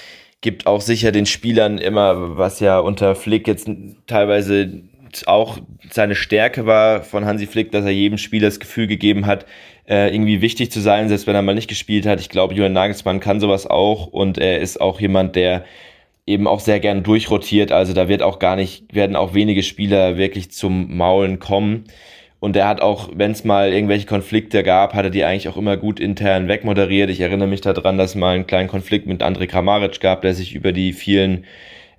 [0.41, 3.69] gibt auch sicher den Spielern immer, was ja unter Flick jetzt
[4.07, 4.83] teilweise
[5.25, 5.59] auch
[5.89, 9.45] seine Stärke war von Hansi Flick, dass er jedem Spieler das Gefühl gegeben hat,
[9.87, 12.19] äh, irgendwie wichtig zu sein, selbst wenn er mal nicht gespielt hat.
[12.19, 15.65] Ich glaube, Julian Nagelsmann kann sowas auch und er ist auch jemand, der
[16.25, 17.71] eben auch sehr gern durchrotiert.
[17.71, 21.85] Also da wird auch gar nicht, werden auch wenige Spieler wirklich zum Maulen kommen.
[22.39, 25.55] Und er hat auch, wenn es mal irgendwelche Konflikte gab, hat er die eigentlich auch
[25.55, 27.09] immer gut intern wegmoderiert.
[27.09, 30.33] Ich erinnere mich daran, dass es mal einen kleinen Konflikt mit André Kramaric gab, der
[30.33, 31.45] sich über die vielen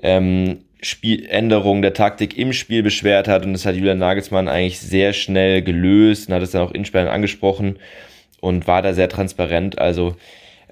[0.02, 3.44] ähm, Spieländerungen der Taktik im Spiel beschwert hat.
[3.44, 6.84] Und das hat Julian Nagelsmann eigentlich sehr schnell gelöst und hat es dann auch in
[6.84, 7.78] Spielen angesprochen
[8.40, 9.78] und war da sehr transparent.
[9.78, 10.16] Also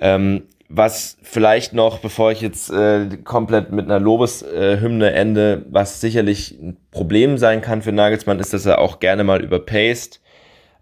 [0.01, 6.01] ähm, was vielleicht noch, bevor ich jetzt äh, komplett mit einer Lobeshymne äh, ende, was
[6.01, 10.21] sicherlich ein Problem sein kann für Nagelsmann, ist, dass er auch gerne mal überpaced.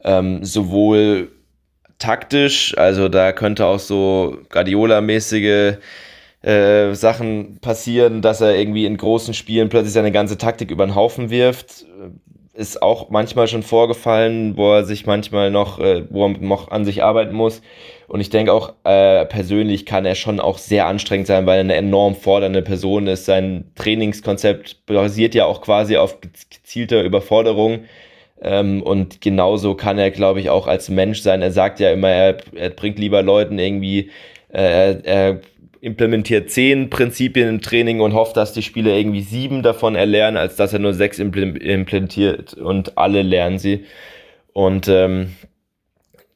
[0.05, 1.33] Ähm, sowohl
[1.99, 5.79] taktisch, also da könnte auch so Guardiola-mäßige
[6.43, 10.95] äh, Sachen passieren, dass er irgendwie in großen Spielen plötzlich seine ganze Taktik über den
[10.95, 11.87] Haufen wirft.
[12.55, 16.85] Ist auch manchmal schon vorgefallen, wo er sich manchmal noch, äh, wo er noch an
[16.85, 17.63] sich arbeiten muss.
[18.09, 21.61] Und ich denke auch, äh, persönlich kann er schon auch sehr anstrengend sein, weil er
[21.61, 23.25] eine enorm fordernde Person ist.
[23.27, 27.85] Sein Trainingskonzept basiert ja auch quasi auf gezielter Überforderung.
[28.43, 31.43] Ähm, und genauso kann er, glaube ich, auch als Mensch sein.
[31.43, 34.11] Er sagt ja immer, er, er bringt lieber Leuten irgendwie,
[34.53, 35.41] äh, er
[35.81, 40.57] implementiert zehn Prinzipien im Training und hofft, dass die Spieler irgendwie sieben davon erlernen, als
[40.57, 43.85] dass er nur sechs implementiert und alle lernen sie.
[44.53, 45.35] Und ähm,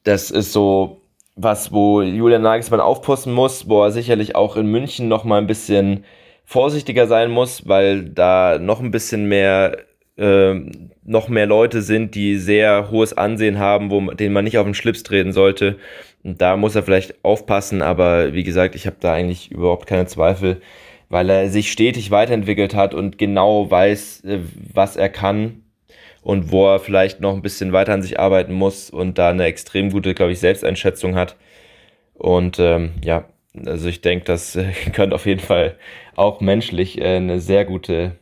[0.05, 1.03] das ist so
[1.37, 5.47] was, wo Julian Nagelsmann aufpassen muss, wo er sicherlich auch in München noch mal ein
[5.47, 6.05] bisschen
[6.45, 9.79] vorsichtiger sein muss, weil da noch ein bisschen mehr
[10.17, 10.61] äh,
[11.05, 14.75] noch mehr Leute sind, die sehr hohes Ansehen haben, wo denen man nicht auf den
[14.75, 15.77] Schlips treten sollte.
[16.23, 20.07] Und da muss er vielleicht aufpassen, aber wie gesagt, ich habe da eigentlich überhaupt keine
[20.07, 20.61] Zweifel,
[21.11, 24.39] weil er sich stetig weiterentwickelt hat und genau weiß, äh,
[24.73, 25.63] was er kann
[26.23, 29.45] und wo er vielleicht noch ein bisschen weiter an sich arbeiten muss und da eine
[29.45, 31.37] extrem gute, glaube ich, Selbsteinschätzung hat.
[32.15, 33.29] Und ähm, ja,
[33.67, 35.77] also ich denke, das äh, könnte auf jeden Fall
[36.17, 38.13] auch menschlich äh, eine sehr gute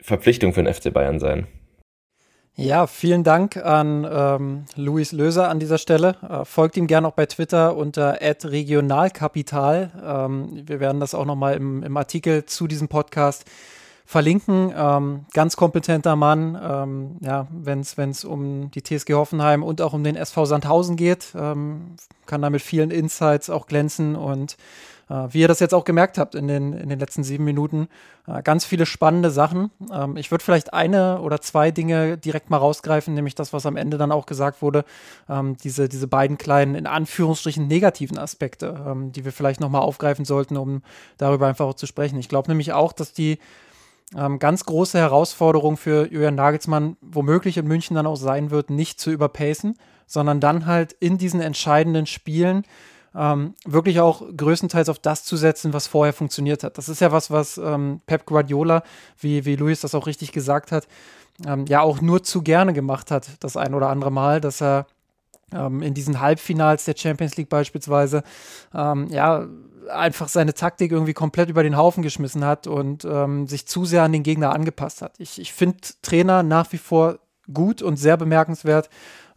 [0.00, 1.46] Verpflichtung für den FC Bayern sein.
[2.54, 6.16] Ja, vielen Dank an ähm, Luis Löser an dieser Stelle.
[6.28, 9.90] Äh, folgt ihm gerne auch bei Twitter unter @regionalkapital.
[10.04, 13.46] Ähm, wir werden das auch nochmal im, im Artikel zu diesem Podcast
[14.04, 14.70] verlinken.
[14.76, 20.04] Ähm, ganz kompetenter Mann, ähm, ja, wenn es um die TSG Hoffenheim und auch um
[20.04, 21.96] den SV Sandhausen geht, ähm,
[22.26, 24.58] kann da mit vielen Insights auch glänzen und
[25.30, 27.88] wie ihr das jetzt auch gemerkt habt in den, in den letzten sieben Minuten,
[28.26, 29.70] äh, ganz viele spannende Sachen.
[29.92, 33.76] Ähm, ich würde vielleicht eine oder zwei Dinge direkt mal rausgreifen, nämlich das, was am
[33.76, 34.84] Ende dann auch gesagt wurde,
[35.28, 40.24] ähm, diese, diese beiden kleinen, in Anführungsstrichen negativen Aspekte, ähm, die wir vielleicht nochmal aufgreifen
[40.24, 40.82] sollten, um
[41.18, 42.18] darüber einfach auch zu sprechen.
[42.18, 43.38] Ich glaube nämlich auch, dass die
[44.38, 49.10] ganz große Herausforderung für Julian Nagelsmann womöglich in München dann auch sein wird, nicht zu
[49.10, 52.66] überpacen, sondern dann halt in diesen entscheidenden Spielen
[53.14, 56.78] ähm, wirklich auch größtenteils auf das zu setzen, was vorher funktioniert hat.
[56.78, 58.82] Das ist ja was, was ähm, Pep Guardiola,
[59.18, 60.86] wie, wie Luis das auch richtig gesagt hat,
[61.46, 64.86] ähm, ja auch nur zu gerne gemacht hat, das ein oder andere Mal, dass er
[65.52, 68.22] ähm, in diesen Halbfinals der Champions League beispielsweise,
[68.74, 69.46] ähm, ja,
[69.90, 74.04] einfach seine Taktik irgendwie komplett über den Haufen geschmissen hat und ähm, sich zu sehr
[74.04, 75.14] an den Gegner angepasst hat.
[75.18, 77.18] Ich, ich finde Trainer nach wie vor
[77.52, 78.88] gut und sehr bemerkenswert,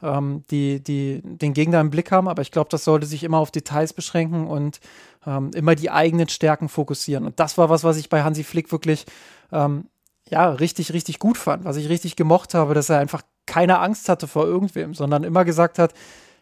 [0.06, 3.40] ähm, die, die den Gegner im Blick haben, aber ich glaube, das sollte sich immer
[3.40, 4.80] auf Details beschränken und
[5.26, 7.26] ähm, immer die eigenen Stärken fokussieren.
[7.26, 9.06] Und das war was, was ich bei Hansi Flick wirklich
[9.52, 9.86] ähm,
[10.30, 14.10] ja, richtig, richtig gut fand, was ich richtig gemocht habe, dass er einfach keine Angst
[14.10, 15.94] hatte vor irgendwem, sondern immer gesagt hat,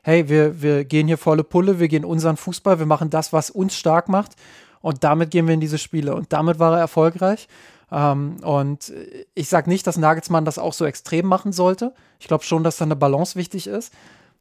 [0.03, 3.50] hey, wir, wir gehen hier volle Pulle, wir gehen unseren Fußball, wir machen das, was
[3.50, 4.33] uns stark macht
[4.82, 6.13] und damit gehen wir in diese Spiele.
[6.13, 7.47] Und damit war er erfolgreich.
[7.93, 8.91] Ähm, und
[9.36, 11.93] ich sage nicht, dass Nagelsmann das auch so extrem machen sollte.
[12.20, 13.93] Ich glaube schon, dass da eine Balance wichtig ist.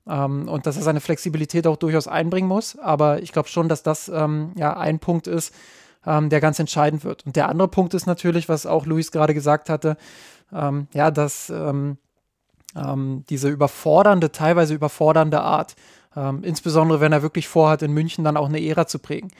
[0.09, 2.79] Ähm, und dass er seine Flexibilität auch durchaus einbringen muss.
[2.79, 5.55] Aber ich glaube schon, dass das ähm, ja ein Punkt ist,
[6.05, 7.25] ähm, der ganz entscheidend wird.
[7.27, 9.97] Und der andere Punkt ist natürlich, was auch Luis gerade gesagt hatte,
[10.53, 11.99] ähm, ja, dass ähm,
[13.29, 15.77] diese überfordernde, teilweise überfordernde Art,
[16.41, 19.31] insbesondere wenn er wirklich vorhat, in München dann auch eine Ära zu prägen,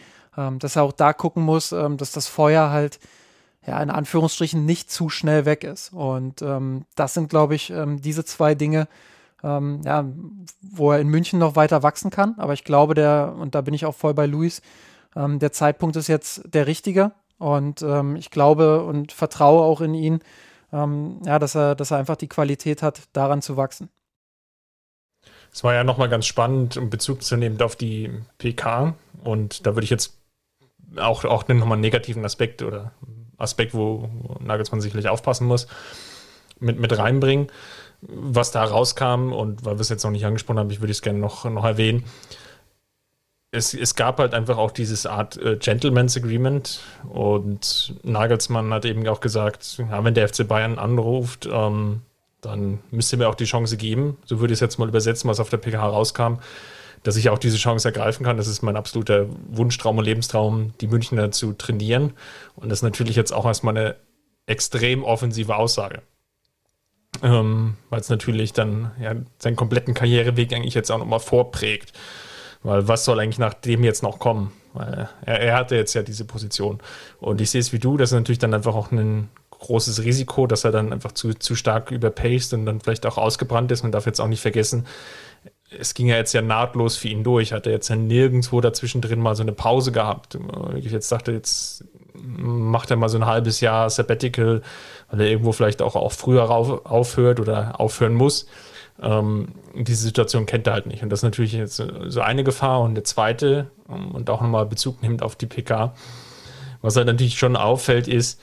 [0.59, 2.99] dass er auch da gucken muss, dass das Feuer halt
[3.67, 5.93] ja, in Anführungsstrichen nicht zu schnell weg ist.
[5.93, 8.89] Und ähm, das sind, glaube ich, ähm, diese zwei Dinge,
[9.43, 10.05] ähm, ja,
[10.61, 12.35] wo er in München noch weiter wachsen kann.
[12.39, 14.63] Aber ich glaube, der, und da bin ich auch voll bei Luis,
[15.15, 19.95] ähm, der Zeitpunkt ist jetzt der richtige und ähm, ich glaube und vertraue auch in
[19.95, 20.21] ihn,
[20.73, 23.91] ähm, ja, dass er, dass er einfach die Qualität hat, daran zu wachsen.
[25.53, 28.95] Es war ja nochmal ganz spannend, um Bezug zu nehmen auf die PK.
[29.23, 30.17] Und da würde ich jetzt
[30.97, 32.93] auch, auch nochmal einen negativen Aspekt oder
[33.43, 34.09] Aspekt, wo
[34.41, 35.67] Nagelsmann sicherlich aufpassen muss,
[36.61, 37.49] mit, mit reinbringen.
[38.01, 41.03] Was da rauskam und weil wir es jetzt noch nicht angesprochen haben, ich würde es
[41.03, 42.05] gerne noch, noch erwähnen.
[43.53, 49.07] Es, es gab halt einfach auch dieses Art äh, Gentleman's Agreement und Nagelsmann hat eben
[49.07, 52.01] auch gesagt, ja, wenn der FC Bayern anruft, ähm,
[52.41, 55.39] dann müsste mir auch die Chance geben, so würde ich es jetzt mal übersetzen, was
[55.39, 56.39] auf der PK rauskam,
[57.03, 58.37] dass ich auch diese Chance ergreifen kann.
[58.37, 62.13] Das ist mein absoluter Wunschtraum und Lebenstraum, die Münchner zu trainieren.
[62.55, 63.97] Und das ist natürlich jetzt auch erstmal eine
[64.47, 66.03] extrem offensive Aussage.
[67.23, 71.93] Ähm, Weil es natürlich dann ja, seinen kompletten Karriereweg eigentlich jetzt auch nochmal vorprägt.
[72.63, 74.53] Weil was soll eigentlich nach dem jetzt noch kommen?
[74.73, 76.79] Weil er, er hatte jetzt ja diese Position.
[77.21, 80.47] Und ich sehe es wie du, das ist natürlich dann einfach auch ein großes Risiko,
[80.47, 83.83] dass er dann einfach zu, zu stark überpaced und dann vielleicht auch ausgebrannt ist.
[83.83, 84.87] Man darf jetzt auch nicht vergessen,
[85.79, 87.53] es ging ja jetzt ja nahtlos für ihn durch.
[87.53, 90.39] Hat er jetzt ja nirgendwo dazwischen drin mal so eine Pause gehabt.
[90.77, 91.85] Ich jetzt dachte, jetzt
[92.15, 94.63] macht er mal so ein halbes Jahr Sabbatical,
[95.11, 98.47] weil er irgendwo vielleicht auch, auch früher auf, aufhört oder aufhören muss.
[99.01, 101.03] Ähm, diese Situation kennt er halt nicht.
[101.03, 102.81] Und das ist natürlich jetzt so eine Gefahr.
[102.83, 105.95] Und eine zweite, und auch nochmal Bezug nimmt auf die PK,
[106.83, 108.41] was halt natürlich schon auffällt, ist,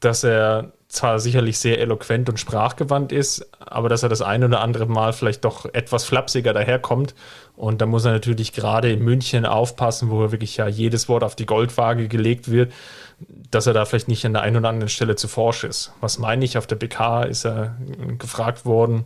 [0.00, 4.60] dass er zwar sicherlich sehr eloquent und sprachgewandt ist, aber dass er das eine oder
[4.60, 7.14] andere Mal vielleicht doch etwas flapsiger daherkommt.
[7.56, 11.36] Und da muss er natürlich gerade in München aufpassen, wo wirklich ja jedes Wort auf
[11.36, 12.72] die Goldwaage gelegt wird,
[13.50, 15.92] dass er da vielleicht nicht an der einen oder anderen Stelle zu forsch ist.
[16.00, 16.58] Was meine ich?
[16.58, 17.76] Auf der BK ist er
[18.18, 19.04] gefragt worden,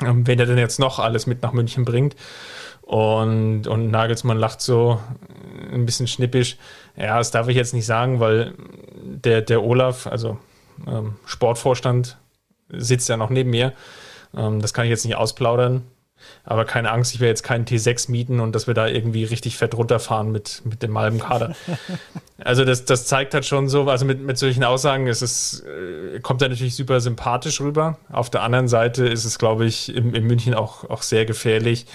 [0.00, 2.16] ähm, wenn er denn jetzt noch alles mit nach München bringt.
[2.82, 5.00] Und, und Nagelsmann lacht so
[5.72, 6.56] ein bisschen schnippisch.
[6.96, 8.54] Ja, das darf ich jetzt nicht sagen, weil
[9.02, 10.38] der, der Olaf, also
[10.86, 12.18] ähm, Sportvorstand,
[12.68, 13.72] sitzt ja noch neben mir.
[14.34, 15.82] Ähm, das kann ich jetzt nicht ausplaudern.
[16.44, 19.56] Aber keine Angst, ich werde jetzt keinen T6 mieten und dass wir da irgendwie richtig
[19.56, 21.54] fett runterfahren mit, mit dem halben Kader.
[22.38, 26.20] also das, das zeigt halt schon so, also mit, mit solchen Aussagen ist es, äh,
[26.20, 27.98] kommt er natürlich super sympathisch rüber.
[28.10, 31.86] Auf der anderen Seite ist es, glaube ich, in, in München auch, auch sehr gefährlich,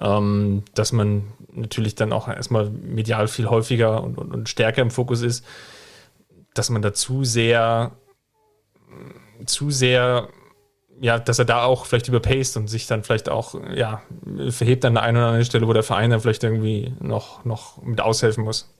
[0.00, 4.90] ähm, dass man natürlich dann auch erstmal medial viel häufiger und, und, und stärker im
[4.90, 5.44] Fokus ist,
[6.54, 7.92] dass man da zu sehr
[9.46, 10.28] zu sehr,
[11.00, 14.02] ja, dass er da auch vielleicht überpaced und sich dann vielleicht auch, ja,
[14.50, 17.82] verhebt an der einen oder anderen Stelle, wo der Verein dann vielleicht irgendwie noch, noch
[17.82, 18.74] mit aushelfen muss.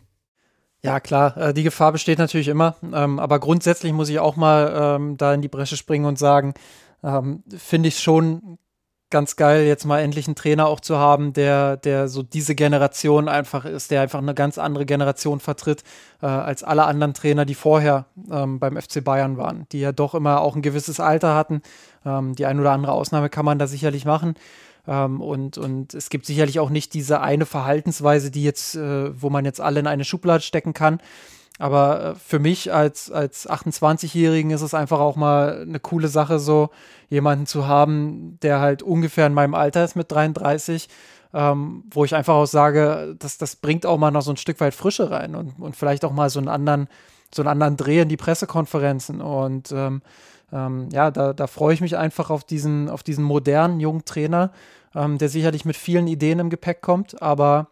[0.82, 2.76] Ja, klar, äh, die Gefahr besteht natürlich immer.
[2.92, 6.54] Ähm, aber grundsätzlich muss ich auch mal ähm, da in die Bresche springen und sagen,
[7.02, 8.58] ähm, finde ich schon
[9.10, 13.28] ganz geil, jetzt mal endlich einen Trainer auch zu haben, der, der so diese Generation
[13.28, 15.82] einfach ist, der einfach eine ganz andere Generation vertritt
[16.22, 20.14] äh, als alle anderen Trainer, die vorher ähm, beim FC Bayern waren, die ja doch
[20.14, 21.62] immer auch ein gewisses Alter hatten.
[22.04, 24.34] Ähm, die ein oder andere Ausnahme kann man da sicherlich machen.
[24.86, 29.30] Ähm, und, und es gibt sicherlich auch nicht diese eine Verhaltensweise, die jetzt, äh, wo
[29.30, 31.00] man jetzt alle in eine Schublade stecken kann.
[31.58, 36.38] Aber äh, für mich als, als 28-Jährigen ist es einfach auch mal eine coole Sache,
[36.38, 36.70] so
[37.08, 40.88] jemanden zu haben, der halt ungefähr in meinem Alter ist mit 33,
[41.34, 44.60] ähm, wo ich einfach auch sage, das, das bringt auch mal noch so ein Stück
[44.60, 46.88] weit Frische rein und, und vielleicht auch mal so einen anderen,
[47.34, 49.20] so einen anderen Dreh in die Pressekonferenzen.
[49.20, 50.02] Und ähm,
[50.52, 54.52] ähm, ja, da, da freue ich mich einfach auf diesen, auf diesen modernen jungen Trainer,
[54.94, 57.68] ähm, der sicherlich mit vielen Ideen im Gepäck kommt, aber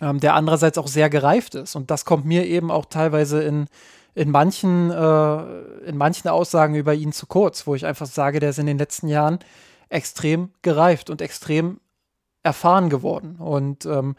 [0.00, 1.74] ähm, der andererseits auch sehr gereift ist.
[1.74, 3.66] Und das kommt mir eben auch teilweise in,
[4.14, 8.50] in, manchen, äh, in manchen Aussagen über ihn zu kurz, wo ich einfach sage, der
[8.50, 9.38] ist in den letzten Jahren
[9.88, 11.80] extrem gereift und extrem
[12.42, 13.36] erfahren geworden.
[13.36, 14.16] Und ähm,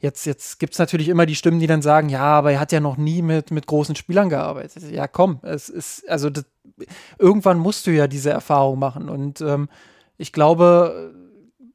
[0.00, 2.72] jetzt, jetzt gibt es natürlich immer die Stimmen, die dann sagen, ja, aber er hat
[2.72, 4.90] ja noch nie mit, mit großen Spielern gearbeitet.
[4.90, 6.44] Ja, komm, es ist, also das,
[7.18, 9.08] irgendwann musst du ja diese Erfahrung machen.
[9.08, 9.68] Und ähm,
[10.16, 11.14] ich glaube,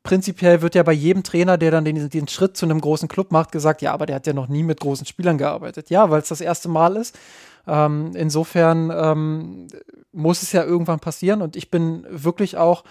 [0.03, 3.31] prinzipiell wird ja bei jedem Trainer, der dann den, den Schritt zu einem großen Club
[3.31, 5.89] macht, gesagt, ja, aber der hat ja noch nie mit großen Spielern gearbeitet.
[5.89, 7.17] Ja, weil es das erste Mal ist.
[7.65, 9.67] Ähm, insofern ähm,
[10.11, 12.83] muss es ja irgendwann passieren und ich bin wirklich auch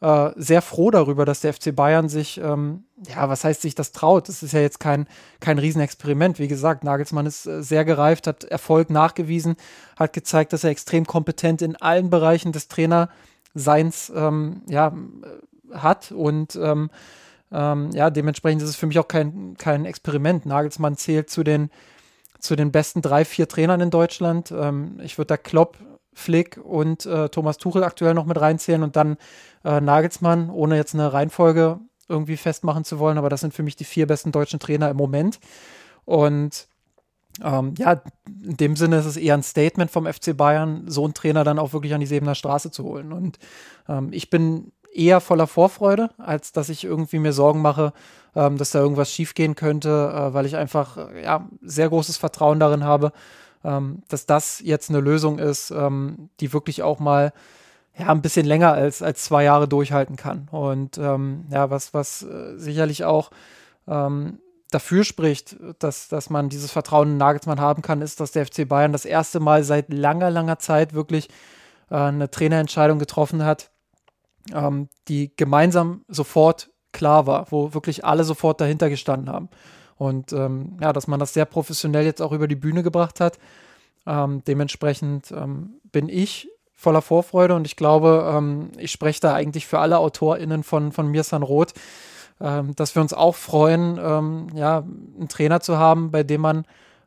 [0.00, 3.92] äh, sehr froh darüber, dass der FC Bayern sich, ähm, ja, was heißt sich das
[3.92, 4.28] traut?
[4.28, 5.06] Das ist ja jetzt kein,
[5.40, 6.38] kein Riesenexperiment.
[6.38, 9.56] Wie gesagt, Nagelsmann ist äh, sehr gereift, hat Erfolg nachgewiesen,
[9.98, 14.92] hat gezeigt, dass er extrem kompetent in allen Bereichen des Trainerseins ähm, ja,
[15.72, 16.90] hat und ähm,
[17.52, 20.44] ähm, ja, dementsprechend ist es für mich auch kein, kein Experiment.
[20.44, 21.70] Nagelsmann zählt zu den,
[22.40, 24.50] zu den besten drei, vier Trainern in Deutschland.
[24.50, 25.78] Ähm, ich würde da Klopp,
[26.12, 29.16] Flick und äh, Thomas Tuchel aktuell noch mit reinzählen und dann
[29.64, 31.78] äh, Nagelsmann, ohne jetzt eine Reihenfolge
[32.08, 34.96] irgendwie festmachen zu wollen, aber das sind für mich die vier besten deutschen Trainer im
[34.96, 35.40] Moment.
[36.04, 36.68] Und
[37.42, 38.02] ähm, ja,
[38.44, 41.58] in dem Sinne ist es eher ein Statement vom FC Bayern, so einen Trainer dann
[41.58, 43.12] auch wirklich an die Sebener Straße zu holen.
[43.12, 43.38] Und
[43.88, 47.92] ähm, ich bin eher voller Vorfreude, als dass ich irgendwie mir Sorgen mache,
[48.34, 52.84] ähm, dass da irgendwas schiefgehen könnte, äh, weil ich einfach ja, sehr großes Vertrauen darin
[52.84, 53.12] habe,
[53.64, 57.32] ähm, dass das jetzt eine Lösung ist, ähm, die wirklich auch mal
[57.96, 60.48] ja, ein bisschen länger als, als zwei Jahre durchhalten kann.
[60.50, 63.30] Und ähm, ja, was, was äh, sicherlich auch
[63.86, 64.38] ähm,
[64.70, 68.68] dafür spricht, dass, dass man dieses Vertrauen in Nagelsmann haben kann, ist, dass der FC
[68.68, 71.28] Bayern das erste Mal seit langer, langer Zeit wirklich
[71.90, 73.70] äh, eine Trainerentscheidung getroffen hat,
[74.52, 79.48] ähm, die gemeinsam sofort klar war, wo wirklich alle sofort dahinter gestanden haben.
[79.96, 83.38] Und ähm, ja, dass man das sehr professionell jetzt auch über die Bühne gebracht hat.
[84.06, 89.66] Ähm, dementsprechend ähm, bin ich voller Vorfreude und ich glaube, ähm, ich spreche da eigentlich
[89.66, 91.72] für alle AutorInnen von, von Mirsan Roth,
[92.40, 93.96] ähm, dass wir uns auch freuen,
[94.54, 96.64] ja, einen Trainer zu haben, bei dem man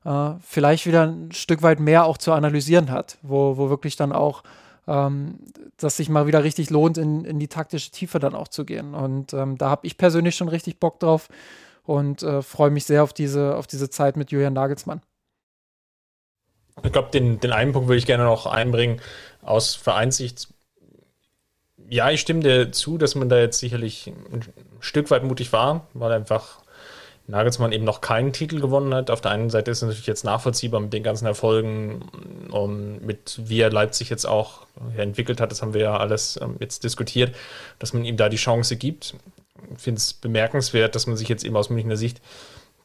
[0.08, 4.14] äh, vielleicht wieder ein Stück weit mehr auch zu analysieren hat, wo, wo wirklich dann
[4.14, 4.42] auch
[4.88, 5.40] ähm,
[5.78, 8.94] dass sich mal wieder richtig lohnt, in, in die taktische Tiefe dann auch zu gehen.
[8.94, 11.28] Und ähm, da habe ich persönlich schon richtig Bock drauf
[11.84, 15.02] und äh, freue mich sehr auf diese, auf diese Zeit mit Julian Nagelsmann.
[16.84, 19.02] Ich glaube, den, den einen Punkt würde ich gerne noch einbringen
[19.42, 20.48] aus Vereinssicht.
[21.90, 24.42] Ja, ich stimme dir zu, dass man da jetzt sicherlich ein
[24.80, 26.62] Stück weit mutig war, weil einfach
[27.28, 29.12] Nagelsmann eben noch keinen Titel gewonnen hat.
[29.12, 32.04] Auf der einen Seite ist es natürlich jetzt nachvollziehbar mit den ganzen Erfolgen
[32.52, 36.56] und mit wie er Leipzig jetzt auch entwickelt hat, das haben wir ja alles ähm,
[36.60, 37.36] jetzt diskutiert,
[37.80, 39.16] dass man ihm da die Chance gibt.
[39.76, 42.22] Ich finde es bemerkenswert, dass man sich jetzt eben aus Münchner Sicht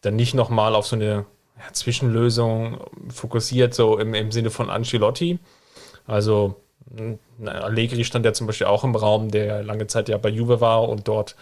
[0.00, 1.24] dann nicht nochmal auf so eine
[1.56, 5.38] ja, Zwischenlösung fokussiert, so im, im Sinne von Ancelotti.
[6.06, 6.56] Also
[7.44, 10.88] Allegri stand ja zum Beispiel auch im Raum, der lange Zeit ja bei Juve war
[10.88, 11.36] und dort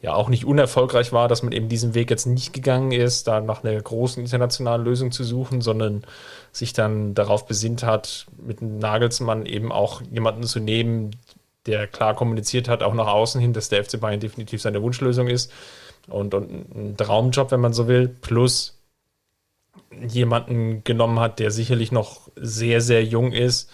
[0.00, 3.40] ja auch nicht unerfolgreich war, dass man eben diesen Weg jetzt nicht gegangen ist, da
[3.40, 6.04] nach einer großen internationalen Lösung zu suchen, sondern
[6.52, 11.16] sich dann darauf besinnt hat, mit Nagelsmann eben auch jemanden zu nehmen,
[11.66, 15.28] der klar kommuniziert hat, auch nach außen hin, dass der FC Bayern definitiv seine Wunschlösung
[15.28, 15.50] ist
[16.08, 18.78] und, und ein Traumjob, wenn man so will, plus
[20.08, 23.70] jemanden genommen hat, der sicherlich noch sehr, sehr jung ist.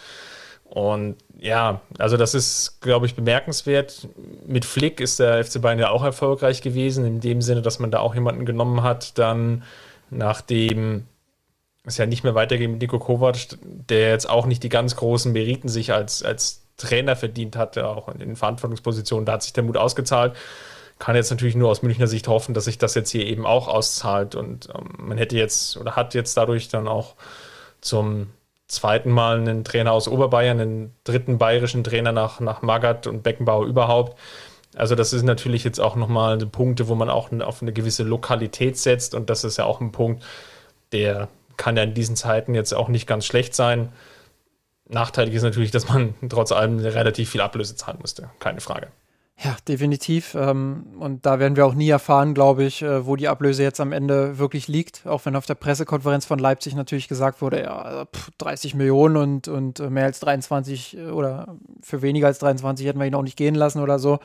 [0.64, 4.06] Und ja, also das ist, glaube ich, bemerkenswert.
[4.46, 7.90] Mit Flick ist der FC Bayern ja auch erfolgreich gewesen, in dem Sinne, dass man
[7.90, 9.64] da auch jemanden genommen hat, dann
[10.08, 11.08] nachdem
[11.84, 15.32] es ja nicht mehr weitergeht mit Nico Kovac, der jetzt auch nicht die ganz großen
[15.32, 19.26] Meriten sich als, als Trainer verdient hatte, auch in den Verantwortungspositionen.
[19.26, 20.36] Da hat sich der Mut ausgezahlt.
[21.00, 23.66] Kann jetzt natürlich nur aus Münchner Sicht hoffen, dass sich das jetzt hier eben auch
[23.66, 24.36] auszahlt.
[24.36, 27.16] Und ähm, man hätte jetzt oder hat jetzt dadurch dann auch
[27.80, 28.28] zum
[28.72, 33.66] zweiten Mal einen Trainer aus Oberbayern, einen dritten bayerischen Trainer nach, nach Magath und Beckenbauer
[33.66, 34.18] überhaupt.
[34.74, 38.78] Also das ist natürlich jetzt auch nochmal Punkte, wo man auch auf eine gewisse Lokalität
[38.78, 40.24] setzt und das ist ja auch ein Punkt,
[40.92, 43.92] der kann ja in diesen Zeiten jetzt auch nicht ganz schlecht sein.
[44.88, 48.88] Nachteilig ist natürlich, dass man trotz allem relativ viel Ablöse zahlen musste, keine Frage.
[49.44, 50.36] Ja, definitiv.
[50.36, 53.80] Ähm, und da werden wir auch nie erfahren, glaube ich, äh, wo die Ablöse jetzt
[53.80, 55.04] am Ende wirklich liegt.
[55.04, 58.06] Auch wenn auf der Pressekonferenz von Leipzig natürlich gesagt wurde, ja,
[58.38, 63.00] 30 Millionen und, und äh, mehr als 23 äh, oder für weniger als 23 hätten
[63.00, 64.20] wir ihn auch nicht gehen lassen oder so.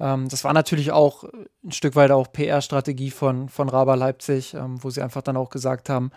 [0.00, 1.24] Ähm, das war natürlich auch
[1.62, 5.50] ein Stück weit auch PR-Strategie von, von Raba Leipzig, ähm, wo sie einfach dann auch
[5.50, 6.10] gesagt haben,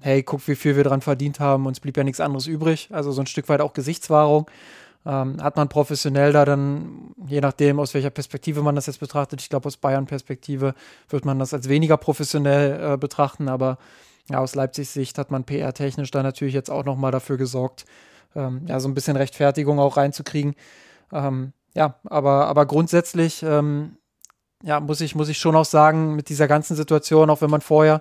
[0.00, 2.88] hey, guck, wie viel wir dran verdient haben, uns blieb ja nichts anderes übrig.
[2.90, 4.50] Also so ein Stück weit auch Gesichtswahrung
[5.06, 9.40] ähm, hat man professionell da dann, je nachdem, aus welcher Perspektive man das jetzt betrachtet,
[9.42, 10.74] ich glaube, aus Bayern-Perspektive
[11.08, 13.78] wird man das als weniger professionell äh, betrachten, aber
[14.30, 17.84] ja, aus Leipzigs Sicht hat man PR-technisch da natürlich jetzt auch nochmal dafür gesorgt,
[18.34, 20.54] ähm, ja, so ein bisschen Rechtfertigung auch reinzukriegen.
[21.12, 23.98] Ähm, ja, aber, aber grundsätzlich, ähm,
[24.62, 27.60] ja, muss ich, muss ich schon auch sagen, mit dieser ganzen Situation, auch wenn man
[27.60, 28.00] vorher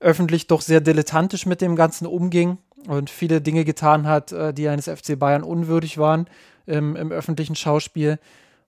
[0.00, 4.68] öffentlich doch sehr dilettantisch mit dem Ganzen umging, und viele Dinge getan hat, äh, die
[4.68, 6.28] eines FC Bayern unwürdig waren
[6.66, 8.18] im, im öffentlichen Schauspiel.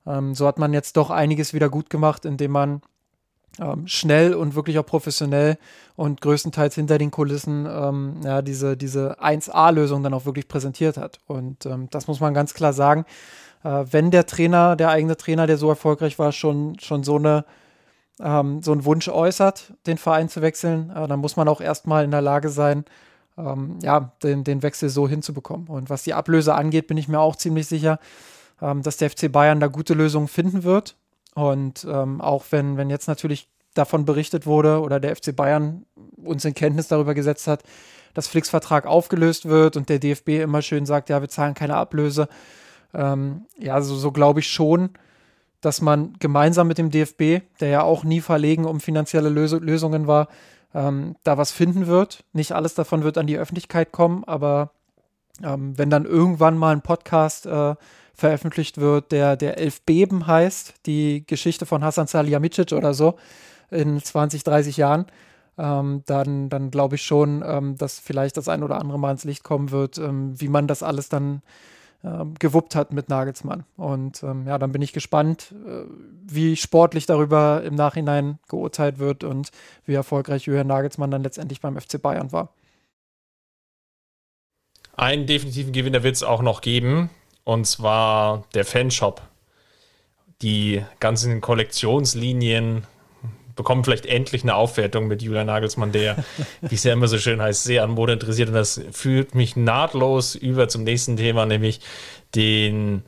[0.06, 2.82] Ähm, so hat man jetzt doch einiges wieder gut gemacht, indem man
[3.58, 5.58] ähm, schnell und wirklich auch professionell
[5.96, 11.18] und größtenteils hinter den Kulissen ähm, ja, diese, diese 1A-Lösung dann auch wirklich präsentiert hat.
[11.26, 13.04] Und ähm, das muss man ganz klar sagen.
[13.64, 17.44] Äh, wenn der Trainer, der eigene Trainer, der so erfolgreich war, schon, schon so eine
[18.22, 22.04] ähm, so einen Wunsch äußert, den Verein zu wechseln, äh, dann muss man auch erstmal
[22.04, 22.84] in der Lage sein,
[23.46, 25.68] ähm, ja, den, den Wechsel so hinzubekommen.
[25.68, 27.98] Und was die Ablöse angeht, bin ich mir auch ziemlich sicher,
[28.60, 30.96] ähm, dass der FC Bayern da gute Lösungen finden wird.
[31.34, 35.86] Und ähm, auch wenn, wenn jetzt natürlich davon berichtet wurde oder der FC Bayern
[36.16, 37.62] uns in Kenntnis darüber gesetzt hat,
[38.14, 41.76] dass Flicks Vertrag aufgelöst wird und der DFB immer schön sagt, ja, wir zahlen keine
[41.76, 42.28] Ablöse.
[42.92, 44.90] Ähm, ja, so, so glaube ich schon,
[45.60, 50.06] dass man gemeinsam mit dem DFB, der ja auch nie verlegen um finanzielle Lös Lösungen
[50.06, 50.28] war,
[50.74, 52.24] ähm, da was finden wird.
[52.32, 54.70] Nicht alles davon wird an die Öffentlichkeit kommen, aber
[55.42, 57.74] ähm, wenn dann irgendwann mal ein Podcast äh,
[58.14, 63.16] veröffentlicht wird, der, der Elf Beben heißt, die Geschichte von Hasan Salihamidzic oder so
[63.70, 65.06] in 20, 30 Jahren,
[65.58, 69.24] ähm, dann, dann glaube ich schon, ähm, dass vielleicht das ein oder andere Mal ins
[69.24, 71.42] Licht kommen wird, ähm, wie man das alles dann
[72.38, 73.64] gewuppt hat mit Nagelsmann.
[73.76, 75.84] Und ähm, ja, dann bin ich gespannt, äh,
[76.26, 79.50] wie sportlich darüber im Nachhinein geurteilt wird und
[79.84, 82.54] wie erfolgreich Jürgen Nagelsmann dann letztendlich beim FC Bayern war.
[84.96, 87.10] Einen definitiven Gewinner wird es auch noch geben,
[87.44, 89.22] und zwar der Fanshop.
[90.42, 92.86] Die ganzen Kollektionslinien
[93.56, 96.24] bekommen vielleicht endlich eine Aufwertung mit Julian Nagelsmann, der,
[96.60, 98.48] wie es ja immer so schön heißt, sehr an Mode interessiert.
[98.48, 101.80] Und das führt mich nahtlos über zum nächsten Thema, nämlich
[102.34, 103.02] den,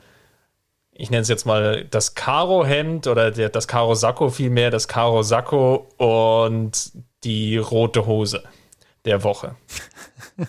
[0.92, 6.92] ich nenne es jetzt mal das Karo-Hemd oder der, das Karo-Sakko vielmehr, das Karo-Sakko und
[7.24, 8.42] die rote Hose
[9.04, 9.56] der Woche.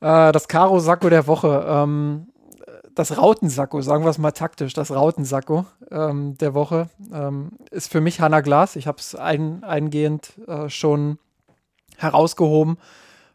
[0.00, 1.64] Äh, das Karo-Sakko der Woche.
[1.66, 2.26] Ähm,
[2.94, 8.00] das Rautensacko, sagen wir es mal taktisch, das Rautensacko ähm, der Woche ähm, ist für
[8.00, 8.76] mich Hanna Glas.
[8.76, 11.18] Ich habe es ein, eingehend äh, schon
[11.96, 12.78] herausgehoben,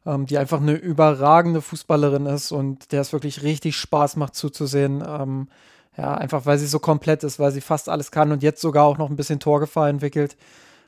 [0.05, 5.03] ähm, die einfach eine überragende Fußballerin ist und der es wirklich richtig Spaß macht zuzusehen.
[5.05, 5.47] Ähm,
[5.97, 8.85] ja, einfach weil sie so komplett ist, weil sie fast alles kann und jetzt sogar
[8.85, 10.37] auch noch ein bisschen Torgefahr entwickelt.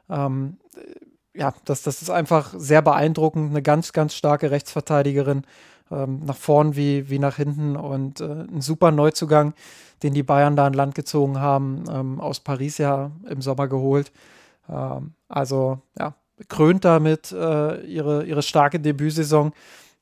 [0.09, 0.57] Ähm,
[1.33, 3.51] ja, das, das ist einfach sehr beeindruckend.
[3.51, 5.43] Eine ganz, ganz starke Rechtsverteidigerin
[5.91, 9.53] ähm, nach vorn wie, wie nach hinten und äh, ein super Neuzugang,
[10.03, 14.11] den die Bayern da an Land gezogen haben, ähm, aus Paris ja im Sommer geholt.
[14.69, 16.15] Ähm, also ja,
[16.47, 19.53] krönt damit äh, ihre, ihre starke Debütsaison,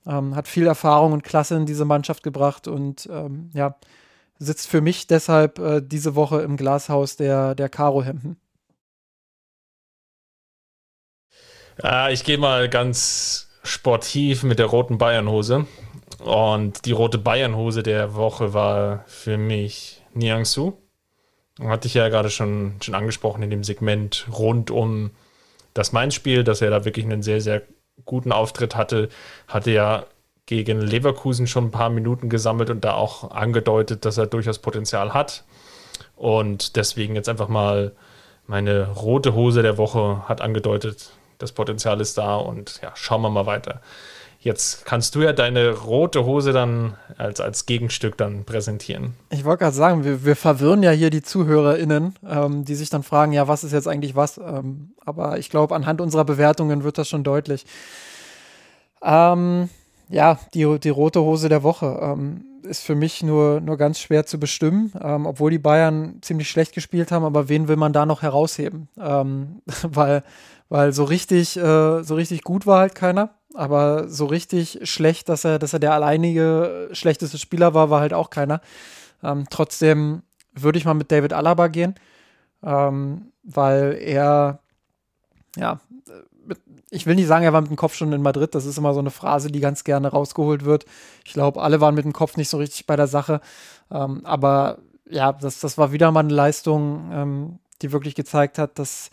[0.06, 3.76] ähm, hat viel Erfahrung und Klasse in diese Mannschaft gebracht und ähm, ja,
[4.38, 8.38] sitzt für mich deshalb äh, diese Woche im Glashaus der, der Karo-Hemden.
[11.84, 15.66] Ja, ich gehe mal ganz sportiv mit der roten Bayernhose.
[16.20, 20.74] Und die rote Bayernhose der Woche war für mich Niangsu.
[21.62, 25.12] Hatte ich ja gerade schon, schon angesprochen in dem Segment rund um
[25.74, 27.62] das Mainz-Spiel, dass er da wirklich einen sehr, sehr
[28.06, 29.10] guten Auftritt hatte.
[29.48, 30.06] Hatte ja
[30.46, 35.14] gegen Leverkusen schon ein paar Minuten gesammelt und da auch angedeutet, dass er durchaus Potenzial
[35.14, 35.44] hat.
[36.16, 37.94] Und deswegen jetzt einfach mal
[38.48, 43.30] meine rote Hose der Woche hat angedeutet, das Potenzial ist da und ja, schauen wir
[43.30, 43.82] mal weiter.
[44.42, 49.16] Jetzt kannst du ja deine rote Hose dann als, als Gegenstück dann präsentieren.
[49.32, 53.04] Ich wollte gerade sagen, wir, wir verwirren ja hier die ZuhörerInnen, ähm, die sich dann
[53.04, 54.38] fragen, ja, was ist jetzt eigentlich was?
[54.38, 57.66] Ähm, aber ich glaube, anhand unserer Bewertungen wird das schon deutlich.
[59.02, 59.70] Ähm,
[60.08, 64.26] ja, die, die rote Hose der Woche ähm, ist für mich nur, nur ganz schwer
[64.26, 68.06] zu bestimmen, ähm, obwohl die Bayern ziemlich schlecht gespielt haben, aber wen will man da
[68.06, 68.88] noch herausheben?
[68.98, 70.24] Ähm, weil
[70.70, 73.36] weil so richtig, äh, so richtig gut war halt keiner.
[73.56, 78.14] Aber so richtig schlecht, dass er, dass er der alleinige schlechteste Spieler war, war halt
[78.14, 78.62] auch keiner.
[79.24, 80.22] Ähm, trotzdem
[80.54, 81.96] würde ich mal mit David Alaba gehen,
[82.64, 84.60] ähm, weil er,
[85.56, 85.80] ja,
[86.46, 86.60] mit,
[86.92, 88.54] ich will nicht sagen, er war mit dem Kopf schon in Madrid.
[88.54, 90.86] Das ist immer so eine Phrase, die ganz gerne rausgeholt wird.
[91.26, 93.42] Ich glaube, alle waren mit dem Kopf nicht so richtig bei der Sache.
[93.92, 94.78] Ähm, aber
[95.10, 99.10] ja, das, das war wieder mal eine Leistung, ähm, die wirklich gezeigt hat, dass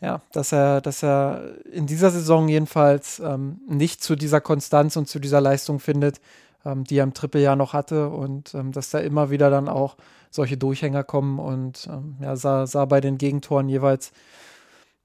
[0.00, 5.08] ja, dass er, dass er in dieser Saison jedenfalls ähm, nicht zu dieser Konstanz und
[5.08, 6.20] zu dieser Leistung findet,
[6.64, 9.96] ähm, die er im Trippeljahr noch hatte und ähm, dass da immer wieder dann auch
[10.30, 14.12] solche Durchhänger kommen und ähm, ja, sah, sah bei den Gegentoren jeweils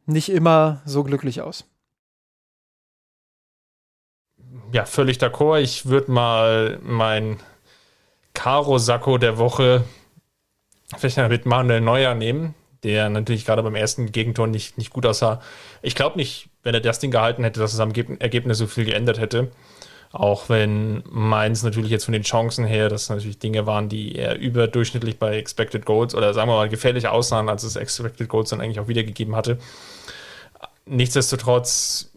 [0.05, 1.65] nicht immer so glücklich aus.
[4.73, 5.61] Ja, völlig d'accord.
[5.61, 7.39] Ich würde mal mein
[8.33, 9.85] Karo-Sakko der Woche
[10.97, 15.41] vielleicht mit Manuel Neuer nehmen der natürlich gerade beim ersten Gegentor nicht, nicht gut aussah.
[15.81, 18.85] Ich glaube nicht, wenn er das Ding gehalten hätte, dass es am Ergebnis so viel
[18.85, 19.51] geändert hätte.
[20.13, 24.37] Auch wenn Mainz natürlich jetzt von den Chancen her, das natürlich Dinge waren, die eher
[24.37, 28.59] überdurchschnittlich bei Expected Goals oder sagen wir mal gefährlich aussahen, als es Expected Goals dann
[28.59, 29.57] eigentlich auch wiedergegeben hatte.
[30.85, 32.11] Nichtsdestotrotz,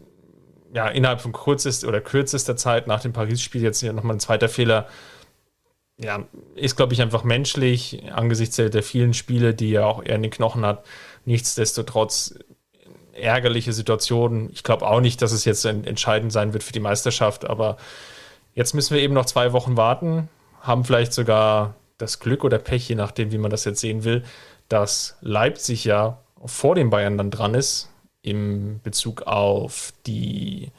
[0.73, 4.49] ja, innerhalb von kurzester oder kürzester Zeit nach dem Paris-Spiel jetzt hier nochmal ein zweiter
[4.49, 4.87] Fehler
[5.97, 10.15] ja, ist, glaube ich, einfach menschlich angesichts der, der, vielen Spiele, die er auch eher
[10.15, 10.85] in den Knochen hat.
[11.25, 12.35] Nichtsdestotrotz
[13.13, 14.51] ärgerliche Situationen.
[14.51, 17.77] Ich glaube auch nicht, dass es jetzt entscheidend sein wird für die Meisterschaft, aber
[18.53, 20.29] jetzt müssen wir eben noch zwei Wochen warten,
[20.61, 24.23] haben vielleicht sogar das Glück oder Pech, je nachdem, wie man das jetzt sehen will,
[24.67, 27.89] dass Leipzig ja vor den Bayern dann dran ist
[28.21, 30.71] im Bezug auf die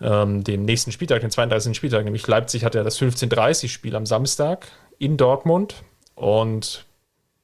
[0.00, 1.76] ähm, dem nächsten Spieltag, den 32.
[1.76, 4.68] Spieltag, nämlich Leipzig hat ja das 15:30-Spiel am Samstag
[4.98, 5.82] in Dortmund
[6.14, 6.84] und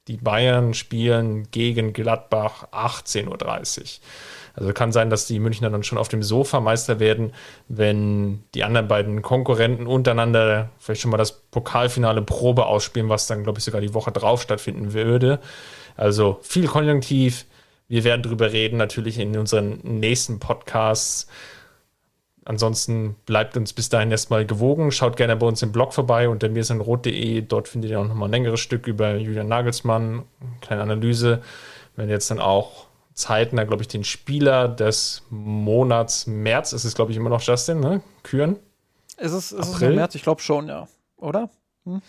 [0.06, 3.84] Die Bayern spielen gegen Gladbach 18.30 Uhr.
[4.56, 7.32] Also kann sein, dass die Münchner dann schon auf dem Sofa Meister werden,
[7.68, 13.44] wenn die anderen beiden Konkurrenten untereinander vielleicht schon mal das Pokalfinale Probe ausspielen, was dann,
[13.44, 15.40] glaube ich, sogar die Woche drauf stattfinden würde.
[15.96, 17.46] Also viel Konjunktiv.
[17.88, 21.26] Wir werden darüber reden, natürlich in unseren nächsten Podcasts.
[22.44, 24.92] Ansonsten bleibt uns bis dahin erstmal gewogen.
[24.92, 27.40] Schaut gerne bei uns im Blog vorbei unter mirsenrot.de.
[27.42, 31.42] Dort findet ihr auch nochmal ein längeres Stück über Julian Nagelsmann, eine kleine Analyse.
[31.96, 37.12] Wenn jetzt dann auch zeitnah, glaube ich, den Spieler des Monats März, ist es, glaube
[37.12, 38.02] ich, immer noch Justin, ne?
[38.22, 38.56] Küren?
[39.16, 40.14] Ist es, ist es noch März?
[40.14, 40.86] Ich glaube schon, ja.
[41.16, 41.48] Oder?
[41.84, 42.00] Hm?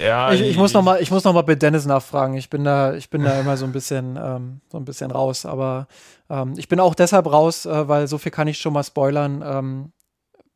[0.00, 2.34] Ja, ich, ich, muss noch mal, ich muss noch mal bei Dennis nachfragen.
[2.34, 5.44] Ich bin da, ich bin da immer so ein bisschen, ähm, so ein bisschen raus.
[5.44, 5.88] Aber
[6.30, 9.42] ähm, ich bin auch deshalb raus, äh, weil so viel kann ich schon mal spoilern.
[9.44, 9.92] Ähm,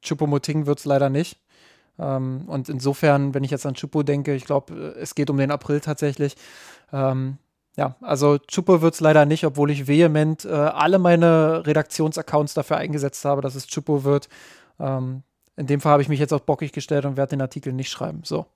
[0.03, 1.39] Chupomoting wird es leider nicht.
[1.99, 5.51] Ähm, und insofern, wenn ich jetzt an Chupo denke, ich glaube, es geht um den
[5.51, 6.37] April tatsächlich.
[6.93, 7.39] Ähm,
[7.77, 12.77] ja, also Chupo wird es leider nicht, obwohl ich vehement äh, alle meine Redaktionsaccounts dafür
[12.77, 14.29] eingesetzt habe, dass es Chupo wird.
[14.81, 15.23] Ähm,
[15.57, 17.91] in dem Fall habe ich mich jetzt auch bockig gestellt und werde den Artikel nicht
[17.91, 18.23] schreiben.
[18.25, 18.47] So.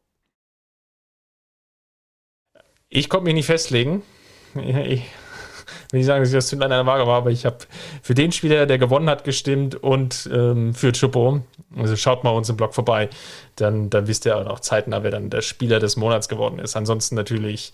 [2.89, 4.03] Ich konnte mich nicht festlegen.
[4.55, 5.03] Ich
[5.93, 7.59] will nicht sagen, dass ich das Zündlein einer Waage war, aber ich habe
[8.03, 11.43] für den Spieler, der gewonnen hat, gestimmt und ähm, für Chupo.
[11.77, 13.09] Also schaut mal uns im Blog vorbei,
[13.57, 16.77] dann, dann wisst ihr auch zeitnah, wer dann der Spieler des Monats geworden ist.
[16.77, 17.73] Ansonsten natürlich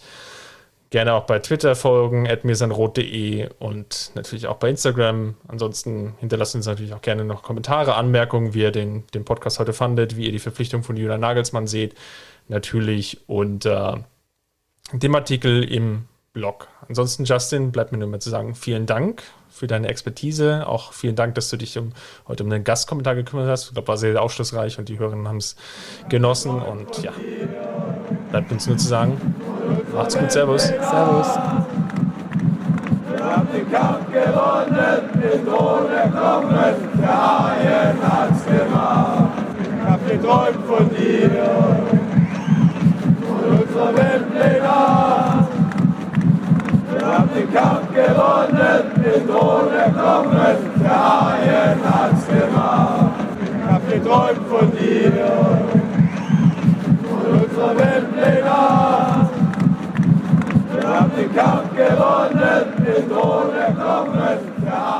[0.90, 5.34] Gerne auch bei Twitter folgen, admirsanrot.de und natürlich auch bei Instagram.
[5.46, 9.74] Ansonsten hinterlasst uns natürlich auch gerne noch Kommentare, Anmerkungen, wie ihr den, den Podcast heute
[9.74, 11.94] fandet, wie ihr die Verpflichtung von Julian Nagelsmann seht.
[12.48, 14.04] Natürlich unter
[14.94, 16.68] dem Artikel im Blog.
[16.88, 20.66] Ansonsten, Justin, bleibt mir nur mehr zu sagen, vielen Dank für deine Expertise.
[20.66, 21.92] Auch vielen Dank, dass du dich um,
[22.28, 23.66] heute um den Gastkommentar gekümmert hast.
[23.68, 25.56] Ich glaube, war sehr aufschlussreich und die Hörerinnen haben es
[26.08, 26.62] genossen.
[26.62, 27.12] Und ja,
[28.30, 29.20] bleibt uns nur zu sagen,
[29.94, 30.66] macht's gut, Servus.
[30.66, 31.28] Servus.
[33.10, 39.32] Wir haben den Kampf gewonnen, den Thron erklommen, der Haien hat's gemacht.
[39.58, 41.78] Ich hab geträumt von dir
[43.28, 45.27] und unserer Welt legal
[47.08, 53.10] hab den Kampf gewonnen, den Thron erklommen, der Haien hat's gemacht.
[53.42, 55.12] Ich hab geträumt von dir,
[57.08, 58.06] von unserer Welt
[60.74, 64.97] Wir haben den Kampf gewonnen, den Thron erklommen, der Haien